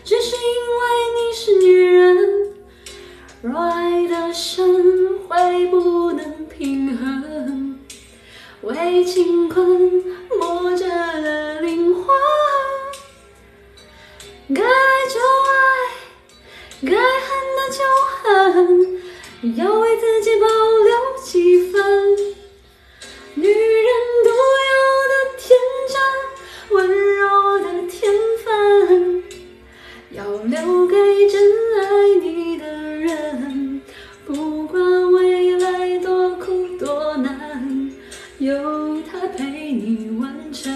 [0.04, 0.42] 只是因
[0.78, 0.84] 为
[1.16, 2.52] 你是女人。
[3.42, 7.75] 若爱的深，会不能平衡，
[8.66, 10.04] 为情困
[10.40, 12.04] 磨着了灵魂。
[14.52, 15.20] 该爱就
[15.52, 15.54] 爱，
[16.82, 17.78] 该恨的就
[18.16, 22.16] 恨，要为自己保留几分
[23.34, 23.88] 女人
[24.24, 24.30] 独
[24.72, 24.74] 有
[25.12, 25.56] 的天
[25.88, 25.96] 真，
[26.76, 26.76] 温
[27.16, 27.22] 柔
[27.60, 28.12] 的天
[28.44, 29.22] 分，
[30.10, 31.40] 要留给真
[31.78, 32.66] 爱你的。
[32.66, 33.80] 人，
[34.26, 35.45] 不管未，
[38.38, 40.70] 有他陪你完成。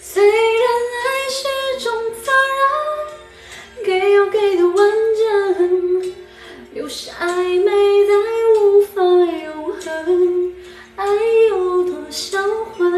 [0.00, 0.68] 虽然
[1.02, 1.42] 爱是
[1.84, 1.92] 种
[2.22, 2.30] 责
[2.60, 4.76] 任，给要给的完
[5.56, 6.14] 整，
[6.74, 7.26] 有时暧
[7.64, 7.70] 昧
[8.06, 8.14] 再
[8.60, 10.52] 无法永恒。
[10.94, 11.04] 爱
[11.48, 12.38] 有多销
[12.76, 12.88] 魂，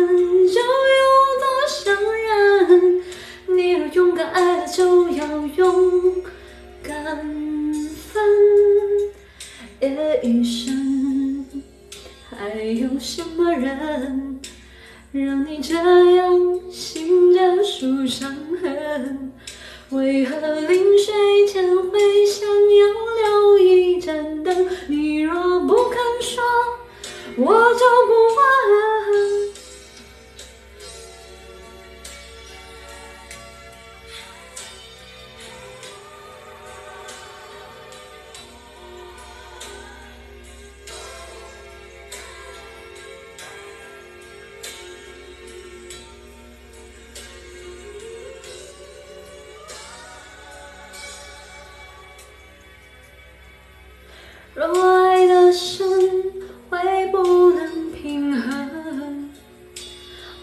[0.49, 1.05] 就有
[1.41, 3.03] 多伤人。
[3.47, 6.23] 你若勇敢爱了，就要勇。
[6.83, 7.17] 敢
[8.13, 8.23] 分
[9.81, 11.26] 夜已深，
[12.39, 14.41] 还有什么人
[15.11, 19.33] 让你这样心着数伤痕？
[19.91, 22.87] 为何临睡前会想要
[23.23, 24.69] 留一盏灯？
[24.89, 26.45] 你若不肯说，
[27.37, 28.47] 我就不问。
[54.67, 56.33] 若爱的深，
[56.69, 59.31] 会不能平衡，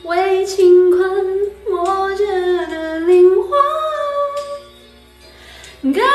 [0.03, 3.51] 为情困磨折的灵魂。
[5.93, 6.05] 该爱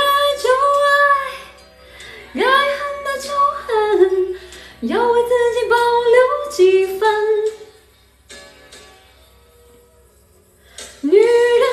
[0.42, 0.48] 就
[0.86, 0.90] 爱，
[2.34, 3.28] 该恨的就
[3.66, 3.68] 恨，
[4.88, 6.16] 要为自己保留
[6.50, 7.00] 几分。
[11.02, 11.67] 女人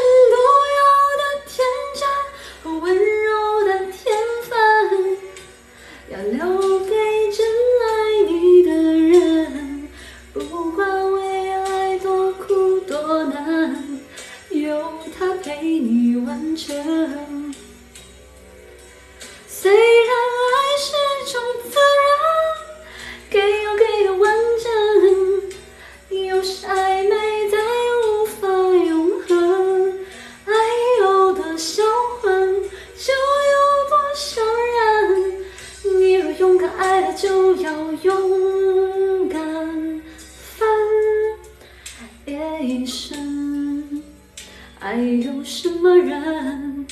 [15.46, 16.76] 陪你完成，
[19.48, 20.10] 虽然
[20.50, 20.92] 爱是
[21.32, 21.40] 种
[21.70, 22.18] 责任，
[23.30, 24.36] 给要给的完
[26.10, 27.60] 整，有时暧昧再
[28.08, 30.00] 无法永恒，
[30.46, 30.52] 爱
[31.02, 31.84] 有多销
[32.22, 34.44] 魂，就有多伤
[34.74, 35.46] 人。
[35.84, 38.55] 你若勇敢爱了，就要勇。
[44.86, 46.86] 还有什么人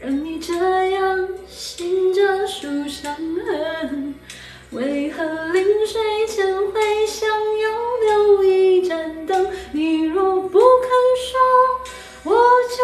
[0.00, 4.16] 让你这样心着数伤痕？
[4.72, 5.22] 为何
[5.52, 9.52] 临睡前会想要留一盏灯？
[9.70, 10.88] 你若不肯
[11.30, 11.38] 说，
[12.24, 12.34] 我
[12.68, 12.76] 就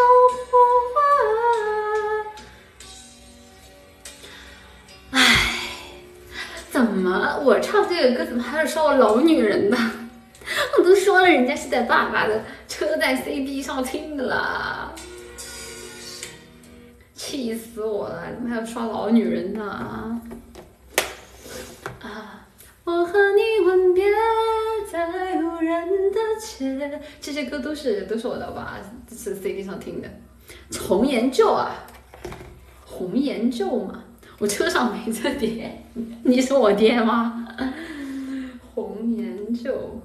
[0.46, 0.52] 不
[0.94, 0.96] 问。
[5.10, 5.18] 唉，
[6.70, 9.76] 怎么我唱这个歌怎么还是说我老女人的？
[10.78, 14.92] 我都说了，人家是在爸爸的车载 CD 上听的啦，
[17.14, 18.32] 气死我了！
[18.34, 20.20] 怎么还要刷老女人呢？
[22.00, 22.46] 啊！
[22.84, 24.04] 我和你吻别
[24.90, 28.78] 在无人的街，这些歌都是都是我的爸
[29.10, 30.08] 是 CD 上听的。
[30.80, 31.84] 红颜旧啊，
[32.86, 34.02] 红颜旧嘛，
[34.38, 35.84] 我车上没这碟，
[36.22, 37.46] 你是我爹吗？
[38.74, 40.00] 红颜旧。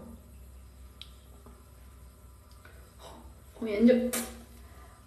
[3.64, 3.96] 红颜旧，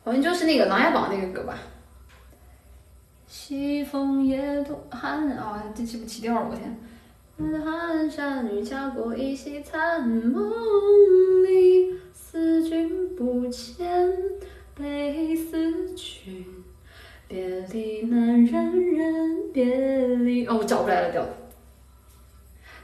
[0.03, 1.59] 红颜旧是那个《琅琊榜》那个歌吧？
[3.27, 7.62] 西风夜渡寒啊，这记不起调了，我天！
[7.62, 10.51] 寒山雨，家国依稀残梦
[11.45, 14.11] 里，思君不见，
[14.74, 16.47] 悲思君，
[17.28, 20.47] 别离难，忍忍别离。
[20.47, 21.23] 哦，我找不来了调。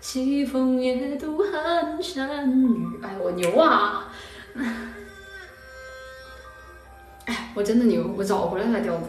[0.03, 4.12] 西风夜渡寒山雨，哎，我牛啊！
[7.54, 9.08] 我真的牛，我找回来了调子。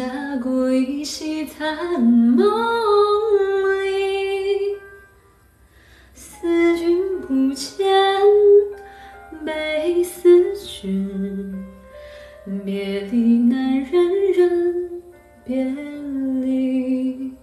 [0.00, 2.42] 家国依稀残梦
[3.82, 4.74] 里，
[6.14, 7.86] 思君不见，
[9.44, 11.54] 悲思君，
[12.64, 15.02] 别离难，忍忍
[15.44, 17.34] 别离。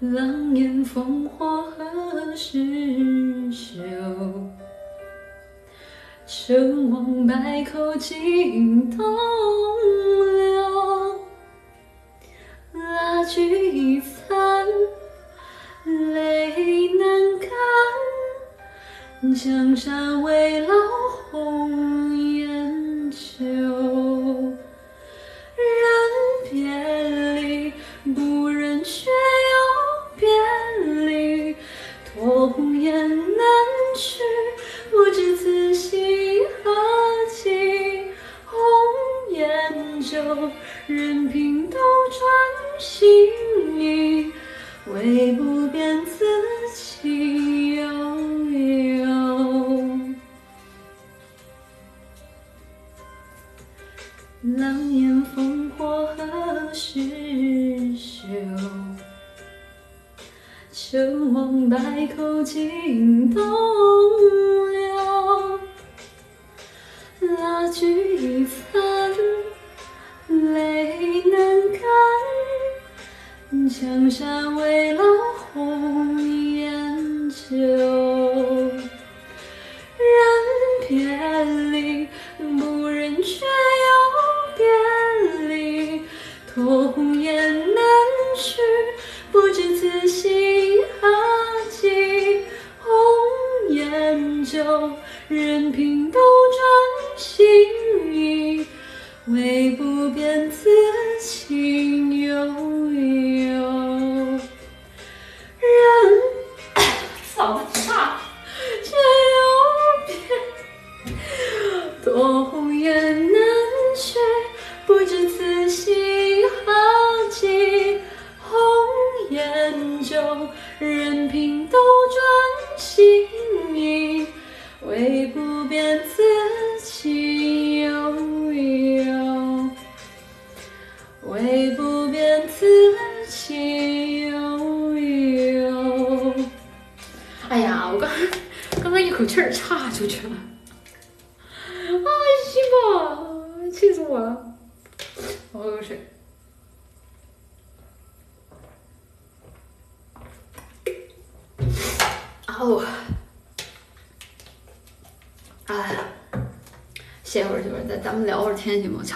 [0.00, 3.78] 狼烟烽火何时休？
[6.26, 8.98] 成王败寇尽东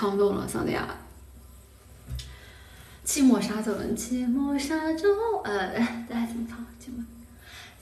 [0.01, 0.97] 唱不动了，嗓子哑了。
[3.05, 5.09] 寂寞沙洲人，寂寞沙洲，
[5.45, 6.65] 呃，哎，哎，怎么唱？
[6.81, 7.05] 寂寞，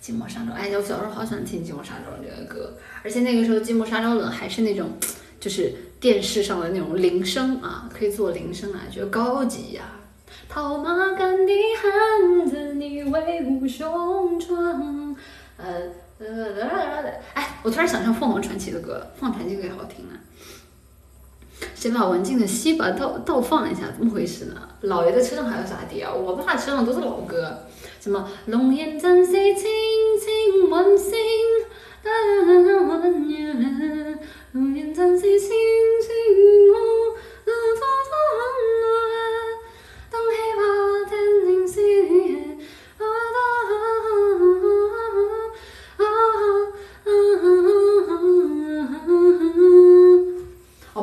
[0.02, 0.50] 寂寞沙洲。
[0.50, 4.90] 哎，我小时候好喜欢听《寂寞沙洲》这个歌，而且那个时候《寂寞沙洲冷》还是那种，
[5.38, 9.84] 就是电视上的那种铃声啊，可以做铃声啊，觉得高级呀、
[10.48, 15.16] 套马杆的汉子，你威武雄壮。
[15.56, 15.82] 呃，
[17.34, 20.18] 哎，我突然想唱凤凰传奇的歌，凤凰传奇歌也好听啊。
[21.78, 23.82] 先把文静的西吧倒倒放一下？
[23.96, 24.54] 怎么回事呢？
[24.82, 26.12] 姥爷在车上还有啥碟啊？
[26.12, 27.56] 我爸车上都是老歌，
[28.00, 31.12] 什么龙颜战士轻轻问声，
[32.02, 32.10] 哒
[32.44, 33.54] 哒哒问月，
[34.52, 35.52] 龙颜战士轻轻
[36.72, 37.14] 我，
[37.44, 37.80] 哒哒
[38.10, 38.42] 哒问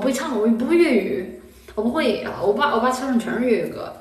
[0.06, 1.41] 不会唱，我不会粤语，
[1.73, 2.40] 我不会啊。
[2.40, 3.91] 我爸我爸车上全是粤语歌。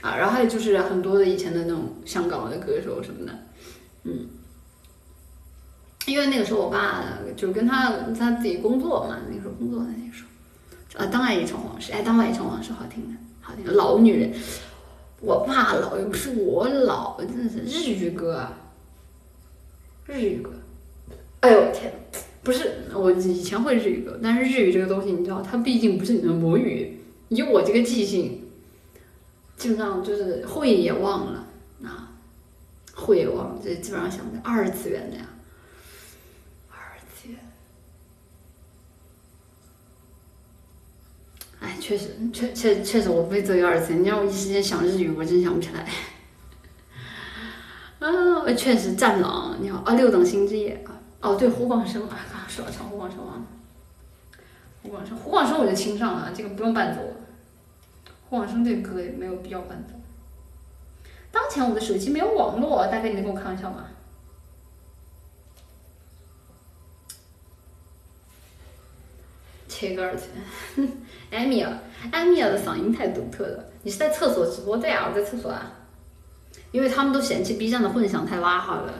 [0.00, 3.32] 啊，然后还有就是很多的以前的那种香港的歌手什么的，
[4.04, 4.26] 嗯，
[6.06, 7.04] 因为那个时候我爸
[7.36, 10.24] 就是跟他他自己工作嘛，那个时候工作那个时
[10.96, 14.32] 候，啊，当然一场往事，哎，当然一场往事好听的，好听老女人，
[15.20, 18.48] 我爸老又不是我老，真的是日语歌，
[20.06, 20.50] 日语歌，
[21.40, 21.92] 哎呦天。
[22.42, 26.98] 不是我以前会日语歌，但是日语这个东西，你知道，它毕竟不是你的母语。
[27.28, 28.42] 以我这个记性，
[29.56, 31.46] 基本上就是会也忘了
[31.84, 32.12] 啊，
[32.94, 35.28] 会也忘了，这基本上想不起二次元的呀，
[36.70, 37.38] 二次元。
[41.60, 44.02] 哎，确实，确确确实，我不会做一二次元。
[44.02, 45.86] 你让我一时间想日语，我真想不起来。
[48.00, 50.96] 啊，确实，战狼，你好啊，六等星之夜啊。
[51.20, 52.18] 哦，对，胡广生啊，
[52.50, 53.40] 刚刚说了唱胡广生啊，
[54.82, 57.00] 胡广生，胡广生我就清上了，这个不用伴奏。
[58.28, 59.94] 胡广生这个歌也没有必要伴奏。
[61.30, 63.86] 当前我的手机没有网络，大哥，你能给我开玩笑吗？
[69.68, 70.88] 切歌去。
[71.30, 71.78] 艾米尔，
[72.10, 73.64] 艾米尔的嗓音太独特了。
[73.84, 74.76] 你是在厕所直播？
[74.76, 75.70] 对啊，我在厕所啊。
[76.72, 78.92] 因为他们都嫌弃 B 站的混响太拉哈了。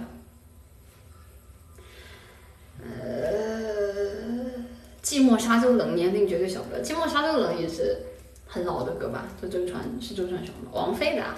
[2.83, 4.65] 呃，
[5.03, 6.83] 寂寞沙洲冷年龄绝对小不了。
[6.83, 7.99] 寂寞沙洲冷也是
[8.47, 9.29] 很老的歌吧？
[9.41, 11.23] 是周传是周传雄的，王菲的。
[11.23, 11.37] 啊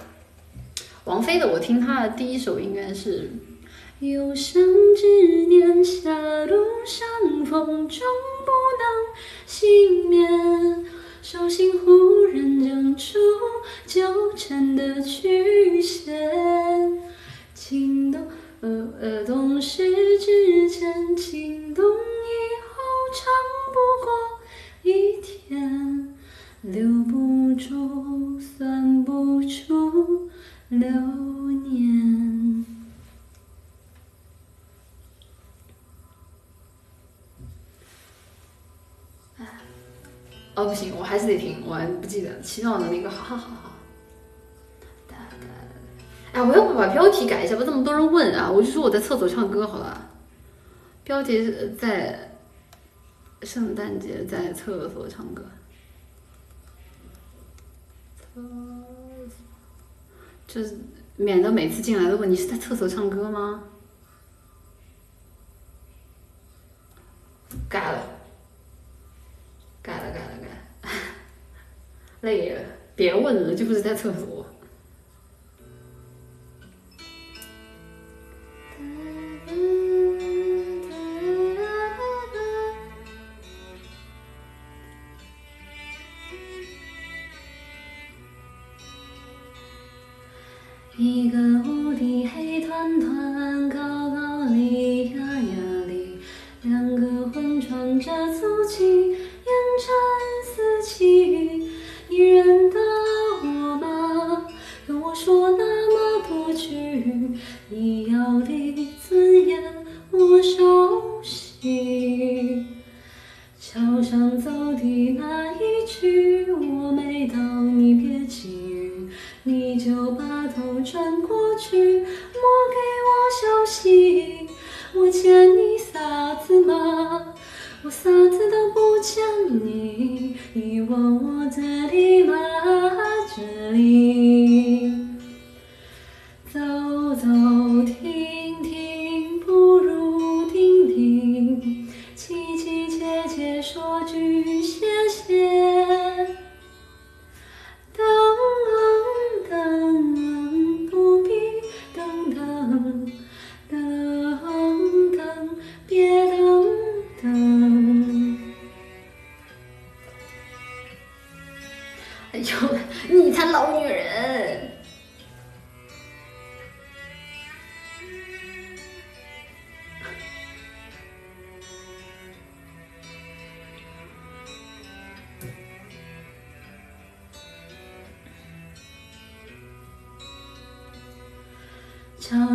[1.04, 3.30] 王菲的，我听她的第一首应该是。
[3.98, 8.00] 有生之年，狭路相逢终
[8.44, 8.86] 不能
[9.46, 10.86] 幸免，
[11.22, 13.18] 手心忽然长出
[13.86, 17.00] 纠缠的曲线，
[17.54, 18.26] 情动。
[18.62, 18.68] 呃
[19.00, 19.82] 呃，懂事
[20.20, 22.32] 之前，情动以
[22.70, 22.78] 后，
[23.12, 23.26] 长
[23.72, 23.74] 不
[24.04, 24.08] 过
[24.84, 26.14] 一天，
[26.60, 30.30] 留不住，算不出
[30.68, 32.64] 流年。
[40.54, 43.71] 哦，不行，我还是得听，我还不记得祈祷的那个，好好好好。
[46.32, 47.62] 哎，我要不把标题改一下吧？
[47.64, 50.08] 这么多人问啊，我就说我在厕所唱歌好了。
[51.04, 52.32] 标题是在
[53.42, 55.44] 圣诞节在厕所唱歌。
[58.16, 58.46] 厕所，
[60.46, 60.78] 就是
[61.16, 63.64] 免得每次进来都问你是在厕所唱歌吗？
[67.68, 68.02] 改了，
[69.82, 70.90] 改了，改了，改了。
[72.22, 72.62] 累了，
[72.96, 74.46] 别问了，就不是在厕所。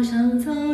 [0.09, 0.66] 想走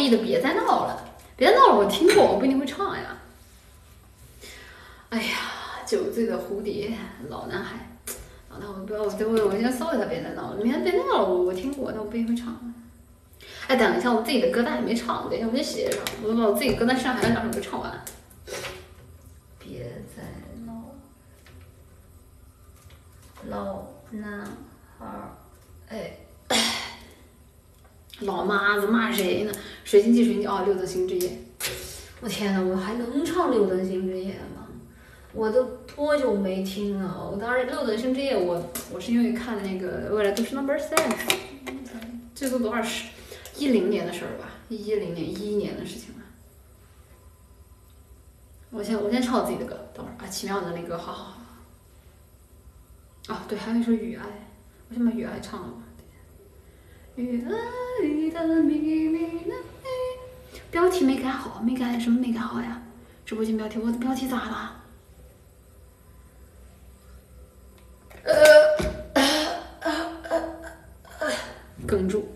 [0.00, 1.04] 毛不易的《别再闹了》，
[1.36, 3.18] 别再闹了，我听过，我不一定会唱呀。
[5.10, 5.36] 哎呀，
[5.84, 6.96] 酒醉的蝴蝶，
[7.28, 7.98] 老男孩，
[8.48, 12.74] 老男孩，我不要，我等会我先搜一下《别再闹了》，明天别闹了，我我听过，但我不一定会唱。
[13.68, 18.02] 哎，等一下，我自己的歌单还没唱，等一下我先写上，我把我自己歌单上还要两首歌唱完。
[19.58, 20.22] 别再
[20.64, 20.94] 闹，
[23.48, 24.46] 老男
[24.98, 25.36] 孩儿，
[25.88, 26.16] 哎，
[28.20, 29.52] 老妈子骂谁呢？
[29.84, 31.30] 水星记，水星记，哦，六德星之夜。
[32.20, 34.66] 我天呐，我还能唱六德星之夜吗？
[35.32, 35.62] 我都
[35.94, 37.30] 多久没听了？
[37.32, 41.14] 我当时六德星之夜，我我是因为看那个未来都市 Number Six，
[42.34, 43.10] 这都多少十
[43.56, 44.50] 一零年的事儿吧？
[44.68, 46.24] 一零年、一一年的事情了。
[48.70, 51.40] 我先我先唱我自己的歌，等会儿啊，奇妙的那个，好好好。
[53.28, 54.24] 哦，对，还有一首《雨爱》，
[54.88, 55.82] 我先把《雨爱》唱了吧。
[57.14, 57.40] 雨
[58.34, 59.54] 爱的秘密呢？
[60.70, 62.80] 标题没改好，没改什么没改好呀？
[63.26, 64.82] 直播间标题，我的标题咋了？
[68.24, 68.34] 呃，
[71.86, 72.28] 哽住。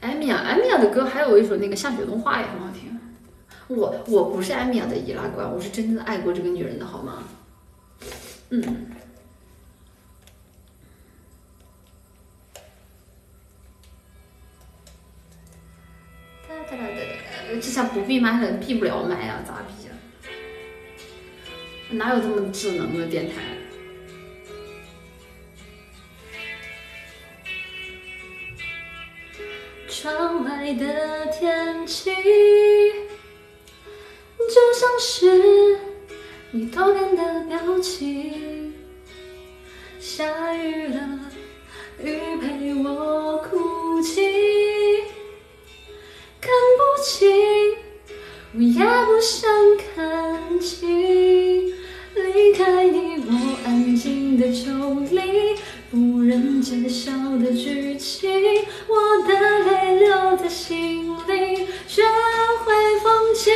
[0.00, 2.98] 艾米亚，艾米亚的歌还有一首那个下雪动画也很好听。
[3.68, 7.22] 我我不是艾米亚的易拉罐，我是真正的爱过这个女人的好吗？
[8.50, 8.86] 嗯。
[17.60, 19.92] 这下不闭麦了，闭不了麦啊，咋闭啊？
[21.90, 23.34] 哪有这么智能的电台？
[29.88, 32.10] 窗外的天气，
[34.38, 35.78] 就像是
[36.50, 38.72] 你多变的表情。
[40.00, 41.20] 下雨了，
[42.02, 44.20] 雨陪我哭泣，
[47.02, 47.28] 不清，
[48.54, 51.74] 我也不想看清。
[52.14, 55.56] 离开你，我安静的抽离，
[55.90, 58.30] 不忍揭晓的剧情，
[58.86, 59.34] 我的
[59.64, 62.04] 泪留在心里，学
[62.64, 62.72] 会
[63.02, 63.50] 放弃。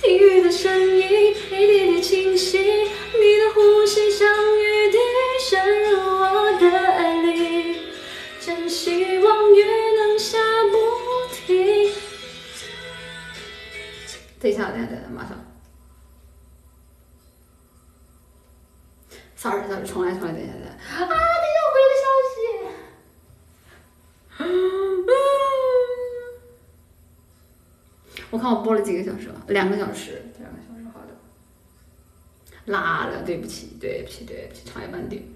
[0.00, 4.98] 听雨的声音一滴滴清晰，你的呼吸像雨滴
[5.50, 7.74] 渗入我的爱里，
[8.40, 9.64] 真希望雨
[9.98, 10.38] 能下
[10.70, 10.78] 不
[11.34, 11.79] 停。
[14.40, 15.38] 等一下，等一下，等一下，马上。
[19.36, 20.70] sorry sorry，重来重来，等一下等一下。
[20.70, 22.40] 啊，等一下，我回个消息。
[28.30, 31.08] 我看我播了几个小时了，两个小时，两个小时，好的。
[32.66, 35.28] 拉了，对不起，对不起，对不起，唱一半对。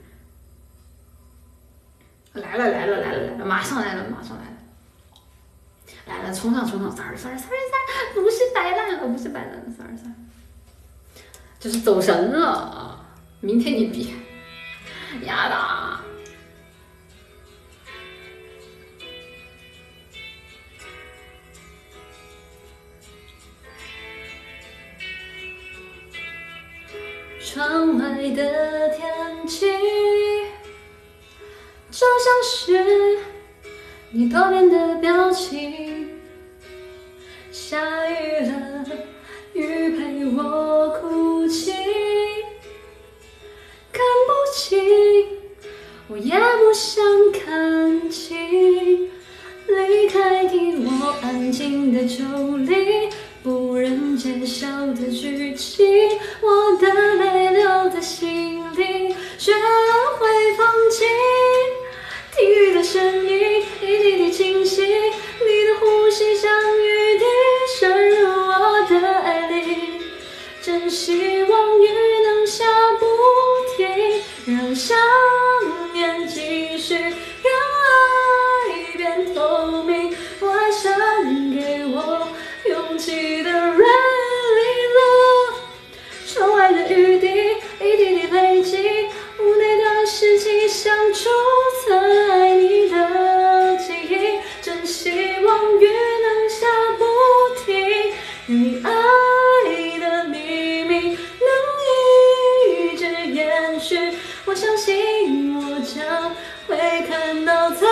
[2.35, 4.54] 来了来了来了来了，马上来了马上来了。
[6.07, 10.13] 来来，冲上冲上，sorry sorry sorry sorry，不是摆烂了，不是摆烂了，sorry sorry，
[11.59, 13.01] 就是走神了啊！
[13.41, 14.15] 明天你比，
[15.25, 16.01] 呀哒。
[27.41, 29.67] 窗外的天气，
[31.91, 33.19] 就像是
[34.17, 36.09] 你多变的表情。
[37.51, 37.77] 下
[38.09, 38.87] 雨了，
[39.55, 41.73] 雨陪我哭泣，
[43.93, 44.79] 看不清，
[46.07, 49.11] 我也不想看清。
[49.67, 53.09] 离开你，我安静的抽离。
[53.43, 55.85] 不忍揭晓的剧情，
[56.41, 61.05] 我的泪流在心里，学会放弃。
[62.37, 66.51] 听雨的声音，一滴滴清晰，你的呼吸像
[66.81, 67.25] 雨滴
[67.79, 70.01] 渗入我的爱里。
[70.61, 71.89] 真希望雨
[72.25, 72.65] 能下
[72.99, 73.07] 不
[73.77, 73.87] 停，
[74.47, 74.99] 让想
[75.93, 77.07] 念继续，让
[77.85, 80.17] 爱变透明。
[80.41, 80.93] 我爱上
[81.55, 82.27] 给我。
[82.67, 83.79] 勇气的 rainy
[84.97, 85.55] love，
[86.27, 87.29] 窗外的雨滴
[87.79, 88.79] 一滴滴累积，
[89.39, 91.29] 屋内的湿气像储
[104.85, 106.31] 信我将
[106.69, 106.77] 会
[107.09, 107.87] 看到彩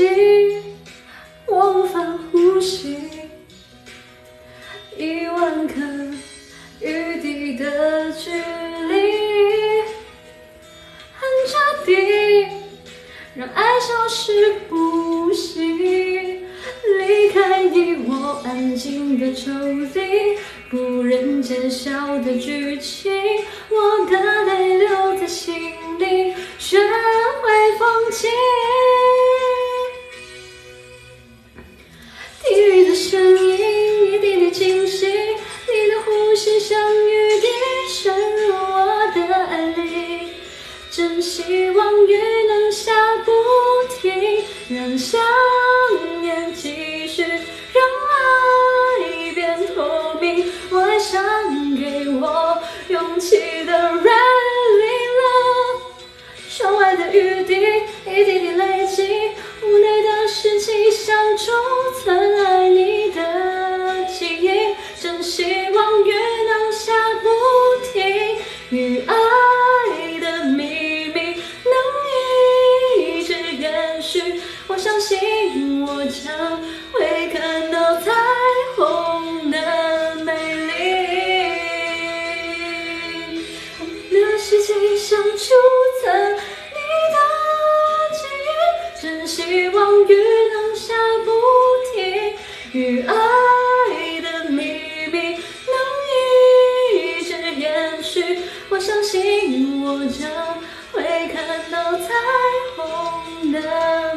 [0.00, 0.08] 息，
[1.46, 2.00] 我无法
[2.32, 2.96] 呼吸。
[4.96, 5.74] 一万颗
[6.80, 9.12] 雨滴的距离，
[11.12, 12.46] 很彻底，
[13.34, 15.60] 让爱消失不息。
[16.98, 20.38] 离开你，我安静的抽离，
[20.70, 21.90] 不忍揭晓
[22.20, 23.12] 的剧情，
[23.68, 25.54] 我的泪留在心
[25.98, 28.28] 里，学会放弃。
[32.50, 37.46] 听雨的声音，一滴滴清晰，你的呼吸像雨滴
[37.88, 40.32] 渗入我的爱里。
[40.90, 42.18] 真希望雨
[42.48, 42.92] 能下
[43.24, 43.30] 不
[44.00, 45.20] 停，让想
[46.20, 50.52] 念继续，让爱变透明。
[50.72, 51.22] 我爱上
[51.76, 52.58] 给我
[52.88, 54.89] 勇气的 rainy
[56.52, 57.54] 窗外的雨滴
[58.04, 59.04] 一滴滴累积，
[59.62, 61.52] 屋内的湿气像储
[62.02, 64.74] 存爱你的记忆。
[65.00, 67.28] 真希望雨能下不
[67.92, 68.36] 停，
[68.70, 69.14] 与爱
[70.18, 71.72] 的秘密能
[72.98, 74.42] 一直延续。
[74.66, 76.60] 我相信我将
[76.92, 78.10] 会看到彩
[78.74, 78.84] 虹
[84.50, 85.54] 的世界像储
[86.02, 86.38] 存你
[87.12, 87.16] 的
[88.16, 90.14] 记忆，真希望雨
[90.52, 90.92] 能下
[91.24, 91.30] 不
[91.94, 92.34] 停，
[92.72, 93.14] 与爱
[94.20, 95.74] 的秘密能
[96.10, 98.40] 一直延续。
[98.70, 100.60] 我相信我将
[100.90, 102.12] 会看到彩
[102.74, 103.56] 虹的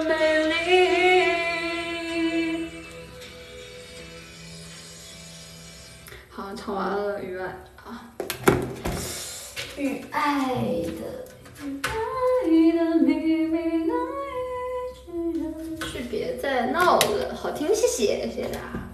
[0.05, 0.11] 美
[0.47, 0.55] 丽。
[6.29, 7.72] 好，唱完了雨爱。
[9.77, 10.91] 与爱的
[11.65, 11.91] 与爱
[12.75, 13.95] 的秘密能
[14.29, 18.89] 一直延续，别再闹了，好听，谢谢，谢谢大家。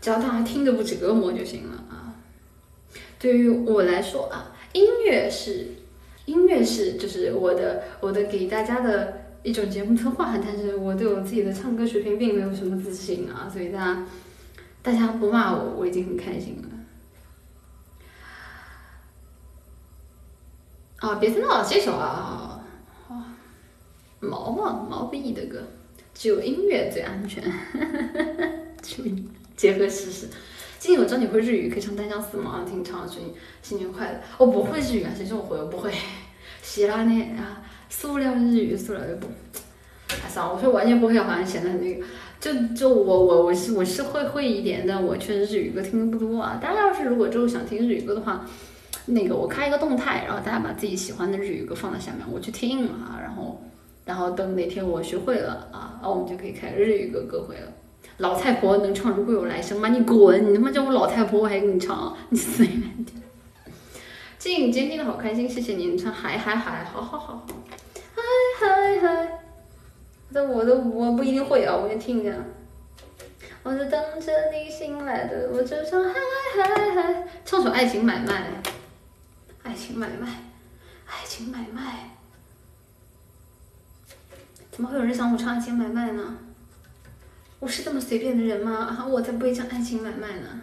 [0.00, 2.14] 只要大家听着不折磨就行了啊。
[3.18, 5.68] 对于我来说啊，音乐是
[6.24, 14.06] 音乐是就是我的我的给大家的一种节目策划，但是我对我自己的唱歌水平并没有什么自信啊，所以大家
[14.82, 16.75] 大家不骂我，我已经很开心了。
[20.98, 22.58] 啊，别再闹了，这首啊，
[23.08, 23.36] 啊
[24.20, 25.62] 毛毛毛不易的歌，
[26.14, 27.42] 只有音乐最安全，
[28.82, 29.24] 去
[29.56, 30.26] 结合事实。
[30.78, 32.64] 今天我知道你会日语，可以唱《单相思》吗？
[32.66, 34.20] 听唱，祝你新年快乐。
[34.38, 35.58] 我不会日语啊，谁说我会？
[35.58, 35.92] 我不会。
[36.62, 39.26] 希拉内啊，塑料日语，塑料日不。
[40.08, 42.06] 哎，算了，我说完全不会，好像显得很那个。
[42.40, 46.58] 就就我我我是我是会会一点，但我确实日语歌听的不多啊。
[46.62, 48.46] 大家要是如果之后想听日语歌的话，
[49.06, 53.18] 那个我开一个动态，然后大家把自己喜欢的日语歌放在下面，我去听啊。
[53.22, 53.62] 然后
[54.04, 57.72] 然后等哪天我学会了啊，然后我们就可以开日语歌歌会了。
[58.18, 59.88] 老太婆能唱《如果有来生》吗？
[59.88, 60.48] 你滚！
[60.48, 63.22] 你他妈叫我老太婆，我还给你唱，你死远点。
[64.38, 65.88] 静，今天听的好开心，谢谢你。
[65.88, 67.46] 你唱嗨嗨嗨，好好好，
[68.14, 68.22] 嗨
[68.60, 69.38] 嗨嗨。
[70.32, 72.32] 但我都我不一定会啊，我先听一下。
[73.62, 76.14] 我在等着你醒来的，我就唱嗨
[76.56, 78.44] 嗨嗨，唱首《爱情买卖》。
[79.66, 80.28] 爱情买卖，
[81.06, 82.10] 爱情买卖，
[84.70, 86.38] 怎么会有人想我唱《爱情买卖》呢？
[87.58, 88.96] 我是这么随便的人吗？
[88.96, 90.60] 啊，我才不会唱《爱情买卖》呢。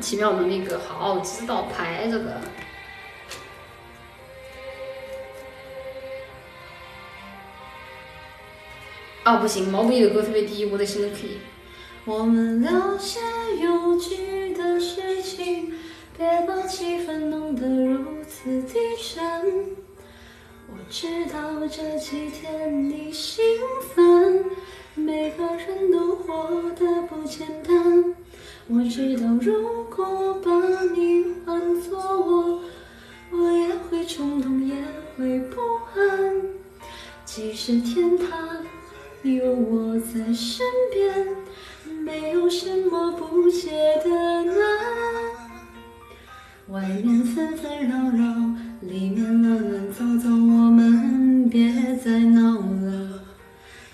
[0.00, 2.40] 奇妙的那个，好知道排着的。
[9.22, 11.38] 啊，不行，毛不易的歌特别低，我得升个 key。
[12.06, 13.18] 我们聊些
[13.62, 15.72] 有趣的事情，
[16.18, 19.24] 别把气氛弄得如此低沉。
[20.68, 23.42] 我知道这几天你兴
[23.94, 24.44] 奋，
[24.94, 28.14] 每个人都活得不简单。
[28.68, 30.50] 我知道如果把
[30.94, 32.60] 你换做我，
[33.30, 34.74] 我也会冲动，也
[35.16, 35.58] 会不
[35.94, 36.42] 安。
[37.24, 38.26] 即使天塌。
[39.22, 41.26] 有我在身边，
[42.04, 43.70] 没有什么不解
[44.04, 44.10] 的
[44.44, 44.56] 难。
[46.68, 53.22] 外面纷纷扰扰，里面乱乱糟糟，我们别再闹了。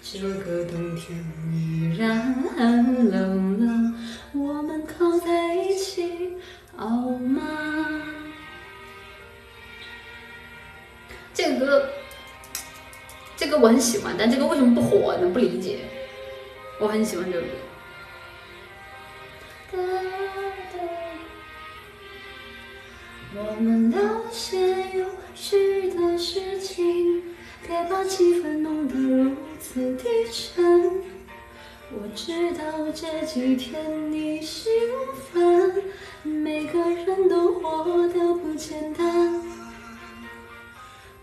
[0.03, 3.95] 这个冬天依然很冷了，
[4.33, 6.33] 我们靠在一起
[6.75, 7.43] 好吗？
[11.33, 11.89] 这个歌。
[13.37, 15.31] 这个我很喜欢，但这个为什么不火呢？
[15.33, 15.79] 不理解。
[16.81, 17.49] 我很喜欢这个歌。
[23.33, 24.01] 我们聊
[24.33, 24.59] 些
[24.99, 27.23] 有趣的事情，
[27.67, 31.01] 别把气氛弄得如此低沉。
[31.93, 34.73] 我知道这几天你兴
[35.33, 35.73] 奋，
[36.23, 39.41] 每个人都活得不简单。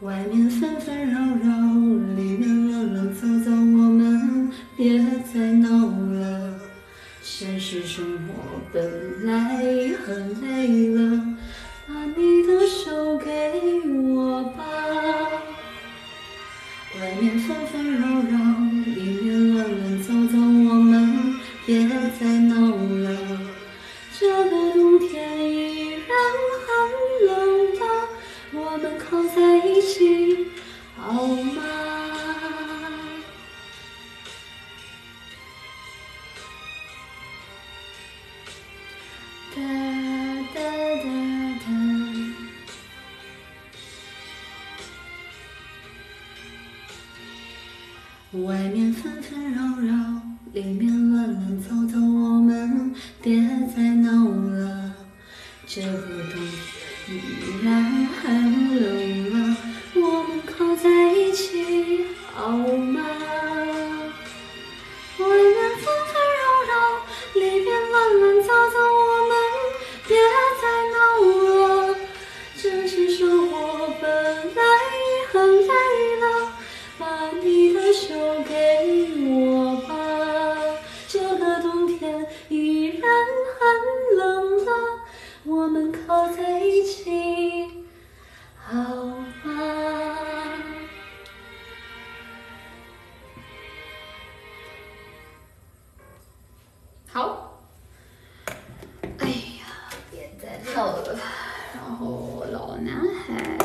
[0.01, 1.49] 外面纷纷扰扰，
[2.15, 4.99] 里面乱乱糟糟，我们别
[5.33, 6.66] 再闹了。
[7.39, 11.23] 现实生活本来很累了，
[11.87, 13.29] 把你的手给
[14.15, 14.65] 我吧。
[16.99, 18.37] 外面纷纷扰扰，
[18.87, 21.87] 里面乱乱糟糟，我们别
[22.19, 23.39] 再闹了。
[24.19, 26.09] 这个冬天依然
[26.65, 27.37] 很冷
[27.75, 27.81] 的。
[28.53, 30.47] 我们靠在一起
[30.95, 31.86] 好吗？
[48.47, 50.21] 外面纷纷扰扰，
[50.53, 53.41] 里面乱乱糟糟，我们别
[53.75, 54.93] 再闹了。
[55.65, 55.89] 这个
[56.31, 56.47] 冬天。
[57.09, 57.19] 依
[57.61, 59.57] 然很冷了，
[59.95, 63.01] 我们靠在一起好吗？
[85.67, 87.83] 我们靠在一起。
[88.55, 88.73] 好
[89.43, 90.53] 吗？
[97.09, 97.59] 好。
[99.17, 101.19] 哎呀，别再闹了。
[101.75, 103.57] 然后老男孩，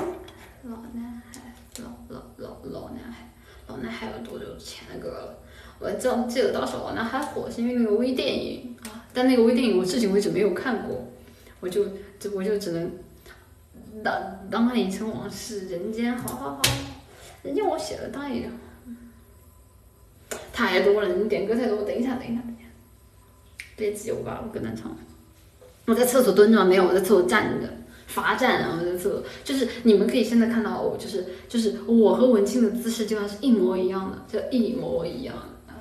[0.65, 3.33] 老男孩，老老老老男孩，
[3.69, 5.39] 老男孩有多久之前的歌了？
[5.79, 11.12] 我记记得当时老男孩火是因为那个微电影啊，但那个微电影我至今为止没有看过，
[11.63, 11.87] 我就
[12.19, 12.93] 就我就只能。
[14.03, 14.15] 当
[14.51, 16.63] 当他已成往事，人间好好好，
[17.43, 18.51] 人间我写了，当也
[20.51, 22.69] 太多了，你点歌太多，等一下，等一下，等一下，
[23.77, 24.97] 别急，我把我跟他唱。
[25.85, 27.69] 我在厕所蹲着没有，我在厕所站着，
[28.07, 28.79] 罚站啊！
[28.81, 35.35] 我在厕所，就是你们可以现在看到我，就是就是我和文清的姿势，基本上是一模一样的，就一模一样
[35.67, 35.75] 的。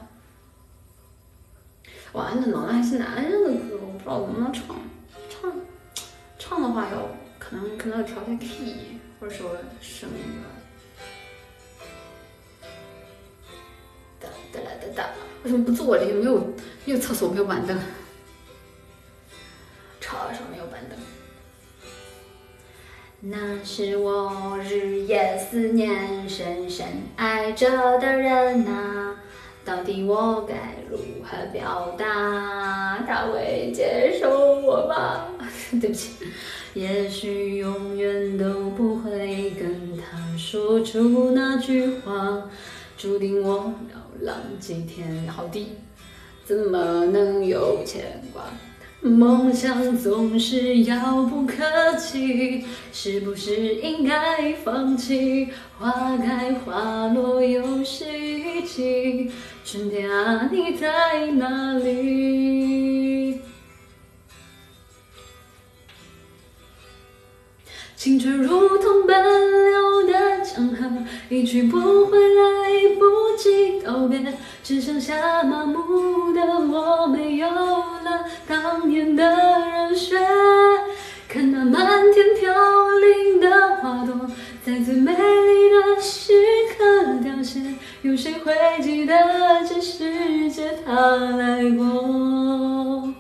[2.12, 4.76] 完了，老男还是男人的歌，我不知道能不能唱，
[5.30, 5.50] 唱
[6.42, 7.08] 唱的话要。
[7.44, 10.46] 可能可能要调一下 key，或者说声音吧。
[14.20, 15.10] 哒哒啦哒哒，
[15.44, 16.14] 为什么不坐这里？
[16.14, 16.38] 没有
[16.86, 17.76] 没有厕所，没有板凳。
[20.00, 20.98] 车上没有板凳。
[23.22, 29.21] 那是我日夜思念、深深爱着的人啊，
[29.72, 30.54] 到底我该
[30.90, 33.02] 如何表达？
[33.08, 35.28] 他会接受我吗？
[35.80, 36.12] 对不起，
[36.74, 42.50] 也许永远都不会跟他说出那句话，
[42.98, 45.26] 注定我要浪几天。
[45.26, 45.68] 好低，
[46.44, 48.44] 怎么能有牵挂？
[49.04, 51.56] 梦想总是遥不可
[51.98, 55.48] 及，是不是应该放弃？
[55.80, 59.32] 花开花落又是一季，
[59.64, 63.40] 春天啊，你在哪里？
[67.96, 69.16] 青春如同奔
[69.72, 70.90] 流的江河，
[71.30, 74.20] 一去不回，来不及道别，
[74.64, 79.24] 只剩下麻木的我，没有了当年的
[79.90, 80.18] 热血。
[81.30, 82.52] 看那漫天飘
[83.00, 83.21] 零
[88.12, 89.14] 有谁会记得
[89.66, 93.14] 这世界他来过？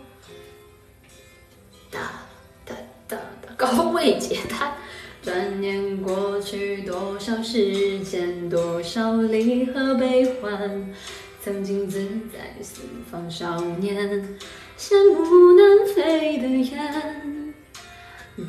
[3.55, 4.73] 高位阶他。
[5.21, 10.93] 转眼过去多少时间，多少离合悲欢。
[11.41, 14.37] 曾经自在四方少年，
[14.77, 17.53] 羡慕南飞的雁。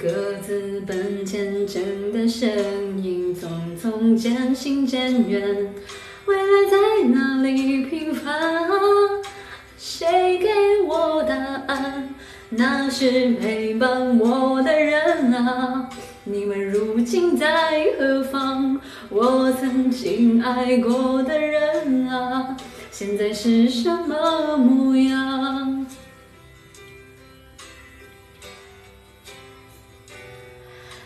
[0.01, 5.73] 各自奔前程的身影，匆匆渐行渐远。
[6.27, 8.69] 未来在哪里平凡？
[9.77, 10.49] 谁给
[10.87, 11.35] 我答
[11.67, 12.15] 案？
[12.51, 15.89] 那是陪伴我的人啊。
[16.25, 18.81] 你们如今在何方？
[19.09, 22.57] 我曾经爱过的人啊，
[22.91, 25.87] 现在是什么模样？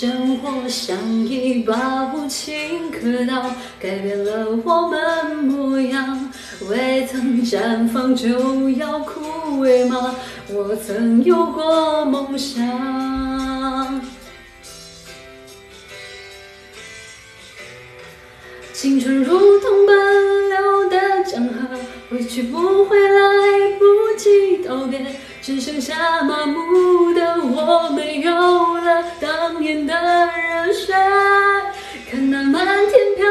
[0.00, 0.96] 生活像
[1.26, 6.32] 一把无情刻刀，改变了我们模样。
[6.70, 10.16] 未曾绽放就要枯萎吗？
[10.48, 14.00] 我曾有过梦想。
[18.72, 21.76] 青春如同奔流的江河，
[22.08, 23.18] 回去不回，来
[23.78, 23.84] 不
[24.16, 24.98] 及道别，
[25.42, 28.30] 只剩下麻木的我，没有
[28.78, 30.92] 了当年的热血。
[32.10, 33.26] 看那满天飘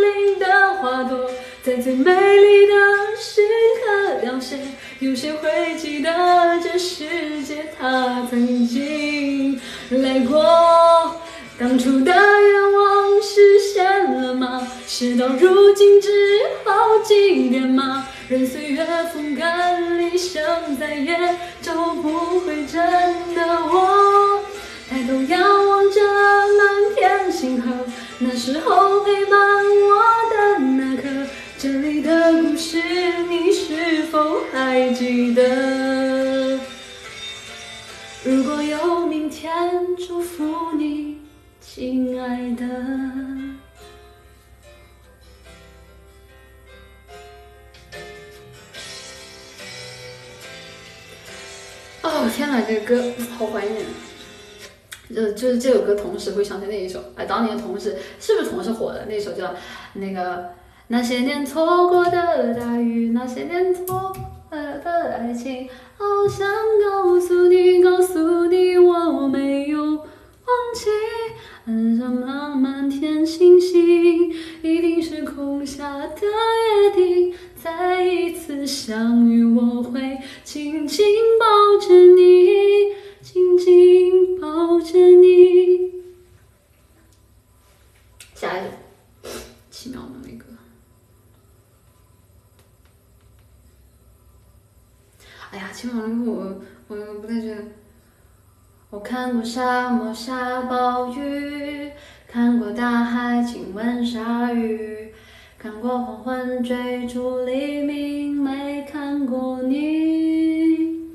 [0.00, 1.30] 零的花朵，
[1.62, 2.72] 在最美丽的
[3.18, 3.42] 时
[3.78, 4.58] 刻凋谢，
[5.00, 6.10] 有谁会记得
[6.62, 9.60] 这世界它曾经
[9.90, 11.20] 来过？
[11.58, 14.66] 当初的愿望实现了吗？
[14.86, 16.08] 事到如今只
[16.64, 16.72] 好
[17.04, 18.08] 祭奠吗？
[18.30, 20.40] 任岁月风干理想，
[20.78, 21.18] 再也
[21.60, 24.40] 找不回真的我。
[24.88, 26.00] 抬头仰望着
[26.56, 27.68] 满天星河，
[28.20, 31.08] 那时候陪伴我的那颗，
[31.58, 32.80] 这里的故事
[33.28, 36.60] 你是否还记得？
[38.22, 39.50] 如果有明天，
[39.96, 41.18] 祝福你。
[41.60, 42.64] 亲爱的，
[52.02, 53.84] 哦天哪，这个歌好怀念。
[55.14, 59.52] 就就是这首歌，同时会想起那一首，哎，当年同时是不是同时火的那首叫
[59.94, 60.50] 那个
[60.86, 64.14] 那些年错过的大雨，那些年错
[64.48, 66.48] 过的爱情，好想
[66.84, 70.06] 告诉你，告诉你我没有忘。
[70.72, 70.88] 记，
[71.66, 74.30] 晚上漫漫天星星，
[74.62, 77.34] 一定是空下的约定。
[77.62, 81.06] 再一次相遇，我会紧紧
[81.38, 85.92] 抱着你，紧紧抱着你。
[88.34, 88.64] 下一
[89.22, 89.28] 个，
[89.70, 90.46] 奇妙的那个。
[95.50, 97.56] 哎呀，奇妙的那个我我不太记得。
[98.88, 101.92] 我看过沙漠下暴雨，
[102.26, 105.12] 看过大海亲吻鲨鱼，
[105.62, 111.10] 看过黄昏追逐黎明，没看过你。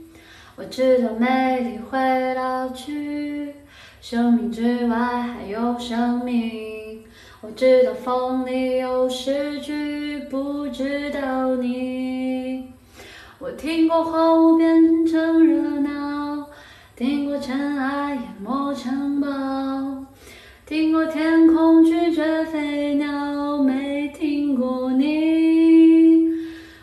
[0.56, 3.56] 我知道美丽会老去，
[4.00, 7.02] 生命之外还有生命。
[7.42, 12.66] 我知道风里有诗句，不知道你。
[13.40, 16.46] 我听过荒芜变成热闹。
[16.96, 20.06] 听过尘埃淹没城堡，
[20.68, 23.85] 听过天空拒绝飞鸟，没
[24.56, 26.30] 过你。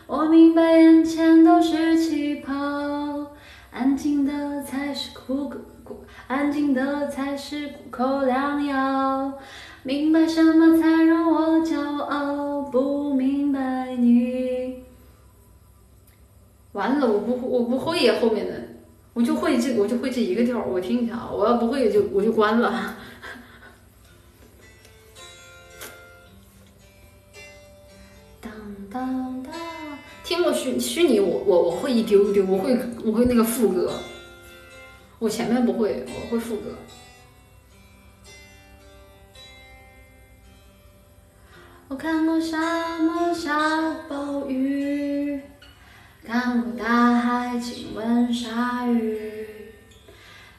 [0.06, 2.52] 我明白眼前都是气泡，
[3.70, 5.50] 安静的才是苦，
[6.26, 9.32] 安静的才是苦口良药。
[9.82, 14.82] 明白什么才让我骄傲，不明白你。
[16.72, 18.52] 完了，我不会我不会呀，后面的。
[19.14, 21.30] 我就会这，我就会这一个调我听一下啊！
[21.30, 22.96] 我要不会就我就关了。
[28.92, 29.52] 当当，
[30.22, 33.92] 听过虚虚拟，我我我会一丢丢，我会我会那个副歌，
[35.18, 36.76] 我前面不会，我会副歌。
[41.88, 45.40] 我看过沙漠下暴雨。
[46.24, 49.18] 看过大海亲吻鲨鱼，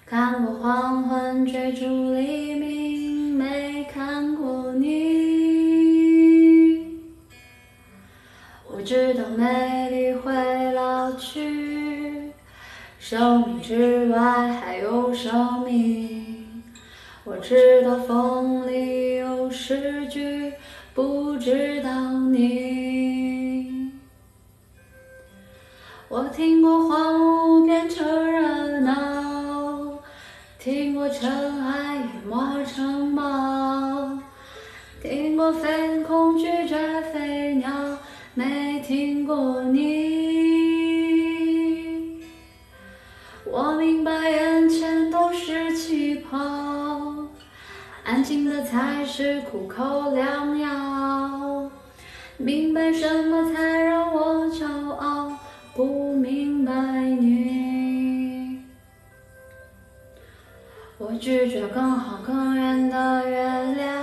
[0.05, 5.32] 看过黄昏追逐黎明，没看过你。
[8.75, 10.33] 我知道美丽会
[10.71, 12.31] 老去，
[12.97, 16.63] 生命之外还有生命。
[17.23, 20.53] 我知道风里有诗句，
[20.95, 21.91] 不知道
[22.31, 23.91] 你。
[26.09, 29.99] 我听过荒芜变成热闹，
[30.57, 31.29] 听过尘
[31.63, 34.17] 埃淹没城堡，
[34.99, 37.69] 听过飞空拒绝飞鸟，
[38.35, 40.23] 没听过你。
[43.45, 46.39] 我明白眼前都是气泡，
[48.03, 51.69] 安静的才是苦口良药。
[52.37, 55.37] 明白什么才让我骄傲。
[55.75, 58.59] 不明白你，
[60.99, 64.02] 我拒绝更好更圆的月亮，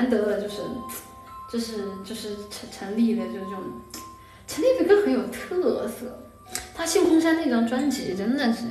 [0.00, 0.62] 难得的，就是，
[1.52, 3.56] 就是就是陈陈立的，就这种，
[4.46, 6.18] 陈立的歌很有特色。
[6.74, 8.64] 他《星空山》那张专辑真的是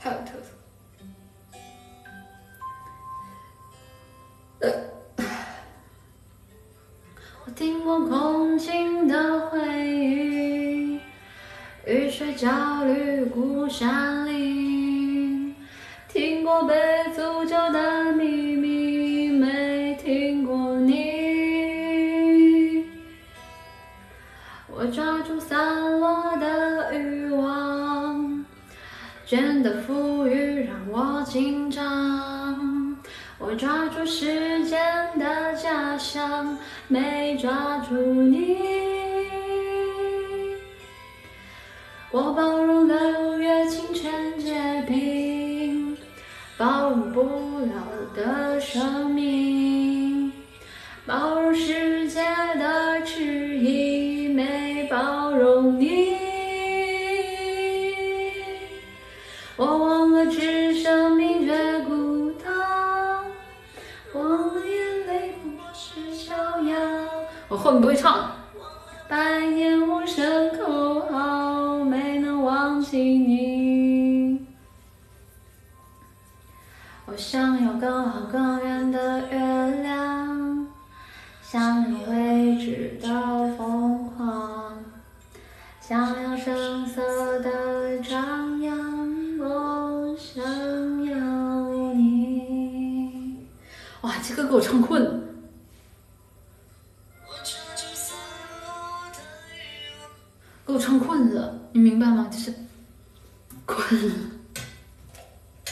[0.00, 0.46] 太有特色。
[7.44, 10.98] 我听过空境的回忆，
[11.86, 15.54] 雨水焦虑孤山林，
[16.08, 16.74] 听过被
[17.14, 17.95] 诅咒的
[25.56, 28.44] 散落的欲望，
[29.26, 32.94] 倦的富裕让我紧张。
[33.38, 34.78] 我抓住时间
[35.18, 38.58] 的假象，没抓住你。
[42.10, 45.96] 我包容六月清泉结冰，
[46.58, 47.22] 包容不
[47.60, 47.72] 了
[48.14, 50.30] 的生命，
[51.06, 51.85] 包容世
[67.66, 68.30] 后面不会唱。
[69.08, 74.46] 百年无声口号，没能忘记你。
[77.06, 80.68] 我想要更好更远的月亮，
[81.42, 83.08] 想要未知的
[83.58, 84.78] 疯狂，
[85.80, 88.78] 想要声色的张扬，
[89.40, 90.40] 我想
[91.04, 91.16] 要
[91.94, 93.44] 你。
[94.02, 95.25] 哇，这歌给我唱困了。
[100.66, 102.28] 给我唱困了，你明白吗？
[102.28, 102.52] 就是
[103.64, 104.14] 困了，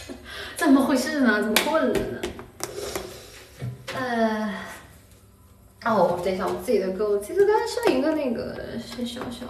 [0.57, 1.43] 怎么回事呢？
[1.43, 2.21] 怎么困了呢？
[3.93, 4.55] 呃，
[5.85, 9.47] 哦，等一下，我自己的歌，我自己的歌上一个那个是小小，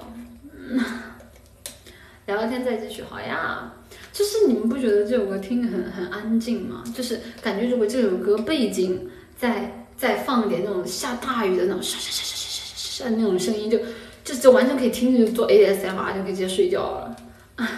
[2.24, 3.70] 聊聊天再继续，好呀。
[4.14, 6.82] 就是你们不觉得这首歌听着很很安静吗？
[6.96, 13.78] 就是感觉如果这首歌背景再再放点那种下大雨的那种沙沙沙沙沙沙沙那种声音，就。
[14.24, 17.16] 这就完全可以听着做 ASMR，就可以直接睡觉了。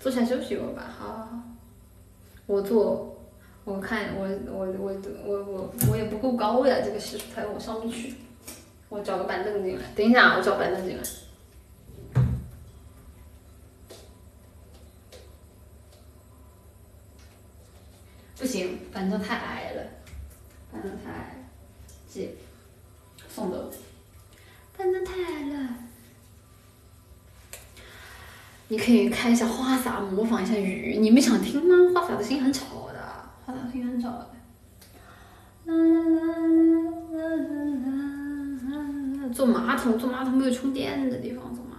[0.00, 1.42] 坐下休息一会儿吧，好好好。
[2.46, 3.18] 我坐，
[3.64, 8.14] 我看我我我我我我也不够高呀，这个洗漱台我上不去。
[8.88, 11.02] 我找个板凳进来，等一下，我找板凳进来。
[18.38, 19.82] 不行，板凳太矮了，
[20.70, 21.48] 板凳太矮，
[22.08, 22.34] 借。
[23.34, 23.70] 送的，
[24.76, 25.68] 太矮了。
[28.68, 30.98] 你可以开一下花洒，模仿一下雨。
[30.98, 31.74] 你们想听吗？
[31.94, 33.00] 花洒的声音很吵的，
[33.46, 34.28] 花洒声音很吵的。
[39.32, 41.70] 坐马桶，坐马桶没有充电的地方，坐马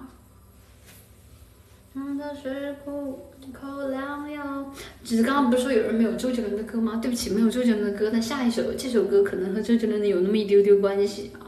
[2.83, 3.19] 桶。
[3.53, 4.73] 口良药。
[5.03, 6.95] 只是刚刚不是说有人没有周杰伦的歌吗？
[7.01, 11.42] 对不起，没有周杰伦的歌，但下一首这首歌可能和周杰伦的有那么一丢丢关系啊。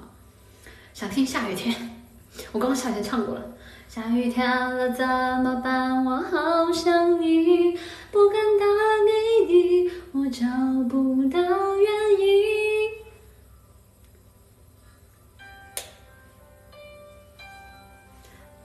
[0.96, 1.76] 想听下雨天，
[2.54, 3.46] 我刚刚下雨天唱过了。
[3.90, 6.06] 下雨天了怎么办？
[6.06, 7.78] 我好想你，
[8.14, 8.66] 不敢打
[9.06, 9.12] 给
[9.54, 10.46] 你，我找
[10.88, 11.38] 不到
[11.76, 11.92] 原
[12.22, 12.90] 因。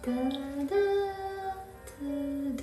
[0.00, 0.76] 哒哒哒
[2.56, 2.62] 哒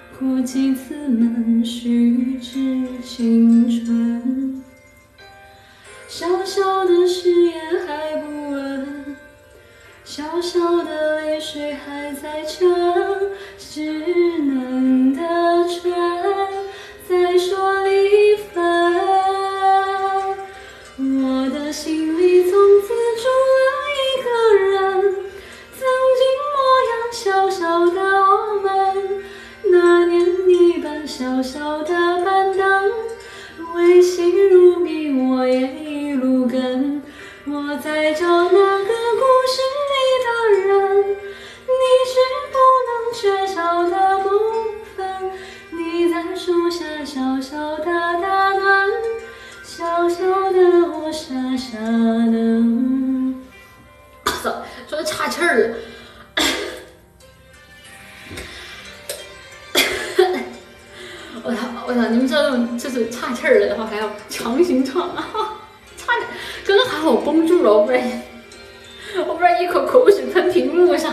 [0.21, 4.63] 过几次门，虚掷青春。
[6.07, 7.55] 小小的誓言
[7.87, 9.15] 还不稳，
[10.03, 12.69] 小小的泪水还在撑，
[13.57, 13.81] 稚
[14.43, 15.21] 嫩的
[15.67, 15.91] 唇
[17.09, 18.93] 在说离分。
[20.99, 22.15] 我的心
[31.21, 31.93] 小小的
[32.25, 32.91] 板凳，
[33.75, 36.99] 微信如迷，我也一路跟。
[37.45, 39.93] 我在找那个故事里
[40.25, 40.27] 的
[40.67, 40.71] 人，
[41.11, 42.17] 你是
[42.49, 44.29] 不能缺少的部
[44.95, 45.31] 分。
[45.69, 48.89] 你在树下小小的打盹，
[49.63, 50.57] 小小的
[50.89, 53.39] 我傻傻等。
[54.41, 55.75] 操，说岔气儿了。
[62.21, 65.27] 们这种就是岔气儿了，然后还要强行唱啊，
[65.97, 66.27] 差点，
[66.65, 68.23] 刚刚还好绷住了，我不然
[69.27, 71.11] 我不然一口口水喷屏幕上。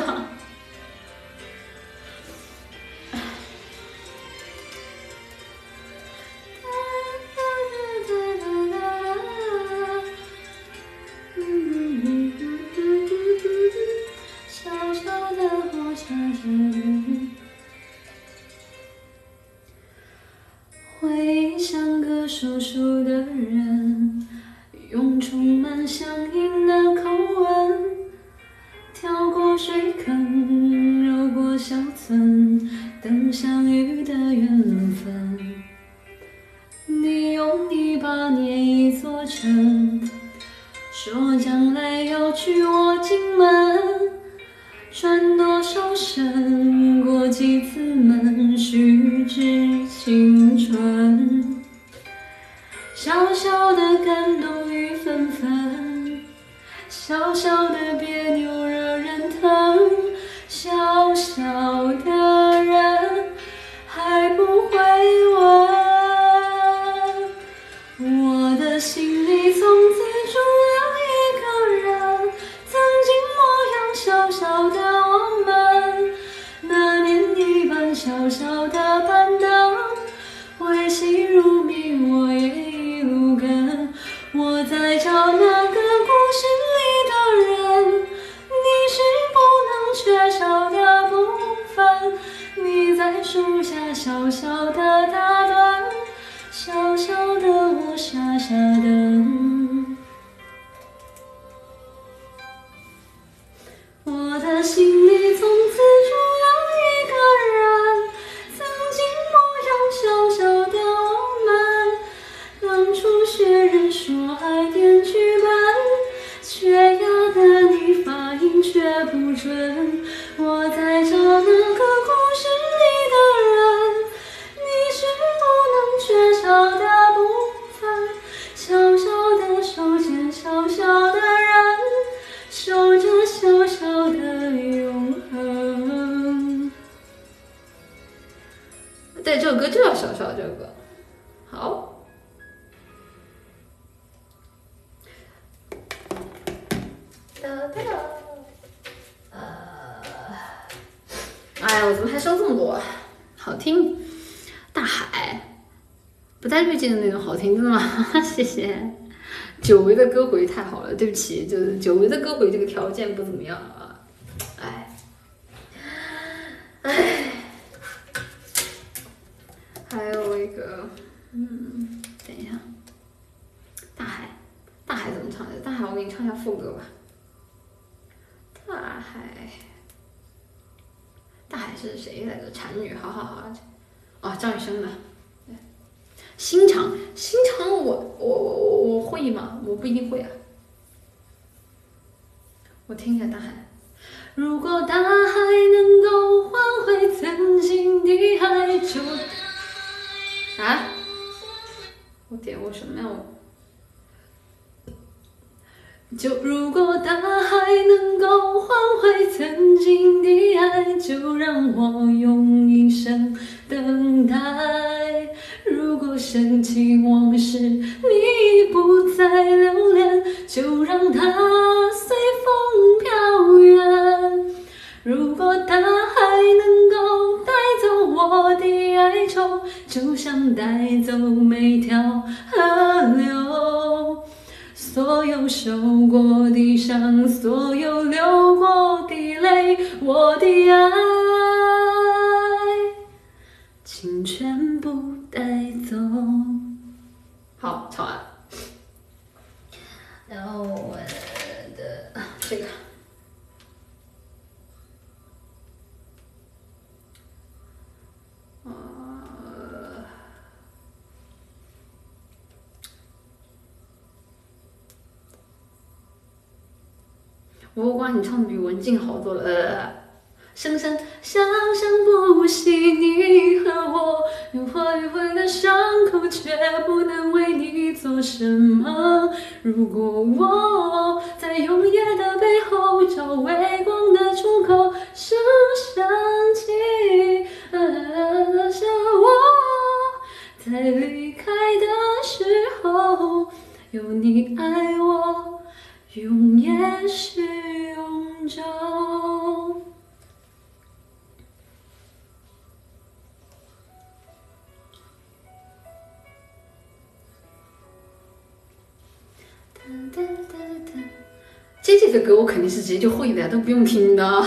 [312.21, 314.25] 歌我肯定是直接就会的，都不用听的。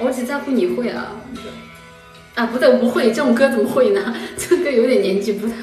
[0.00, 1.16] 我只在乎你会啊，
[2.34, 4.16] 啊不对，我不会这种歌怎么会呢？
[4.38, 5.54] 这个歌有点年纪不太。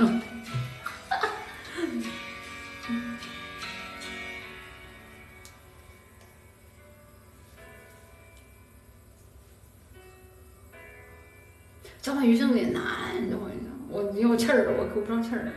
[12.02, 12.84] 交换余生也难，
[13.32, 13.50] 我
[13.90, 15.52] 我有气儿，我够不上气儿。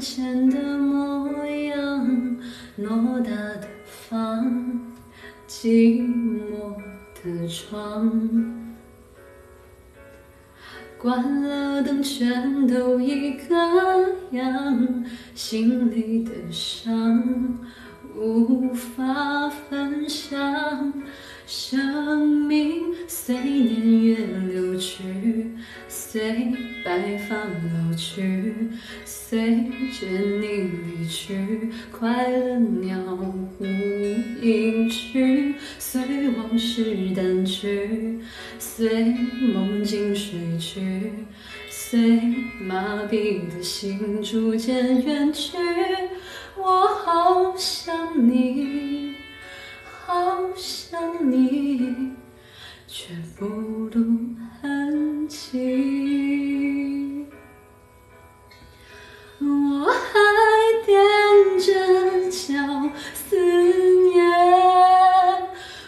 [0.00, 2.38] 前的模样，
[2.78, 4.80] 偌大的房，
[5.46, 6.74] 寂寞
[7.22, 8.66] 的床。
[10.98, 13.54] 关了灯，全都一个
[14.30, 15.04] 样，
[15.34, 17.58] 心里的伤
[18.16, 20.94] 无法分享。
[21.46, 24.16] 生命随年月
[24.52, 25.52] 流去，
[25.88, 26.54] 随
[26.84, 28.54] 白发老去，
[29.30, 29.38] 随
[29.92, 30.08] 着
[30.40, 32.98] 你离去，快乐鸟
[33.60, 33.64] 无
[34.42, 38.18] 音讯，随往事淡去，
[38.58, 39.14] 随
[39.54, 41.12] 梦境睡去，
[41.68, 42.20] 随
[42.60, 45.56] 麻痹的心逐渐远去，
[46.56, 49.14] 我好想你。
[50.06, 52.10] 好想你，
[52.88, 56.99] 却不露痕迹。
[59.70, 60.18] 我还
[60.84, 60.90] 踮
[61.64, 61.68] 着
[62.28, 63.36] 脚思
[64.02, 64.18] 念，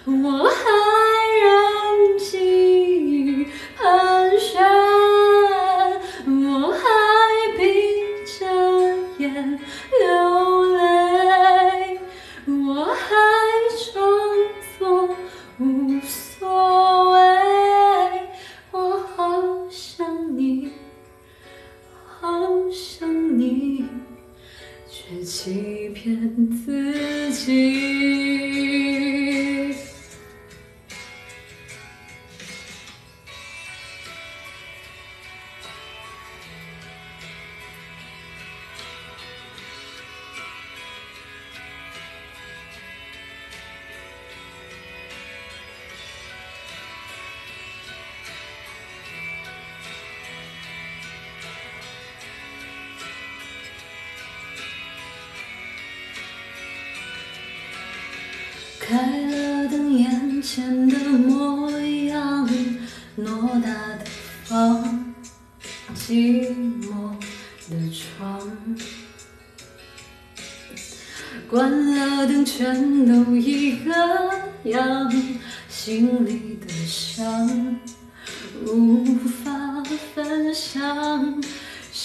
[0.07, 0.92] 我还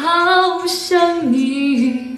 [0.00, 2.16] 好想你，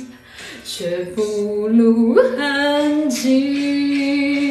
[0.65, 4.50] 却不露痕迹。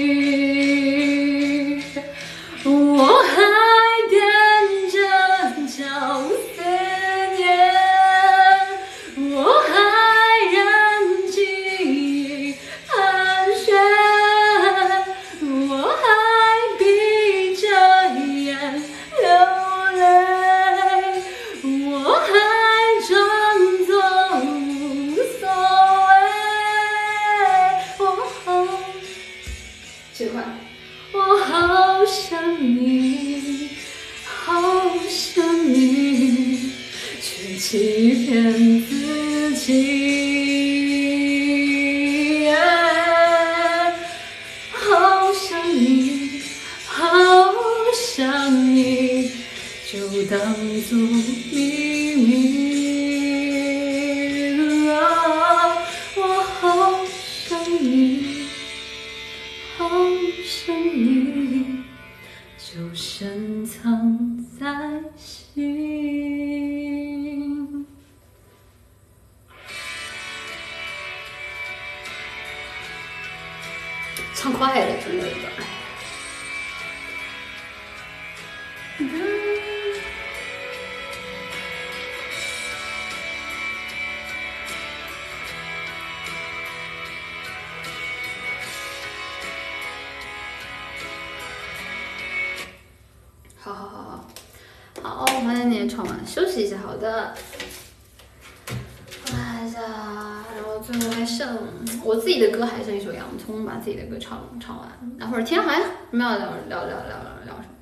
[103.79, 104.87] 自己的歌唱唱完。
[105.17, 107.05] 然后是天海，我们要聊聊聊聊
[107.45, 107.75] 聊什么？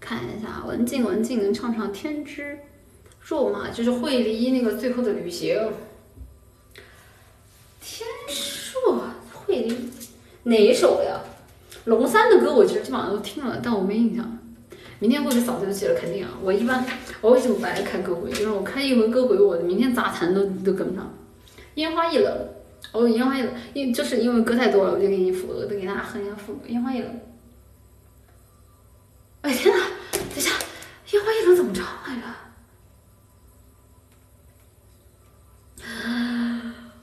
[0.00, 2.58] 看一下，文静文静能唱唱《天之
[3.20, 5.54] 若马》，就是惠梨那个最后的旅行。
[7.80, 8.70] 天之
[10.44, 11.20] 哪一首呀？
[11.84, 14.38] 龙三的歌我其实基本上都听了，但我没印象。
[14.98, 16.30] 明天过去扫这个记了，肯定啊！
[16.42, 16.84] 我一般
[17.20, 18.30] 我为什么不爱看歌回？
[18.30, 21.12] 因为我看一回歌回，我明天杂谈都都跟不上。
[21.74, 22.48] 烟花易冷，
[22.92, 26.60] 哦，烟花易冷，因就是因为歌太多了，我就给你副歌，都给大家哼一下副歌。
[26.68, 27.20] 烟花易冷。
[29.42, 29.80] 哎天哪！
[30.12, 30.50] 等一下，
[31.12, 32.22] 烟花易冷怎么唱来着？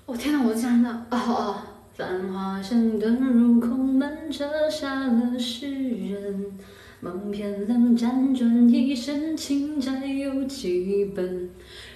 [0.05, 0.43] 我天哪！
[0.43, 1.61] 我竟然的哦哦！
[1.95, 6.59] 繁华盛灯如空门，折煞了世人。
[6.99, 11.49] 梦偏冷，辗转一生，情债有几本？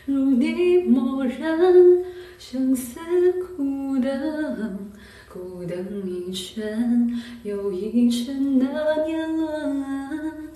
[0.06, 2.04] 如你默认，
[2.44, 3.00] 相思
[3.40, 4.92] 苦等，
[5.30, 5.78] 苦等
[6.10, 7.08] 一圈
[7.44, 10.50] 又一圈的年轮。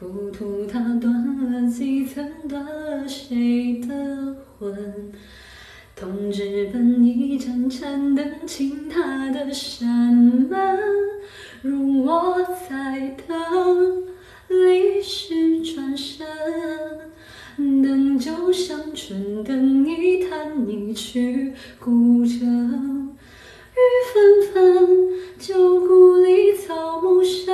[0.00, 5.12] 糊涂它断了几层，断了谁的魂？
[5.94, 10.78] 铜纸本一盏盏灯，倾塌的山门。
[11.60, 14.02] 如我在等，
[14.48, 16.26] 历史转身，
[17.58, 21.90] 灯就像春灯一弹一曲古
[22.24, 23.78] 筝，雨
[24.14, 27.52] 纷纷，旧故里草木深。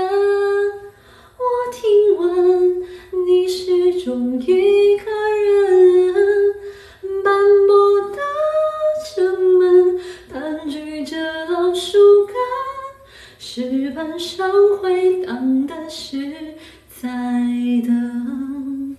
[1.39, 1.43] 我
[1.73, 2.83] 听闻
[3.27, 5.11] 你始终一个
[5.41, 6.15] 人，
[7.25, 7.35] 斑
[7.67, 8.19] 驳的
[9.17, 9.99] 城门，
[10.31, 11.17] 盘踞着
[11.47, 12.35] 老树根。
[13.39, 16.19] 石板上回荡的是
[16.91, 17.09] 在
[17.87, 18.94] 等。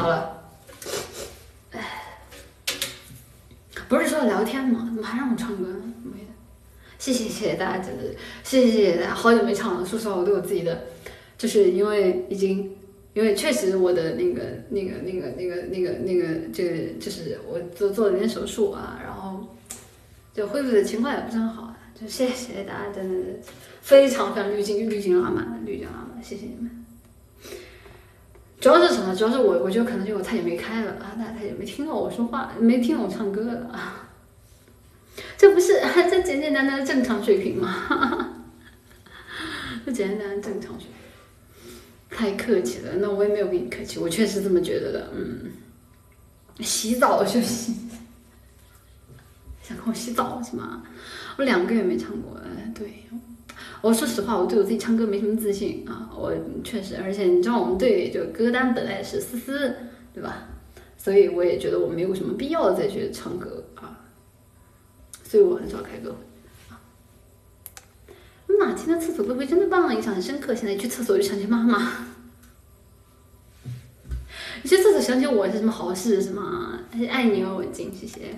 [0.00, 0.42] 好了，
[1.72, 2.02] 哎，
[3.86, 4.90] 不是说聊天吗？
[4.94, 5.92] 怎么还让我唱歌呢？
[6.02, 6.28] 没的。
[6.98, 8.04] 谢谢谢谢大家，真的
[8.42, 9.86] 谢谢谢谢大家，好久没唱了。
[9.86, 10.86] 说实话，我对我自己的，
[11.36, 12.74] 就是因为已经，
[13.12, 19.46] 因为确实我的那个那个那个那个那个那个这个就是我做做了点手术啊，然后
[20.32, 21.76] 就恢复的情况也不是很好啊。
[21.94, 23.26] 就谢谢大家，真的
[23.82, 26.79] 非常非常滤镜滤镜拉满，滤镜拉满，谢谢你们。
[28.60, 29.14] 主要是什么？
[29.16, 34.08] 主要是我，我觉得可能就我太久没开了啊，大家太久没听到我说话，没听我唱歌了啊。
[35.36, 35.80] 这不是
[36.10, 38.36] 这简简单单的正常水平吗？
[39.86, 42.92] 这简简单单正常水平，太客气了。
[42.98, 45.10] 那我也没有跟你客气，我确实这么觉得的。
[45.14, 45.50] 嗯，
[46.60, 47.74] 洗澡就洗，
[49.62, 50.82] 想跟我洗澡是吗？
[51.38, 53.04] 我两个月没唱过，哎，对，
[53.82, 59.74] 我说实话，我对我自己唱歌没什么自信啊，我确实，而且你知道我们队就歌单本来是思思，
[60.12, 60.48] 对吧？
[60.98, 64.00] 所以我也觉得我没有什么必要再去唱歌啊，
[65.24, 66.14] 所以我很少开歌。
[68.58, 70.54] 马丁的厕所歌会真的棒，印象很深刻。
[70.54, 72.06] 现在一去厕所就想起妈妈，
[74.62, 76.80] 你 去厕所想起我是什么好事是吗？
[77.08, 78.36] 爱你哦，文静，谢谢。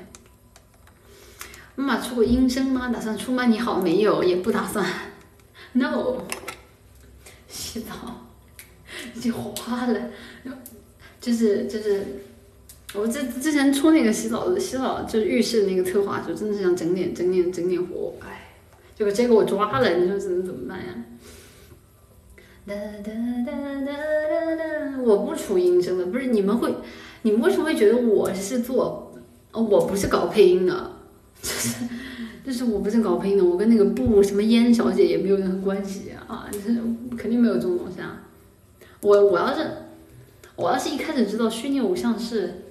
[1.75, 2.91] 妈妈出过音声吗？
[2.91, 3.47] 打算出吗？
[3.47, 4.87] 你好，没有，也不打算。
[5.73, 6.19] No，
[7.49, 7.93] 洗澡。
[9.15, 10.11] 已经花了，
[11.21, 12.07] 就是就是，
[12.95, 18.53] 我之之前出那个洗澡的洗澡就是浴室那个策划就，真的是想整点整点整点活，哎，
[18.97, 20.95] 结果结果我抓了，你说只能怎么办呀？
[22.65, 23.13] 哒哒
[23.45, 26.73] 哒哒哒哒，我不出音声的，不是你们会，
[27.23, 29.13] 你们为什么会觉得我是做，
[29.53, 30.93] 我不是搞配音的？
[31.43, 31.75] 就是，
[32.45, 36.75] 就是我不是搞配音的，我跟那个布什么烟小姐也没有任何关系啊，就是
[37.17, 38.21] 肯定没有这种东西啊。
[39.01, 39.65] 我我要是，
[40.57, 42.65] 我要是一开始知道虚拟偶像是，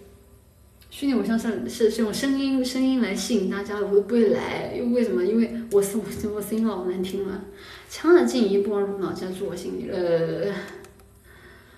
[0.90, 4.74] 虚拟偶像是是是用声音声音来吸引大家，我都不会来。
[4.75, 5.24] 因为为什么？
[5.24, 7.45] 因为我是我是我声音老难听了，
[7.90, 9.90] 强的静音不光入脑，竟然住我心里。
[9.90, 10.53] 呃，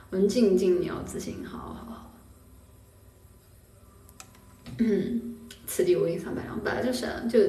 [0.10, 2.14] 文静静，你要自信，好好好。
[4.80, 5.30] 嗯。
[5.66, 7.40] 此地无银三百两，本来就是，就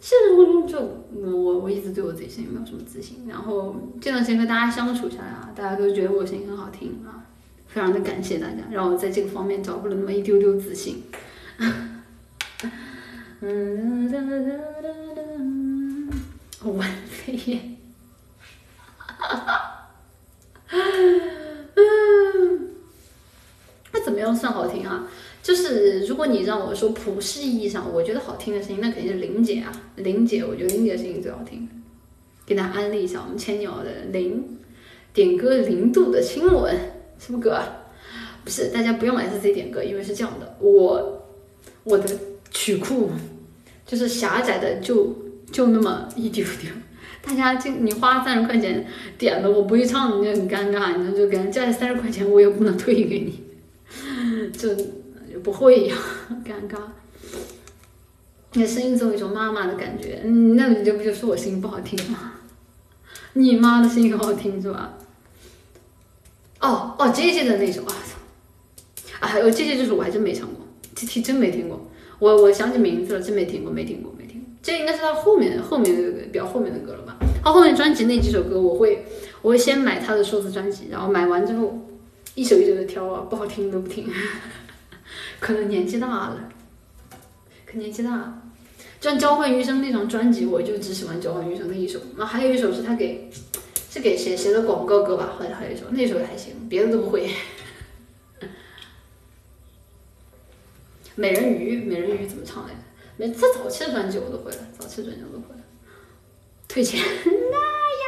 [0.00, 0.78] 现实中就
[1.12, 7.26] 我我一直对我自己声音没有什么自信，然后这段时间跟大家相处下来啊，大家都觉得我声音很好听啊，
[7.66, 11.02] 非常的感谢大家，让我在这个方面找回了那么一丢丢自信。
[13.40, 14.56] 嗯哒哒哒
[16.62, 17.76] 哒，万飞燕，
[21.74, 22.70] 嗯，
[23.92, 25.06] 那怎么样算好听啊？
[25.48, 31.66] 就是如果你让我说普世意义上，我觉得好听的声音，那肯定是林姐啊，林姐，我觉得林姐的声音最好听。
[32.44, 34.44] 给大家安利一下我们千鸟的林，
[35.14, 36.76] 点歌零度的亲吻，
[37.18, 37.58] 什么歌？
[38.44, 41.26] 不是，大家不用 S C 点歌，因为是这样的，我
[41.84, 42.06] 我的
[42.50, 43.10] 曲库
[43.86, 45.16] 就是狭窄的，就
[45.50, 46.70] 就那么一丢丢。
[47.22, 48.86] 大家就你花三十块钱
[49.16, 54.76] 点了，我不会唱，你就很尴尬，你就给人加三十块钱，我也不能退给你，就。
[55.38, 55.96] 不会呀，
[56.44, 56.78] 尴尬。
[58.54, 62.34] 你的声音总有一种妈妈的感觉，嗯，那你这不就说我声音不好听吗？
[63.34, 64.94] 你妈的声音很好听是吧？
[66.60, 68.16] 哦哦，J J 的那首啊操！
[69.20, 71.88] 啊，还有 J J 这首我还真没唱过，这题真没听过。
[72.18, 74.48] 我我想起名字了，真没听过，没听过，没听过。
[74.60, 77.16] 这应该是他后面后面的比较后面的歌了吧？
[77.44, 79.06] 他后面专辑那几首歌，我会
[79.40, 81.78] 我会先买他的数字专辑，然后买完之后
[82.34, 84.04] 一首一首的挑啊，不好听都不听。
[85.40, 86.48] 可能年纪大了，
[87.64, 88.42] 可年纪大了。
[89.00, 92.00] 像《交换余生》那张专辑，我就只喜欢《交换余生》那一首。
[92.16, 93.30] 然后还有一首是他给
[93.88, 95.32] 是给谁写的广告歌吧？
[95.38, 97.30] 好像还有一首，那首还行，别的都不会。
[101.14, 102.80] 美人鱼，美人鱼怎么唱来着？
[103.16, 105.60] 没，他早期的专辑我都会了，早期的专辑我都会了。
[106.66, 107.56] 推荐 那
[108.02, 108.06] 呀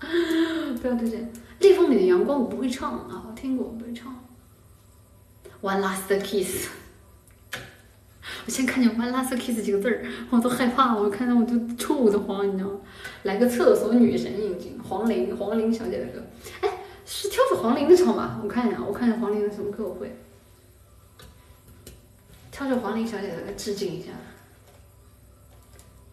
[0.00, 0.06] 的，
[0.80, 1.32] 不要推荐。
[1.58, 4.21] 裂缝里的阳光我不会唱啊，我听过，我不会唱。
[5.62, 6.68] One last kiss。
[8.44, 10.96] 我现在看见 “one last kiss” 几个字儿，我都害怕。
[10.96, 12.80] 我看到我就臭的慌，你知道吗？
[13.22, 16.20] 来个厕所女神引进黄龄，黄龄小姐的歌。
[16.62, 18.40] 哎，是跳着黄龄的唱吧？
[18.42, 20.16] 我看一下，我看一下黄龄的什么歌我会。
[22.50, 24.08] 跳着黄龄小姐的歌，致敬一下。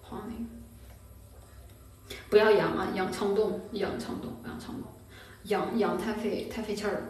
[0.04, 0.48] 黄龄。
[2.30, 4.84] 不要扬啊，扬唱动，扬唱动，扬唱动，
[5.46, 7.02] 扬扬太费太费气儿了。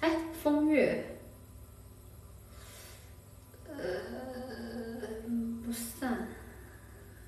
[0.00, 1.20] 哎，风月，
[3.68, 3.76] 呃，
[5.64, 6.26] 不散。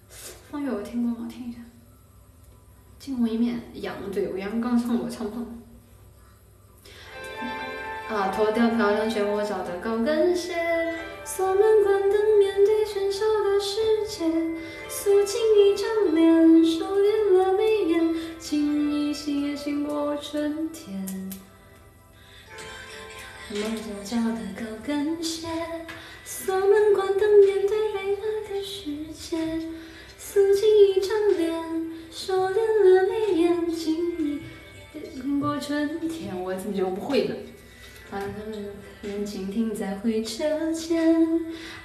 [0.09, 1.29] 风月我听过吗？
[1.31, 1.59] 听一下。
[2.99, 5.47] 惊鸿一面，杨对，我杨刚唱过，唱不动。
[8.09, 14.25] 啊，脱掉漂亮却我找的高跟鞋，锁门关灯，面对喧嚣的世界，
[14.97, 21.05] 素净一张脸，收敛了眉眼，轻一醒也醒过春天。
[23.51, 25.49] 磨脚脚的高跟鞋，
[26.25, 29.37] 锁门关灯，面对黑暗的世界，
[30.17, 34.41] 素净一张脸，收敛了眉眼，轻一
[35.21, 36.41] 醒过春天。
[36.41, 37.35] 我怎么就不会呢？
[39.03, 41.27] 人静停在回车前，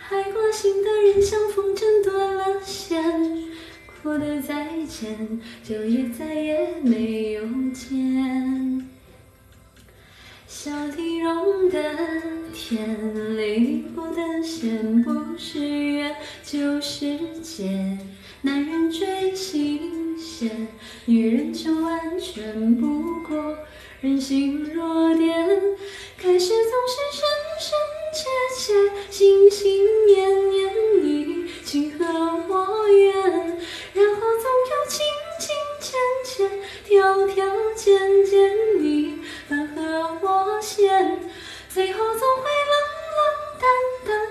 [0.09, 2.99] 还挂心的人像风筝断了线，
[3.85, 8.89] 哭的再见，就也再也没有见。
[10.47, 11.95] 笑里容的
[12.51, 17.95] 甜，泪里哭的咸，不是缘就是劫。
[18.41, 20.69] 男人追新鲜，
[21.05, 23.55] 女人就完全不过。
[24.01, 25.27] 人心若电，
[26.17, 27.27] 开始总是深
[27.59, 27.69] 深
[28.13, 32.05] 切切，心心念念你情和
[32.47, 33.13] 我愿，
[33.93, 35.05] 然后总有情
[35.37, 36.49] 情浅浅，
[36.85, 37.45] 条条
[37.75, 38.49] 件件
[38.81, 39.19] 你
[39.49, 41.19] 分和我嫌，
[41.67, 42.73] 最后总会冷
[43.17, 43.21] 冷
[43.59, 43.69] 淡
[44.05, 44.27] 淡，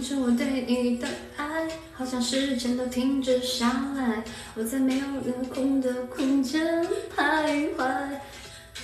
[0.00, 1.06] 着我对你的
[1.36, 7.86] 爱，好像时间都停止下来，我在没有了空的空间徘徊。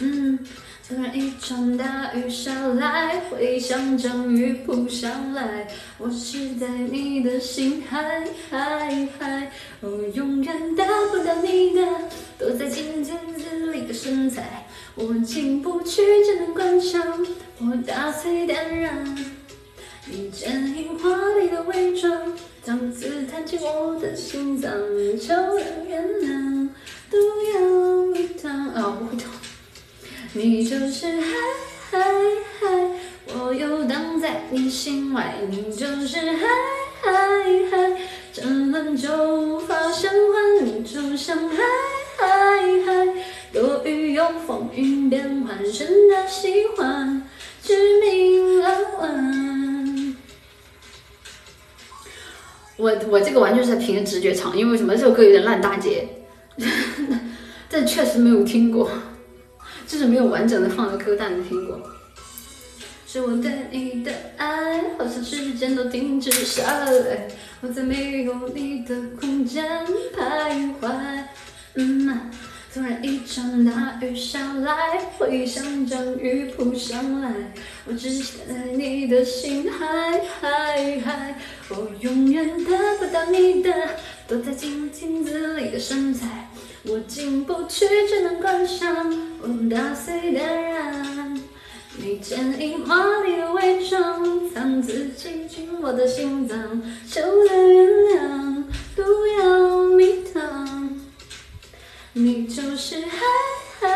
[0.01, 0.39] 嗯，
[0.87, 11.83] 突然一场大雨下来，回忆像降雨扑上来，我是在你的心海海海，我永远得不到你的，
[12.39, 13.13] 躲在镜子
[13.73, 17.27] 里的身材，我进不去，只能关上，
[17.59, 19.36] 我打碎点燃。
[20.09, 22.33] 你坚硬华丽的伪装，
[22.65, 24.71] 当刺探进我的心脏，
[25.21, 26.69] 求人原谅，
[27.11, 27.17] 毒
[27.55, 28.69] 药蜜糖。
[28.77, 29.29] 哦，不会唱。
[30.33, 31.33] 你就是海
[31.91, 31.99] 海
[32.61, 32.91] 海，
[33.35, 35.35] 我游荡在你心外。
[35.51, 36.47] 你就是海
[37.03, 37.13] 海
[37.71, 38.01] 海，
[38.33, 40.65] 沉沦就无法生还。
[40.65, 41.57] 你就像海
[42.17, 42.27] 海
[42.85, 47.29] 海，多雨有风云变幻，真的喜欢，
[47.61, 49.66] 致命而吻。
[52.77, 54.95] 我我这个完全是在凭直觉唱，因为什么？
[54.95, 56.07] 这首歌有点烂大街，
[57.71, 58.91] 但确实没有听过，
[59.87, 61.81] 就是没有完整的放在歌单里听过。
[63.07, 67.29] 是我对你的爱，好像时间都停止下来，
[67.63, 69.65] 我在没有你的空间
[70.15, 70.91] 徘徊。
[71.75, 72.31] 嗯。
[72.77, 77.33] 突然一场大雨下来，会像降雨扑上来，
[77.87, 81.41] 我只陷在你的心海海海，
[81.71, 83.73] 我永远得不到你的，
[84.29, 86.51] 躲在镜镜子里的身材，
[86.85, 91.41] 我进不去，只能关上，我打碎点燃，
[91.97, 97.89] 你坚硬华丽的伪装，藏自己进我的心脏，求的原
[98.21, 98.65] 谅，
[98.95, 99.03] 不
[99.41, 100.96] 要蜜糖。
[102.19, 103.19] 你就是海
[103.79, 103.89] 海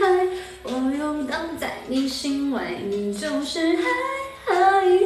[0.00, 0.26] 海，
[0.62, 2.80] 我游荡在你心外。
[2.88, 3.82] 你就是海
[4.46, 4.54] 海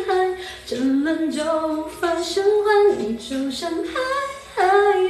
[0.06, 2.96] 海，沉沦就无法生还。
[2.98, 3.90] 你就像海
[4.54, 4.62] 海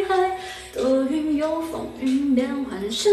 [0.08, 0.40] 海，
[0.72, 3.12] 多云有风云变幻，深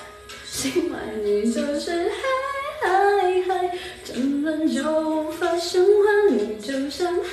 [0.51, 2.17] 喜欢你就是嗨
[2.81, 6.35] 嗨嗨，沉沦就无法生还。
[6.35, 7.29] 你就像嗨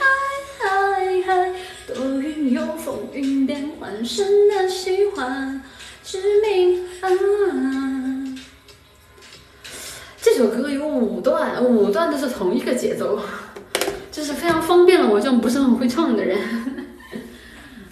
[0.61, 1.53] 嗨嗨，
[1.89, 5.61] 多云有风云变幻，深的喜欢
[6.05, 6.87] 致命。
[10.23, 13.21] 这首歌有五段，五段都是同一个节奏，
[14.13, 16.39] 就是非常方便了我这种不是很会唱的人。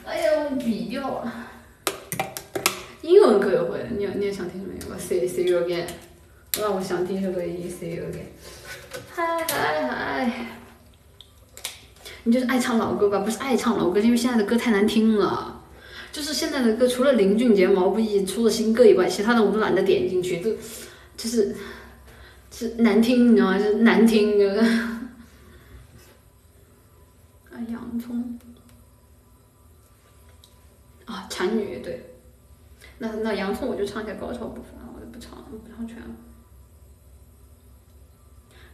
[0.04, 1.50] 哎呀，我比掉啊！
[3.02, 4.64] 英文歌也会，你也你也想听？
[4.98, 5.86] See see you again，
[6.60, 8.26] 让我想听这个 see you again。
[9.10, 10.46] 嗨嗨嗨！
[12.24, 13.20] 你就是爱唱老歌吧？
[13.20, 15.62] 不是爱唱老歌，因为现在的歌太难听了。
[16.12, 20.50] 就是现在的歌，除了林俊杰、毛不易出了新歌以外，其他的我都懒得点进去，都
[21.16, 21.54] 就是
[22.50, 23.58] 是难听，你知道吗？
[23.58, 24.38] 就是难听。
[24.38, 24.58] 就是、
[27.50, 28.38] 啊，洋葱
[31.04, 32.14] 啊，产女对，
[32.98, 34.75] 那那洋葱我就唱一下高潮部分。
[35.50, 36.14] 我不唱，不唱全了。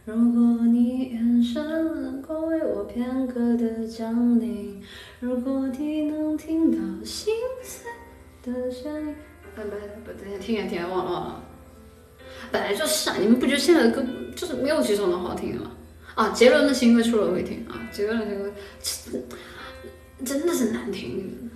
[0.05, 1.63] 如果你眼神
[2.01, 4.83] 能够为我片刻的降临，
[5.19, 7.89] 如果你能听到心碎
[8.41, 9.15] 的声音，
[9.55, 11.43] 哎不不对，听啊听啊，忘了忘了。
[12.51, 14.03] 本来就是啊，你们不觉得现在的歌
[14.35, 15.71] 就是没有几首能好听的吗？
[16.15, 18.51] 啊，杰伦的新歌出了我会听啊，杰伦的歌
[20.25, 21.49] 真的是难听。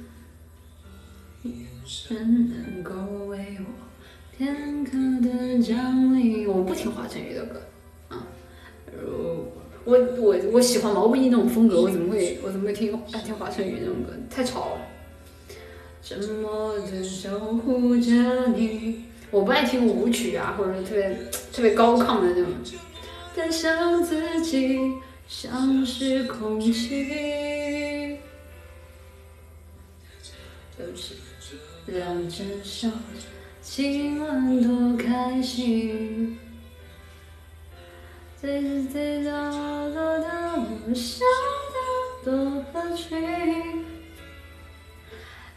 [1.44, 1.54] 眼
[1.86, 2.94] 神能够
[3.26, 3.66] 为我
[4.38, 4.92] 片刻
[5.28, 7.60] 的降临，我不听华晨宇的歌。
[8.10, 8.24] 啊
[9.84, 14.14] 我我我喜欢毛不易那种风格，我怎么会我怎么会听爱听华晨宇那种歌？
[14.30, 14.82] 太吵了。
[16.04, 21.18] 沉默的守护着你，我不爱听舞曲啊，或者特别
[21.52, 22.46] 特别高亢的那种。
[23.36, 24.78] 但想自己
[25.28, 28.20] 像是空气，
[30.78, 31.16] 就是
[31.88, 32.90] 让这首
[33.70, 36.38] 今晚多开心。
[38.40, 39.30] 最最角
[39.90, 40.26] 落的
[40.88, 41.26] 我笑
[42.24, 43.86] 得多合群。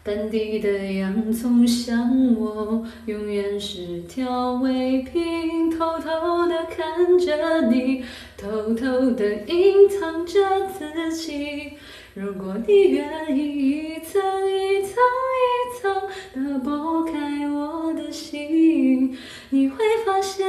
[0.02, 8.04] 本地的洋葱像我，永远是调味品，偷偷的看着你，
[8.36, 11.74] 偷偷的隐藏着自己。
[12.14, 14.96] 如果你愿意一层一层
[15.38, 19.16] 一层的剥开我的心，
[19.50, 20.44] 你会发现，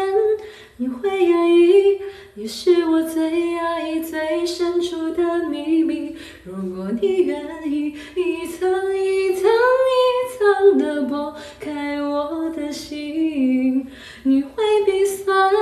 [0.77, 1.99] 你会压抑，
[2.33, 6.15] 你是我最压抑、最深处的秘密。
[6.43, 9.99] 如果你愿意一层一层一
[10.35, 13.88] 层的剥开我的心，
[14.23, 15.53] 你会鼻酸，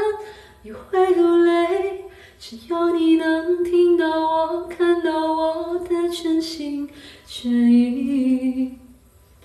[0.63, 2.05] 你会流泪。
[2.39, 6.89] 只要你能听到我，看到我的全心
[7.27, 8.79] 全意。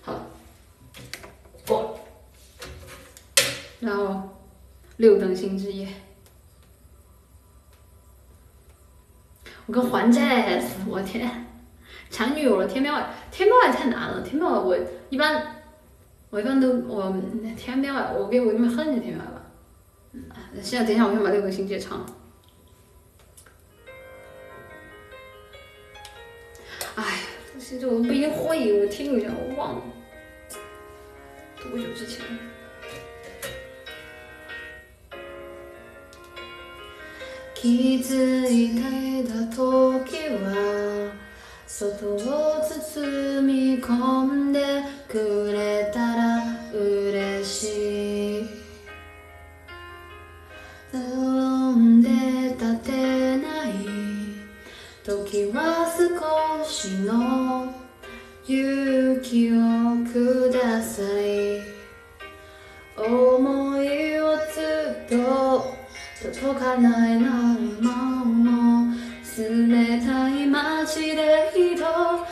[0.00, 0.26] 好了，
[1.66, 1.90] 过了。
[3.80, 4.36] 然后
[4.98, 5.88] 六等星之夜，
[9.66, 11.46] 我跟还债，我天！
[12.08, 14.78] 前女友了，天喵哎，天喵也太难了，天喵我
[15.10, 15.64] 一般，
[16.30, 17.12] 我一般都我
[17.56, 19.42] 天喵哎，我给我给你们哼一下天喵吧。
[20.62, 22.06] 现在等一下，我先把六等星之夜唱了。
[27.73, 29.81] 这这我不一定会，我听一下，我忘了
[31.57, 32.21] 多久之前。
[37.55, 38.79] 気づいて
[39.19, 41.11] いた時は
[41.67, 42.17] 外を
[42.61, 46.41] 包み込んでくれたら
[46.73, 48.47] 嬉しい
[55.34, 57.74] 時は少しの
[58.46, 59.56] 勇気を
[60.12, 61.58] ください。
[62.96, 64.60] 思いをず
[65.06, 65.74] っと
[66.22, 68.94] 届かないままも
[69.36, 72.24] 冷たい街で人を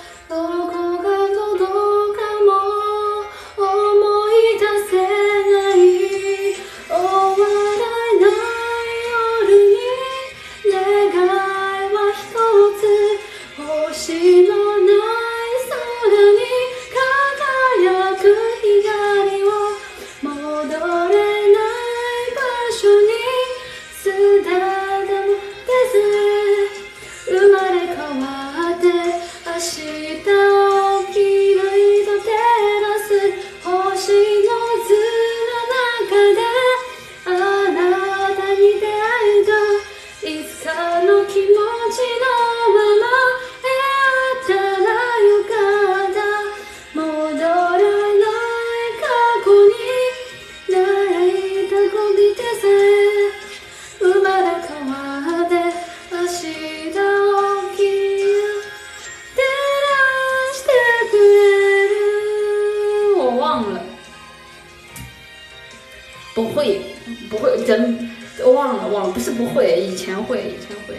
[69.32, 70.98] 不是不会以前会以前会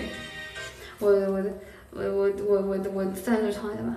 [0.99, 1.43] 我我
[1.93, 3.97] 我我我我我再来唱一下吧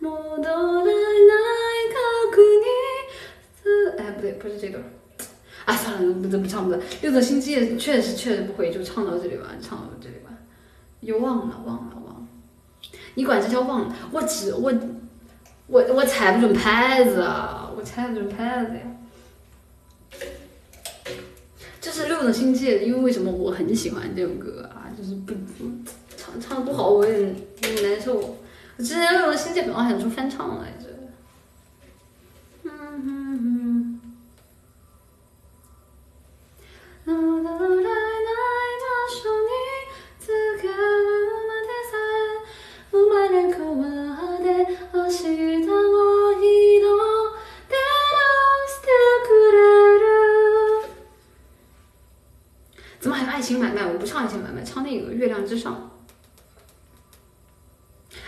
[0.00, 0.10] 戻
[0.42, 1.96] らない過
[2.34, 2.66] 去に
[3.98, 4.82] 哎不对不是这段
[5.64, 6.78] 啊，算了，不不唱不了。
[7.02, 10.30] 六个星期确实确实不会，就唱到这里吧，唱到这里吧。
[11.00, 12.26] 又忘了忘了忘了，
[13.14, 13.96] 你管这叫忘了？
[14.12, 14.72] 我只我
[15.66, 18.82] 我我踩不准拍子啊，我踩不准拍子呀。
[21.80, 24.90] 这是六等星际，因为为什么我很喜欢这种歌啊？
[24.96, 25.70] 就是不不
[26.16, 28.16] 唱唱的不好，我有点有点难受。
[28.16, 30.86] 我之前六等星际本来想说翻唱来着。
[32.64, 34.00] 嗯嗯嗯。
[37.06, 37.82] 戻らない
[38.82, 39.48] 場所に
[40.18, 40.26] つ
[40.60, 40.72] ける
[41.46, 42.44] までさえ
[42.90, 43.80] 生まれ変わ
[44.34, 44.44] って
[44.92, 45.14] 明日
[45.70, 45.70] を
[53.41, 53.87] 爱情买卖？
[53.87, 55.89] 我不唱爱情买卖，唱那个月亮之上。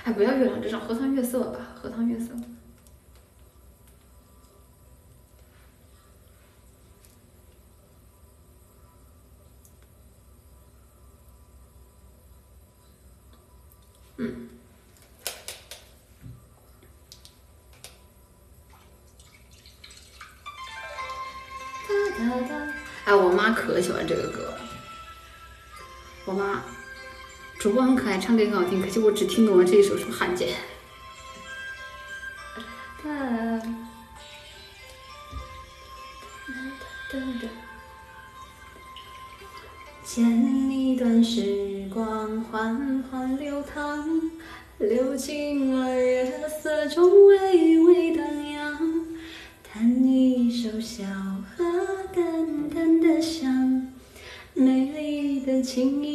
[0.04, 2.34] 哎，不要月亮之上，荷塘月色吧，荷塘月色。
[28.24, 30.48] 唱歌很好听，可惜我只听懂了这一首，是不是罕见？
[33.04, 33.60] 哒哒
[37.12, 37.50] 哒哒。
[40.06, 44.32] 剪一段时光，缓缓流淌，
[44.78, 49.06] 流进了月色中，微微荡漾。
[49.62, 51.04] 弹一首小
[51.58, 51.66] 河，
[52.16, 53.92] 淡淡的香，
[54.54, 56.13] 美丽的轻音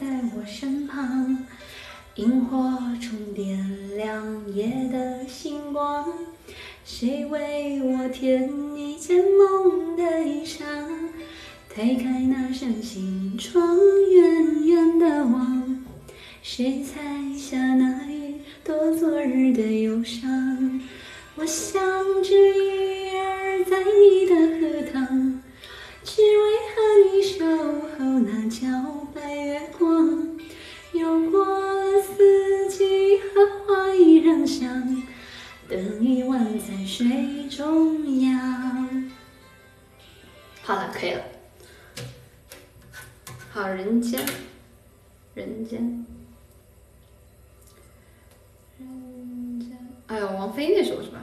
[0.00, 1.46] 在我身旁。
[2.16, 6.12] 萤火虫点亮夜的星光，
[6.84, 10.64] 谁为我添一件梦的衣裳？
[11.68, 13.76] 推开那扇心窗，
[14.10, 15.84] 远远的望，
[16.42, 16.98] 谁采
[17.36, 20.80] 下那一朵昨日的忧伤？
[21.34, 21.82] 我像
[22.22, 25.42] 只鱼儿在你的荷塘，
[26.02, 26.76] 只为和
[27.12, 27.44] 你守
[27.98, 29.05] 候那皎
[34.56, 35.02] 依然香，
[35.68, 39.10] 等你宛在水中央。
[40.62, 41.22] 好了，可以了。
[43.50, 44.24] 好，人间，
[45.34, 46.06] 人间，
[48.78, 49.78] 人间。
[50.06, 51.20] 哎呦，王菲那首是吧？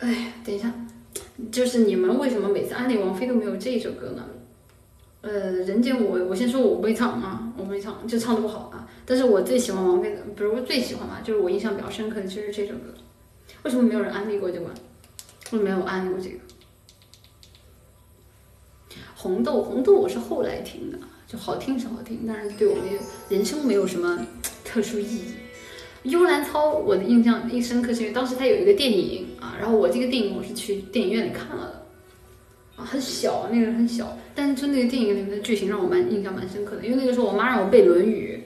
[0.00, 0.72] 哎，等一下，
[1.52, 4.28] 就是你们为什么每次安利王菲都没有这一首歌呢？
[5.20, 8.88] 呃，人间我我先说我不会唱啊，我不会唱，就唱的不好啊。
[9.04, 12.94] 但是我最喜欢王菲的，不是我最喜欢吧，就是我印象比较深刻的就是这首歌。
[13.64, 14.66] 为什么没有人安利过这个？
[15.50, 16.36] 我没有安利过这个。
[19.16, 24.24] 红豆，红豆我是后来听的，就好听是好听，但是对我没有人生没有什么
[24.64, 25.24] 特殊意义。
[26.04, 31.77] 幽兰操，我的印象一深刻是因为当时它有一个电影啊，然后我这个电影我是去电影院里看了的，
[32.84, 38.42] 很小，那个很小，但是就那个电影里面的剧情让我蛮印象蛮深刻的，因为那个时候我妈让我背《论语》。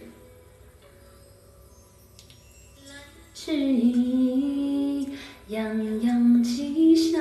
[3.35, 5.09] 是一
[5.49, 7.19] 样样吉祥，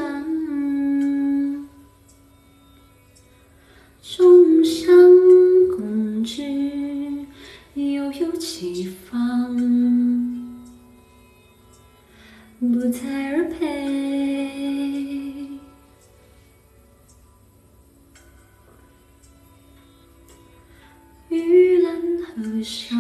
[4.04, 4.94] 众香
[5.76, 6.44] 共知，
[7.74, 9.58] 悠悠其方，
[12.60, 14.41] 不才而配，
[21.32, 21.96] 玉兰
[22.26, 23.00] 河上。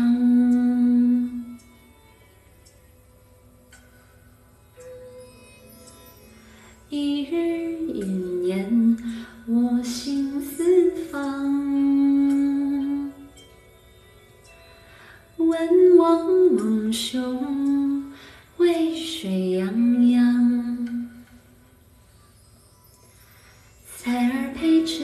[6.89, 8.05] 一日一
[8.45, 8.97] 年，
[9.47, 11.43] 我心四方。
[15.35, 18.13] 闻王蒙兄，
[18.59, 21.11] 渭水洋洋。
[23.97, 25.03] 采而佩之，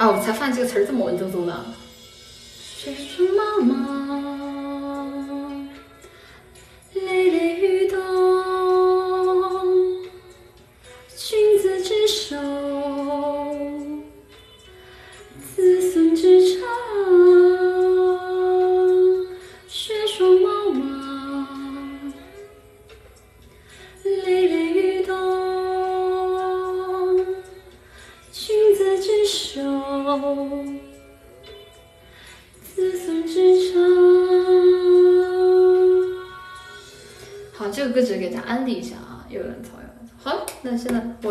[0.00, 1.54] 啊，我才发现这个词儿这么文绉绉的。
[2.78, 4.29] 谁是妈妈，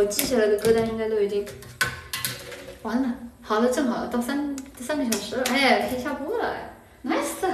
[0.09, 1.45] 记下来的歌单应该都已经
[2.81, 3.15] 完了。
[3.41, 6.55] 好了，正好到三第三个小时了，哎，可以下播了
[7.03, 7.47] ，nice，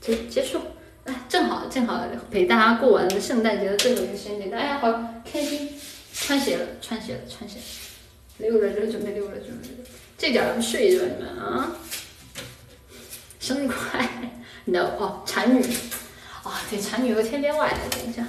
[0.00, 0.60] 结结束，
[1.04, 4.92] 哎，正好正好陪大家过完了圣诞节的最后一个时间点，大家好
[5.24, 5.78] 开心，
[6.12, 7.64] 穿鞋了，穿鞋了，穿鞋了，
[8.38, 9.68] 溜了溜，准备溜了，准备，
[10.16, 11.72] 这点儿不睡着你们啊？
[13.38, 14.08] 生日快，
[14.66, 15.62] no 哦，产女。
[16.42, 18.26] 啊，对，产女和天天外，等一下。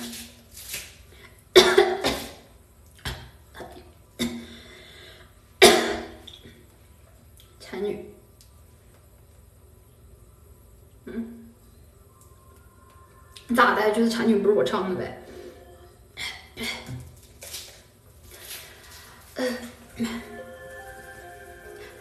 [7.61, 8.05] 产女，
[11.05, 11.49] 嗯，
[13.61, 13.91] 咋的？
[13.91, 15.21] 就是产曲不是我唱的呗？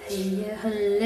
[0.06, 0.98] 黑夜很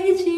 [0.00, 0.29] 何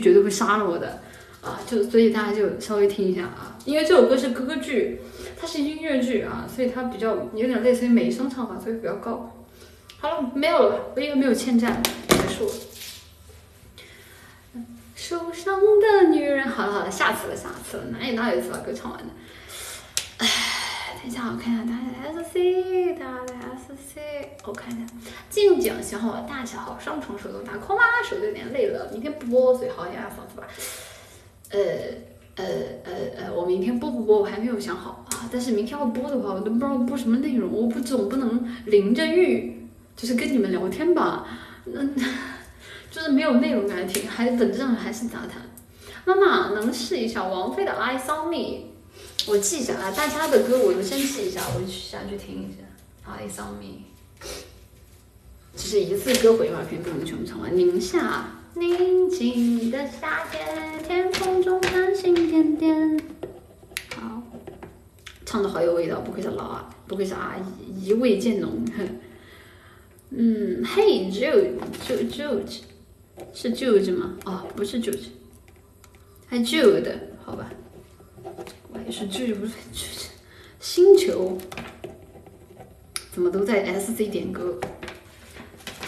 [0.00, 1.00] 绝对会杀了我的
[1.42, 1.60] 啊！
[1.66, 5.00] 就所以大家就稍微听一下啊，因为这首歌是歌剧，
[5.40, 9.34] 它是音乐剧啊，所以它比较有点类似于美声唱法，所以比较高。
[10.00, 10.92] 好了，没有了？
[10.94, 12.52] 我应该没有欠债，结束了。
[14.94, 19.06] 受伤的女人，好了好了，下次了下次了，哪有哪有一次把歌唱完的？
[20.18, 20.26] 唉，
[21.00, 24.86] 等一下，我看一下大家的 S C，大家的 S C，我看一下，
[25.30, 27.82] 静静小号大小号双重手动打 call 吗？
[28.08, 30.46] 手都有点累了，明天不播，所以好好养养嗓子吧。
[31.50, 31.60] 呃
[32.36, 32.44] 呃
[32.84, 41.26] 呃呃，我明天播不播我还没有想好啊，但是明天要播的话，我都不知道播什么内容，我不总不能淋着雨，就是跟你们聊天吧，
[41.66, 41.94] 嗯，
[42.90, 45.42] 就是没有内容感听，还本质上还是杂谈。
[46.04, 48.36] 妈妈能试一下王菲的《I Saw Me》。
[49.26, 52.58] 我记一下啊，大家的歌我就先记一下，我就下去听一下。
[53.04, 53.84] I saw me，
[55.56, 57.56] 只是一次歌回吧，肯定不能全部唱完。
[57.56, 63.00] 宁夏，宁静的夏天，天空中繁星点点。
[63.96, 64.22] 好，
[65.26, 68.64] 唱的好有味道，不愧是老啊，不愧是阿姨，一味渐浓。
[68.76, 68.88] 哼
[70.10, 72.60] 嗯，Hey Jude，Jude Jude，
[73.34, 74.14] 是 Jude 吗？
[74.24, 75.08] 哦，不是 Jude，
[76.26, 76.94] 还 Jude，
[77.24, 77.50] 好吧。
[78.72, 79.86] 我也是剧不是剧，
[80.60, 81.36] 星球
[83.12, 84.58] 怎么都在 S C 点歌？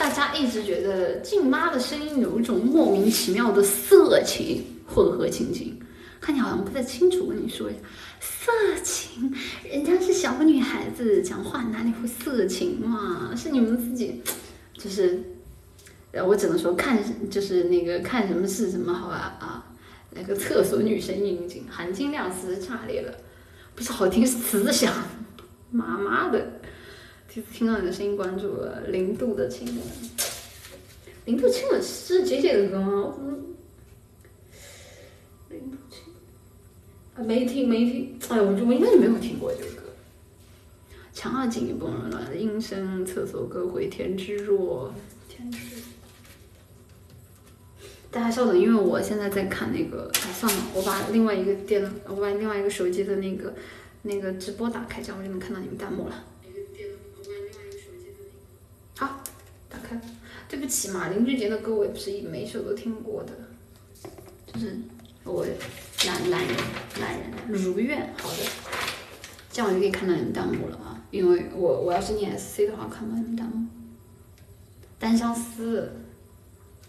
[0.01, 5.79] 大家一直觉得静妈的声音有一种莫名其妙的色情混合情景，
[6.23, 7.81] 看你好像不太清楚，跟你说一下，
[8.19, 8.51] 色
[8.83, 9.31] 情，
[9.63, 13.33] 人家是小女孩子讲话哪里会色情嘛？
[13.37, 14.23] 是你们自己，
[14.73, 15.23] 就是，
[16.13, 16.99] 呃，我只能说看
[17.29, 19.67] 就是那个看什么是什么，好吧啊。
[20.13, 23.13] 来个厕所女神引进，含金量是炸裂了，
[23.75, 24.91] 不是好听是慈祥，
[25.71, 26.60] 妈妈的，
[27.33, 29.77] 第一次听到你的声音，关注了零度的亲吻，
[31.27, 33.15] 零度亲吻是姐姐的歌吗？
[33.21, 33.55] 嗯，
[35.49, 36.13] 零度亲
[37.15, 39.83] 啊没听没听，哎我就我应该是没有听过这个歌。
[41.13, 44.93] 强二，进一步了，阴声厕所歌回天之若，
[45.29, 45.77] 天之。
[48.11, 53.55] 大家稍等，因为我现在在看那个，哎，算了，我把另外一个电，我把另外一个手机的那个
[54.03, 56.25] 那个直播打开，这样我就能看到你们弹幕了。
[60.51, 63.33] 对不起嘛，林俊杰的歌我也不是每一首都听过的，
[64.53, 64.77] 就是
[65.25, 65.47] 我
[66.07, 66.57] 懒懒人
[67.01, 68.39] 懒人如愿，好的，
[69.51, 73.67] 这样我就可以看到你们弹幕了啊，因为我我要是念 SC 的话，看不到你们弹幕。
[74.99, 75.93] 单相思。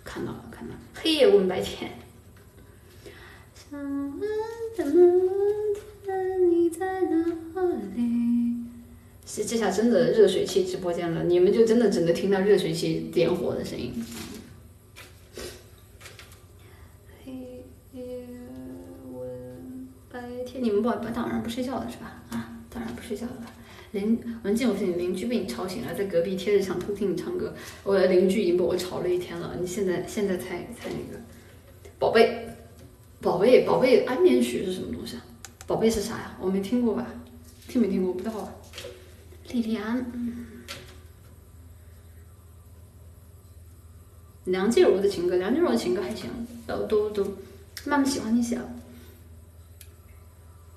[0.03, 1.91] 看到了，看到了，黑夜问白天。
[3.53, 4.19] 想问
[4.75, 7.23] 的问天，你在哪
[7.95, 8.60] 里？
[9.33, 13.93] 这这下真的热水器直播间了，你们就真的只能听到热水器点火的声音。
[17.23, 18.27] 黑夜
[19.13, 22.21] 问白天，你们不当然不睡觉了是吧？
[22.29, 23.45] 啊，当然不睡觉了。
[23.91, 27.53] 邻文静，我是你邻居，被你吵醒了，在隔壁贴着墙偷听你唱歌。
[27.85, 31.17] 我的邻居已经被我吵了一天了，你现在现在才才那个，
[31.97, 32.49] 宝贝，
[33.21, 35.23] 宝贝，宝贝，安眠曲是什么东西啊？
[35.65, 36.37] 宝贝是啥呀？
[36.41, 37.07] 我没听过吧？
[37.69, 38.13] 听没听过？
[38.13, 38.55] 不知道啊。
[39.53, 40.05] 莉莉安，
[44.45, 46.29] 梁静茹的情歌，梁静茹的情歌还行，
[46.65, 47.23] 都都都，
[47.85, 48.71] 慢慢喜欢你写了。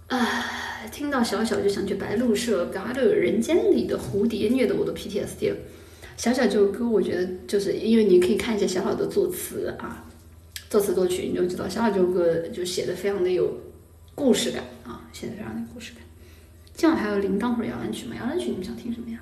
[0.09, 5.57] 啊，听到小小就想去白鹿社，嘎的人间里的蝴蝶虐的我都 PTSD 了。
[6.17, 10.05] 小小这首歌，我觉得就是因为你可以看一下小小的作词啊，
[10.69, 13.57] 作词作曲，你就知道小小这首歌就写的非常的有
[14.17, 16.03] 故事感啊，写的非常的有故事感。
[16.75, 18.17] 今晚还有铃铛或者摇篮曲吗？
[18.17, 19.20] 摇篮曲你们想听什么呀？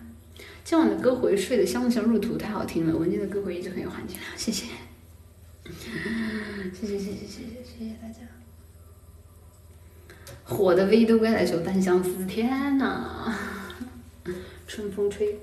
[0.65, 2.03] 今晚的歌回睡得香不香？
[2.05, 4.67] 入土太好听了，文静的歌回一直很有含金量，谢谢，
[5.65, 8.21] 谢谢谢谢谢谢谢谢大家。
[10.45, 13.33] 火的 V 都该来首《单相思》，天呐，
[14.67, 15.39] 春风吹。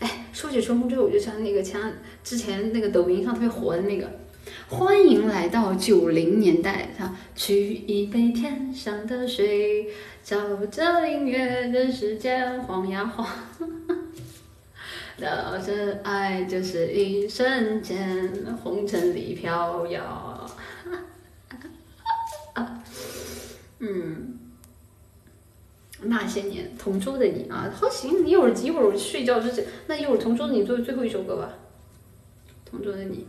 [0.00, 1.80] 哎，说起春风吹，我就想那个前
[2.24, 4.10] 之前那个抖音上特别火的那个，
[4.70, 9.88] 欢迎来到九零年代，哈，取一杯天上的水，
[10.22, 13.26] 照着音乐人世间晃呀晃，
[15.18, 18.32] 到这爱就是一瞬间，
[18.62, 20.48] 红尘里飘摇。
[23.80, 24.38] 嗯，
[26.02, 31.54] 那些年，同桌的你啊，好行，你一会儿一会儿睡觉之前，那一会儿同桌的你做最后一首歌吧。
[32.64, 33.26] 同桌的你，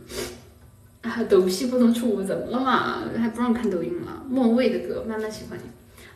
[1.02, 3.02] 啊，抖戏不能出，怎么了嘛？
[3.18, 4.24] 还不让看抖音了？
[4.28, 5.64] 莫文蔚的歌，慢慢喜欢你。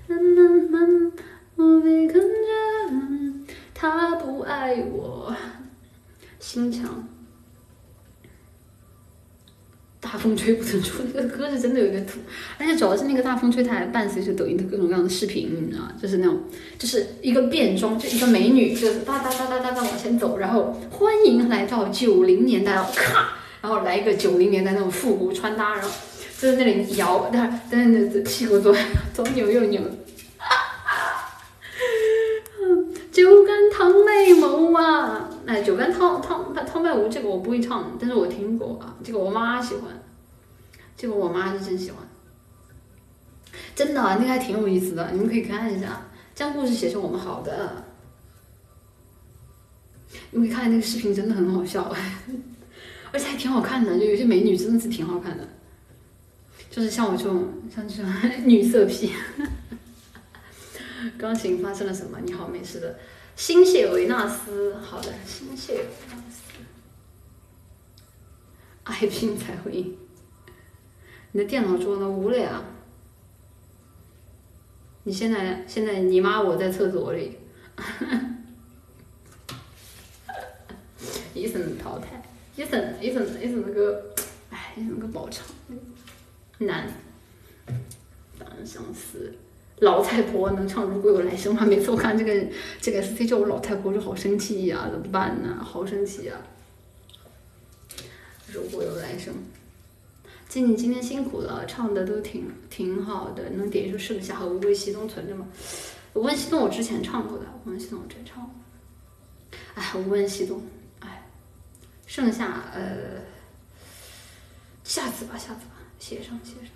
[0.08, 1.12] 慢慢慢，
[1.56, 5.34] 我被感觉，他不爱我，
[6.38, 7.08] 心墙。
[9.98, 12.20] 大风吹不能出，那个歌是真的有点土，
[12.56, 15.92] 而且主要是那个大风吹，它还伴随着抖音的各种各样的视频，你知道吗？
[16.00, 16.44] 就是那种，
[16.78, 23.30] 就是一个变装，就一个美女，就是哒哒哒哒哒哒往前走，然后欢迎来到九零年代，咔，
[23.66, 25.90] 然后来一个九零年代那种复古穿搭，然后
[26.38, 28.72] 就在那里摇，但是但是那屁股左
[29.12, 29.82] 左扭右扭，
[33.10, 35.28] 酒干倘卖无啊！
[35.48, 39.90] 哎，酒干倘倘倘卖无这个我不会唱，但是我听过啊，这个我妈喜欢。
[40.96, 41.98] 这个我妈是真喜欢，
[43.74, 47.84] 真的，那个还挺有意思的，你们可以看一下，将故事写成我们好的，
[50.30, 51.92] 你们可以看那个视频，真的很好笑，
[53.16, 55.48] 而且还挺好看的，就有些美女真的是挺好看的，
[56.70, 58.12] 就是像我这种像这种
[58.44, 59.10] 女色批。
[61.16, 62.18] 钢琴发生了什么？
[62.22, 62.98] 你好，没事的。
[63.34, 66.42] 心谢维纳斯，好的，心谢维纳斯，
[68.84, 69.96] 爱拼才会赢。
[71.32, 72.10] 你的电脑桌呢？
[72.10, 72.62] 无了呀！
[75.04, 77.38] 你现在现在你妈我在厕所里，
[81.32, 82.15] 伊森淘汰，
[82.56, 84.02] 伊森伊森伊森那个，
[84.50, 85.46] 哎，伊森那个不好唱，
[86.58, 86.88] 难。
[88.38, 89.34] 单相思，
[89.80, 91.64] 老太婆能唱《如果有来生》吗？
[91.66, 92.46] 每次我看这个
[92.80, 94.88] 这个 C 叫我老太婆，就好生气呀！
[94.90, 95.62] 怎么办呢？
[95.62, 96.34] 好生气呀！
[98.52, 99.34] 如果有来生。
[100.48, 105.46] 静静今天辛苦了，唱的都挺挺好的，能点一首《盛夏》和《无问西东》存着吗？
[106.14, 108.50] 无问西东我之前唱过的，无问西东我之前唱过。
[109.74, 110.62] 哎，无问西东，
[112.06, 113.20] 剩下，呃，
[114.84, 116.70] 下次吧，下次吧，写上写上。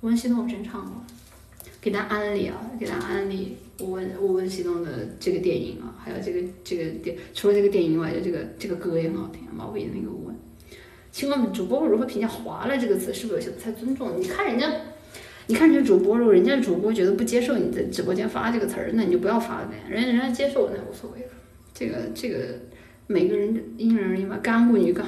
[0.00, 1.02] 我问系统真唱过，
[1.80, 3.56] 给大家安利啊，给大家安利。
[3.78, 9.42] 我问我问系统的这个电影啊，还有这个这个电，除了这个电影以外，就这个这个歌也很好听。
[9.52, 10.36] 毛不易的那个吴文，
[11.10, 13.12] 请问主播如何评价“华了”这个词？
[13.12, 14.20] 是不是有些不太尊重？
[14.20, 14.70] 你看人家，
[15.46, 19.82] 你看人家主播，如果人家主播觉得不接受你在直播间发这个词儿，那你就不要发呗。
[19.88, 21.32] 人家人家接受那无所谓了。
[21.74, 22.58] 这个这个
[23.10, 24.38] 每个人因人而异嘛。
[24.40, 25.04] 干过女干，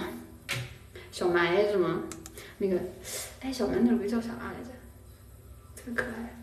[1.12, 2.02] 小埋是吗？
[2.58, 2.76] 那个，
[3.40, 4.70] 哎，小埋那首歌叫啥来着？
[5.76, 6.42] 特别可爱。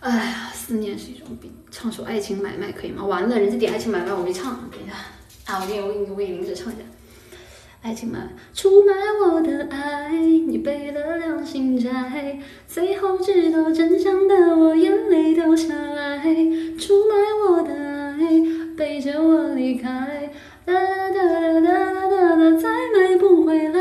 [0.00, 1.50] 哎呀，思念是一种病。
[1.70, 3.02] 唱首《爱情买卖》可以吗？
[3.02, 4.68] 完了，人家点《爱情买卖》，我没唱。
[4.70, 4.92] 等一下，
[5.46, 6.82] 啊，我给我给你我给你临时唱一下。
[7.80, 8.92] 爱情买，出卖
[9.24, 12.38] 我的爱，你背了良心债，
[12.68, 16.22] 最后知道真相的我眼泪掉下来。
[16.78, 17.14] 出卖
[17.48, 20.30] 我的爱，背着我离开，
[20.66, 23.80] 哒哒哒哒哒哒哒，再买不回来。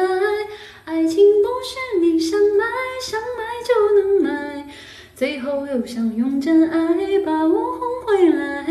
[0.86, 2.66] 爱情不是你想买
[3.02, 4.70] 想买就能买，
[5.14, 8.64] 最后又想用真爱把我哄回来。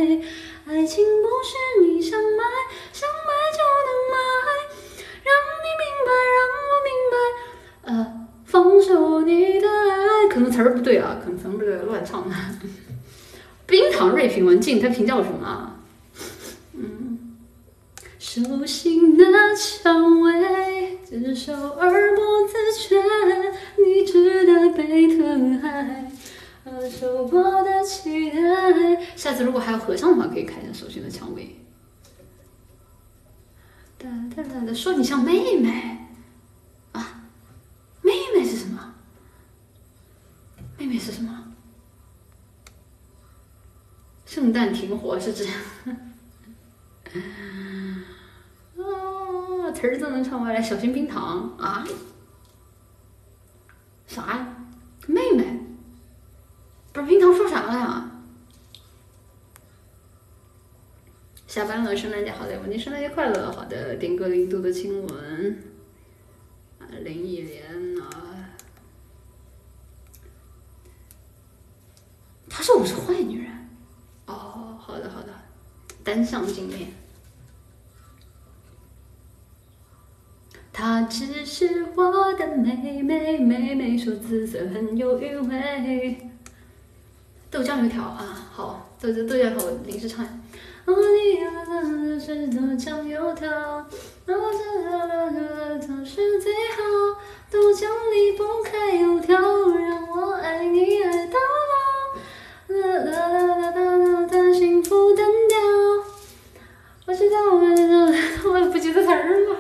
[0.67, 2.43] 爱情不是你想买
[2.91, 4.17] 想买就能买，
[5.23, 5.31] 让
[5.61, 7.17] 你明白，让我明白，
[7.93, 10.29] 呃，放手你的爱。
[10.31, 12.35] 可能词儿不对啊，可能词儿不对，乱唱的。
[13.67, 15.74] 冰糖瑞品文静，他评价我什么啊？
[18.35, 23.01] 手心的蔷薇，自首而不自觉，
[23.79, 26.11] 你值得被疼爱。
[26.65, 29.07] 呃，受过的期待。
[29.15, 31.55] 下次如果还有合唱的话，可以开一下手心的蔷薇。
[33.99, 35.99] 哒哒哒哒，说你像妹妹
[36.91, 37.29] 啊？
[38.03, 38.97] 妹妹是什么？
[40.77, 41.53] 妹妹是什么？
[44.27, 45.47] 圣诞停火是指？
[49.87, 51.87] 儿都能唱过来，小心冰糖啊？
[54.07, 54.57] 啥呀？
[55.07, 55.61] 妹妹？
[56.93, 58.11] 不是冰糖说啥了呀？
[61.47, 63.53] 下班了，圣诞节好的，祝你圣诞节快乐。
[63.53, 65.63] 好的，点歌零度的亲吻。
[66.81, 67.65] 啊，林忆莲
[68.01, 68.51] 啊，
[72.49, 73.53] 她说我是坏女人。
[74.27, 75.33] 哦，好的好的，
[76.03, 76.93] 单向镜面。
[80.77, 86.19] 她只是我的妹妹，妹妹说紫色很有韵味。
[87.49, 90.25] 豆浆油条啊，好，豆豆豆浆油条我临时唱。
[90.85, 93.49] 哦，你要的是豆浆油条，
[94.27, 94.35] 我知
[94.91, 95.31] 道了，
[95.81, 96.83] 这都是最好。
[97.53, 101.39] 豆浆离不开油条，让我爱你爱到
[101.71, 102.75] 老。
[102.75, 105.74] 啦啦啦啦啦啦的幸福单调。
[107.07, 109.57] 我知道，我知道，我也不记得词儿了。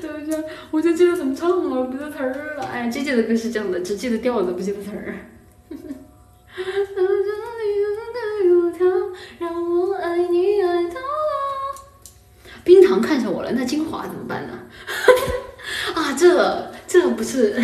[0.00, 2.64] 对不对，我就记得怎么唱了，我不记得词儿了。
[2.64, 5.14] 哎，这届的歌是这样的，只记得调子，不记得词儿。
[12.64, 14.52] 冰糖看上我了，那精华怎么办呢？
[15.94, 17.54] 啊，这这不是，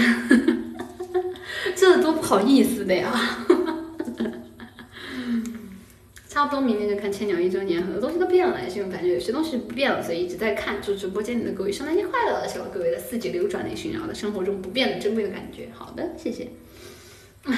[1.77, 3.13] 这多不好意思的呀！
[6.35, 10.83] 差不多明年就看千鸟一周年，很多东西都变了，这种感觉有些东西不变了，所以一直在看。
[10.83, 15.69] 祝直播间里的各位圣诞节快乐，希望各位在四季流转里寻找的生活中不变的珍贵的感觉。
[15.73, 16.49] 好的，谢谢。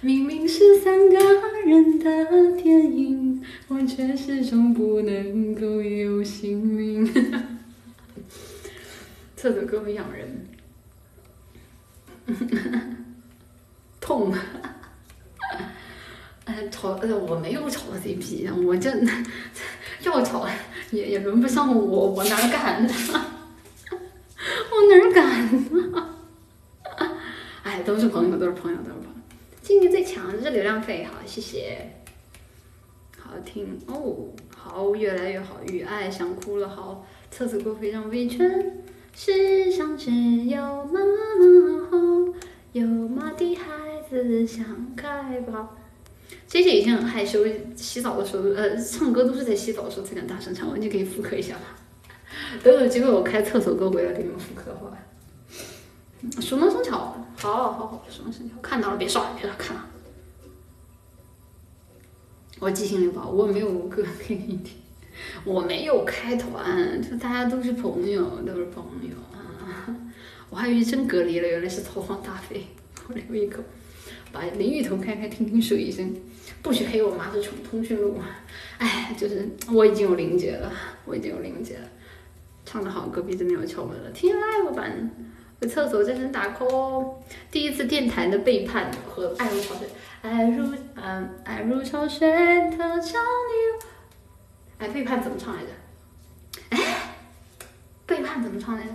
[0.00, 1.18] 明明是三个
[1.66, 7.06] 人的电影，我却始终不能够有姓名。
[9.36, 10.46] 这首歌会养人，
[14.00, 14.32] 痛。
[16.44, 18.90] 哎，炒呃，我没有炒 CP，我这
[20.02, 20.46] 要炒
[20.90, 22.92] 也也轮不上我，我哪敢呢？
[24.72, 26.08] 我哪敢呢？
[27.62, 29.10] 哎，都是朋友，都是朋友，都是朋友。
[29.62, 31.92] 今年最强，这是流量费，好，谢谢。
[33.16, 35.62] 好听哦，好，越来越好。
[35.68, 38.38] 雨爱想哭了，好，厕所歌非常委屈。
[39.14, 42.34] 世上只有妈妈好，
[42.72, 44.64] 有妈的孩子想
[44.96, 45.76] 开跑。
[46.46, 47.44] J J 以前很害羞，
[47.76, 51.76] 洗澡的时候，呃，唱歌都是在洗澡的时候才敢大声唱，你可以复刻一下吧。
[52.62, 54.98] 等有机会我开厕所歌回来给你们复刻，好吧？
[56.40, 58.54] 熟能生巧，好，好，好，熟能生巧。
[58.60, 59.86] 看到了别刷，别刷，看了。
[62.60, 64.76] 我记性不好，我没有歌给你听，
[65.44, 69.96] 我没有开团，就大家都是朋友，都是朋友啊。
[70.48, 72.66] 我还以为真隔离了，原来是草荒大飞。
[73.08, 73.62] 我留一口，
[74.32, 76.14] 把淋浴头开开，听听水声。
[76.62, 78.18] 不许黑我妈是通通讯录。
[78.78, 80.72] 哎，就是我已经有玲姐了，
[81.04, 81.88] 我已经有玲姐了。
[82.64, 84.10] 唱的好，隔壁真的有敲门了。
[84.10, 85.10] 听 live 版。
[85.60, 87.14] 回厕所真声打 call，
[87.48, 89.86] 第一次电台的背叛和爱如潮水，
[90.20, 92.28] 爱如嗯爱如潮水，
[92.76, 93.86] 它将你。
[94.78, 95.68] 哎，背叛怎么唱来着？
[96.70, 97.14] 哎，
[98.06, 98.90] 背叛怎么唱来着？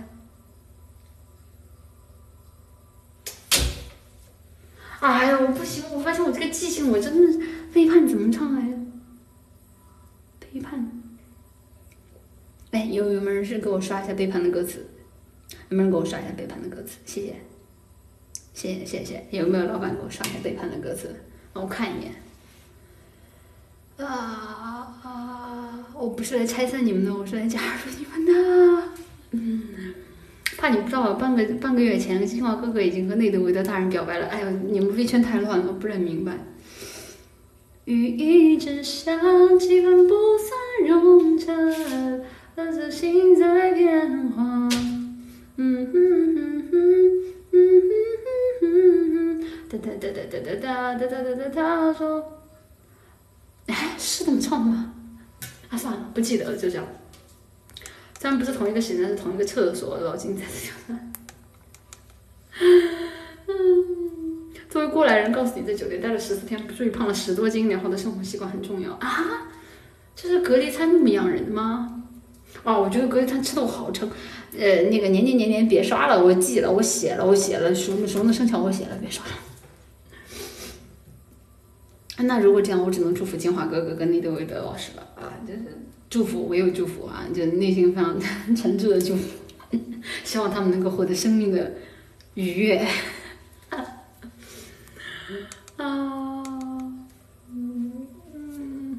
[5.00, 5.84] 哎呀，我不行！
[5.92, 8.76] 我发现我这个记性，我真的背叛怎么唱来着？
[10.40, 10.90] 背叛。
[12.72, 14.86] 哎，有有没有人是给我刷一下背叛的歌词？
[15.70, 16.98] 有没有人给我刷一下背叛的歌词？
[17.06, 17.36] 谢谢，
[18.52, 19.26] 谢谢谢谢。
[19.30, 21.14] 有没有老板给我刷一下背叛的歌词？
[21.54, 22.14] 让我看一眼。
[23.98, 25.86] 啊啊！
[25.94, 28.32] 我不是来拆散你们的，我是来加入你们的。
[29.30, 29.67] 嗯，
[30.58, 34.26] 怕你不知道，半个半个月前，金华哥哥已经和内德维德大人表白了。
[34.26, 36.36] 哎呦，你们微圈太乱了，不忍明白。
[37.84, 39.16] 雨一直下，
[39.56, 40.50] 气氛不算
[40.88, 41.52] 融洽，
[42.56, 44.68] 而自心在变化。
[45.60, 45.94] 嗯哼
[46.34, 46.74] 哼哼，
[47.52, 47.88] 嗯哼
[48.20, 52.32] 哼哼哼，哒哒哒哒哒哒哒哒哒哒哒说。
[53.66, 54.92] 哎，是这么唱的吗？
[55.68, 56.84] 啊，算了，不记得了，就这样。
[58.20, 61.00] 虽然不是同一个时但是同一个厕所，老金在这样。
[63.46, 69.48] 嗯， 作为过来人，告诉你在酒店待了十四天，不注意胖了十多斤，良好的生活习惯很重要啊。
[70.16, 72.02] 这是隔离餐那么养人吗？
[72.64, 74.10] 哦，我觉得隔离餐吃的我好撑。
[74.58, 79.32] 呃，那个年年年年别刷了，我记了，我写了，我写了，熟熟能生巧，我写了，别刷了。
[82.24, 85.38] 那如果这样，我只能祝福金华哥哥跟内德维德老师了啊！
[85.46, 85.60] 就是
[86.10, 87.26] 祝福，唯有祝福啊！
[87.34, 88.18] 就内心非常
[88.56, 89.38] 诚挚的祝福，
[90.24, 91.74] 希望他们能够获得生命的
[92.34, 92.78] 愉悦。
[95.76, 96.42] 啊，
[97.52, 98.98] 嗯，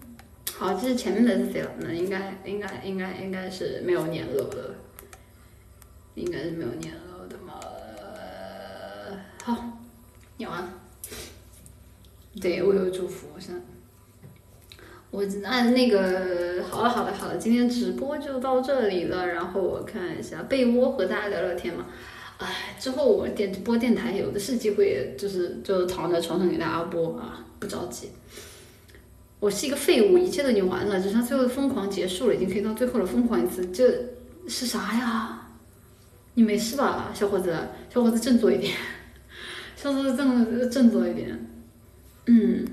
[0.53, 1.71] 好，这是前面的是谁了？
[1.79, 4.75] 那应该应该应该应该是没有年漏的，
[6.15, 7.59] 应该是没有年漏的嘛。
[9.43, 9.79] 好，
[10.37, 10.71] 念完。
[12.39, 13.47] 对我有祝福，是。
[15.11, 19.25] 我按那个好了好了好了，今天直播就到这里了。
[19.27, 21.85] 然后我看一下被窝和大家聊聊天嘛。
[22.37, 28.09] 哎，之后我电播电台有的是机会，就是就躺在床上给大家播啊，不着急。
[29.39, 33.91] 我是一个废物，一切都已经完了，只剩最后的疯狂结束了，已经可以到最后了，疯狂一次，这
[34.47, 35.47] 是啥呀？
[36.35, 37.57] 你没事吧，小伙子？
[37.93, 38.73] 小伙子振作一点，
[39.75, 41.47] 小伙子振振作一点。
[42.27, 42.65] 嗯，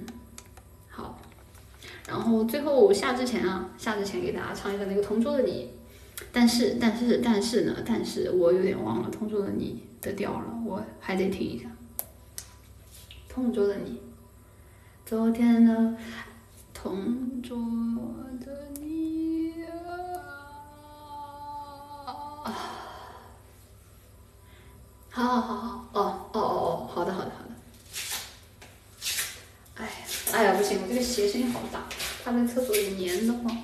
[2.08, 5.72] 然后最后下之前啊，下之前给大家唱一下那个《同桌的你》，
[6.32, 11.68] 但是但是但是呢，但是我有点忘了《同桌的你》的调了，我还得听一下
[13.28, 13.90] 《同桌的你》。
[15.04, 15.94] 昨天的
[16.72, 17.56] 同桌
[18.40, 19.52] 的你
[22.44, 22.52] 啊，
[25.10, 27.45] 好好好好，哦哦哦哦，好的好的好的。
[30.32, 31.86] 哎，呀，不行，我这个鞋声音好大，
[32.24, 33.56] 怕在厕所里黏的慌。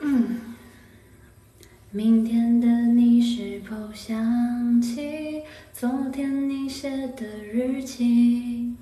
[0.00, 0.40] 嗯。
[1.90, 5.42] 明天的你是否想起
[5.72, 8.74] 昨天你写的日记？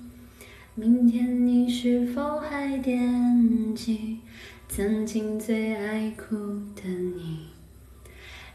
[0.75, 4.19] 明天你是否还惦记
[4.67, 6.35] 曾经最爱哭
[6.75, 7.47] 的你？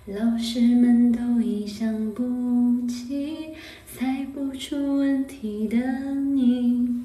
[0.06, 3.54] 老师们都已想不起。
[3.94, 5.76] 猜不出问题的
[6.14, 7.04] 你，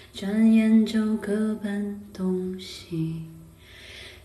[0.21, 3.23] 转眼就各奔东西，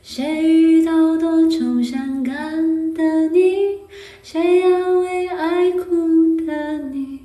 [0.03, 3.79] 谁遇到多愁善感的你？
[4.23, 7.21] 谁安慰爱哭的你？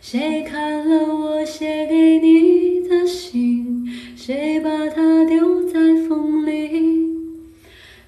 [0.00, 3.86] 谁看了我写给你的信？
[4.16, 7.10] 谁把它丢在风里？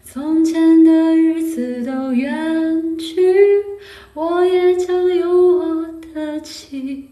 [0.03, 3.21] 从前的日子都远去，
[4.15, 7.12] 我也将有我的妻。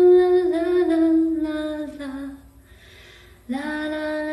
[3.51, 4.30] la la la.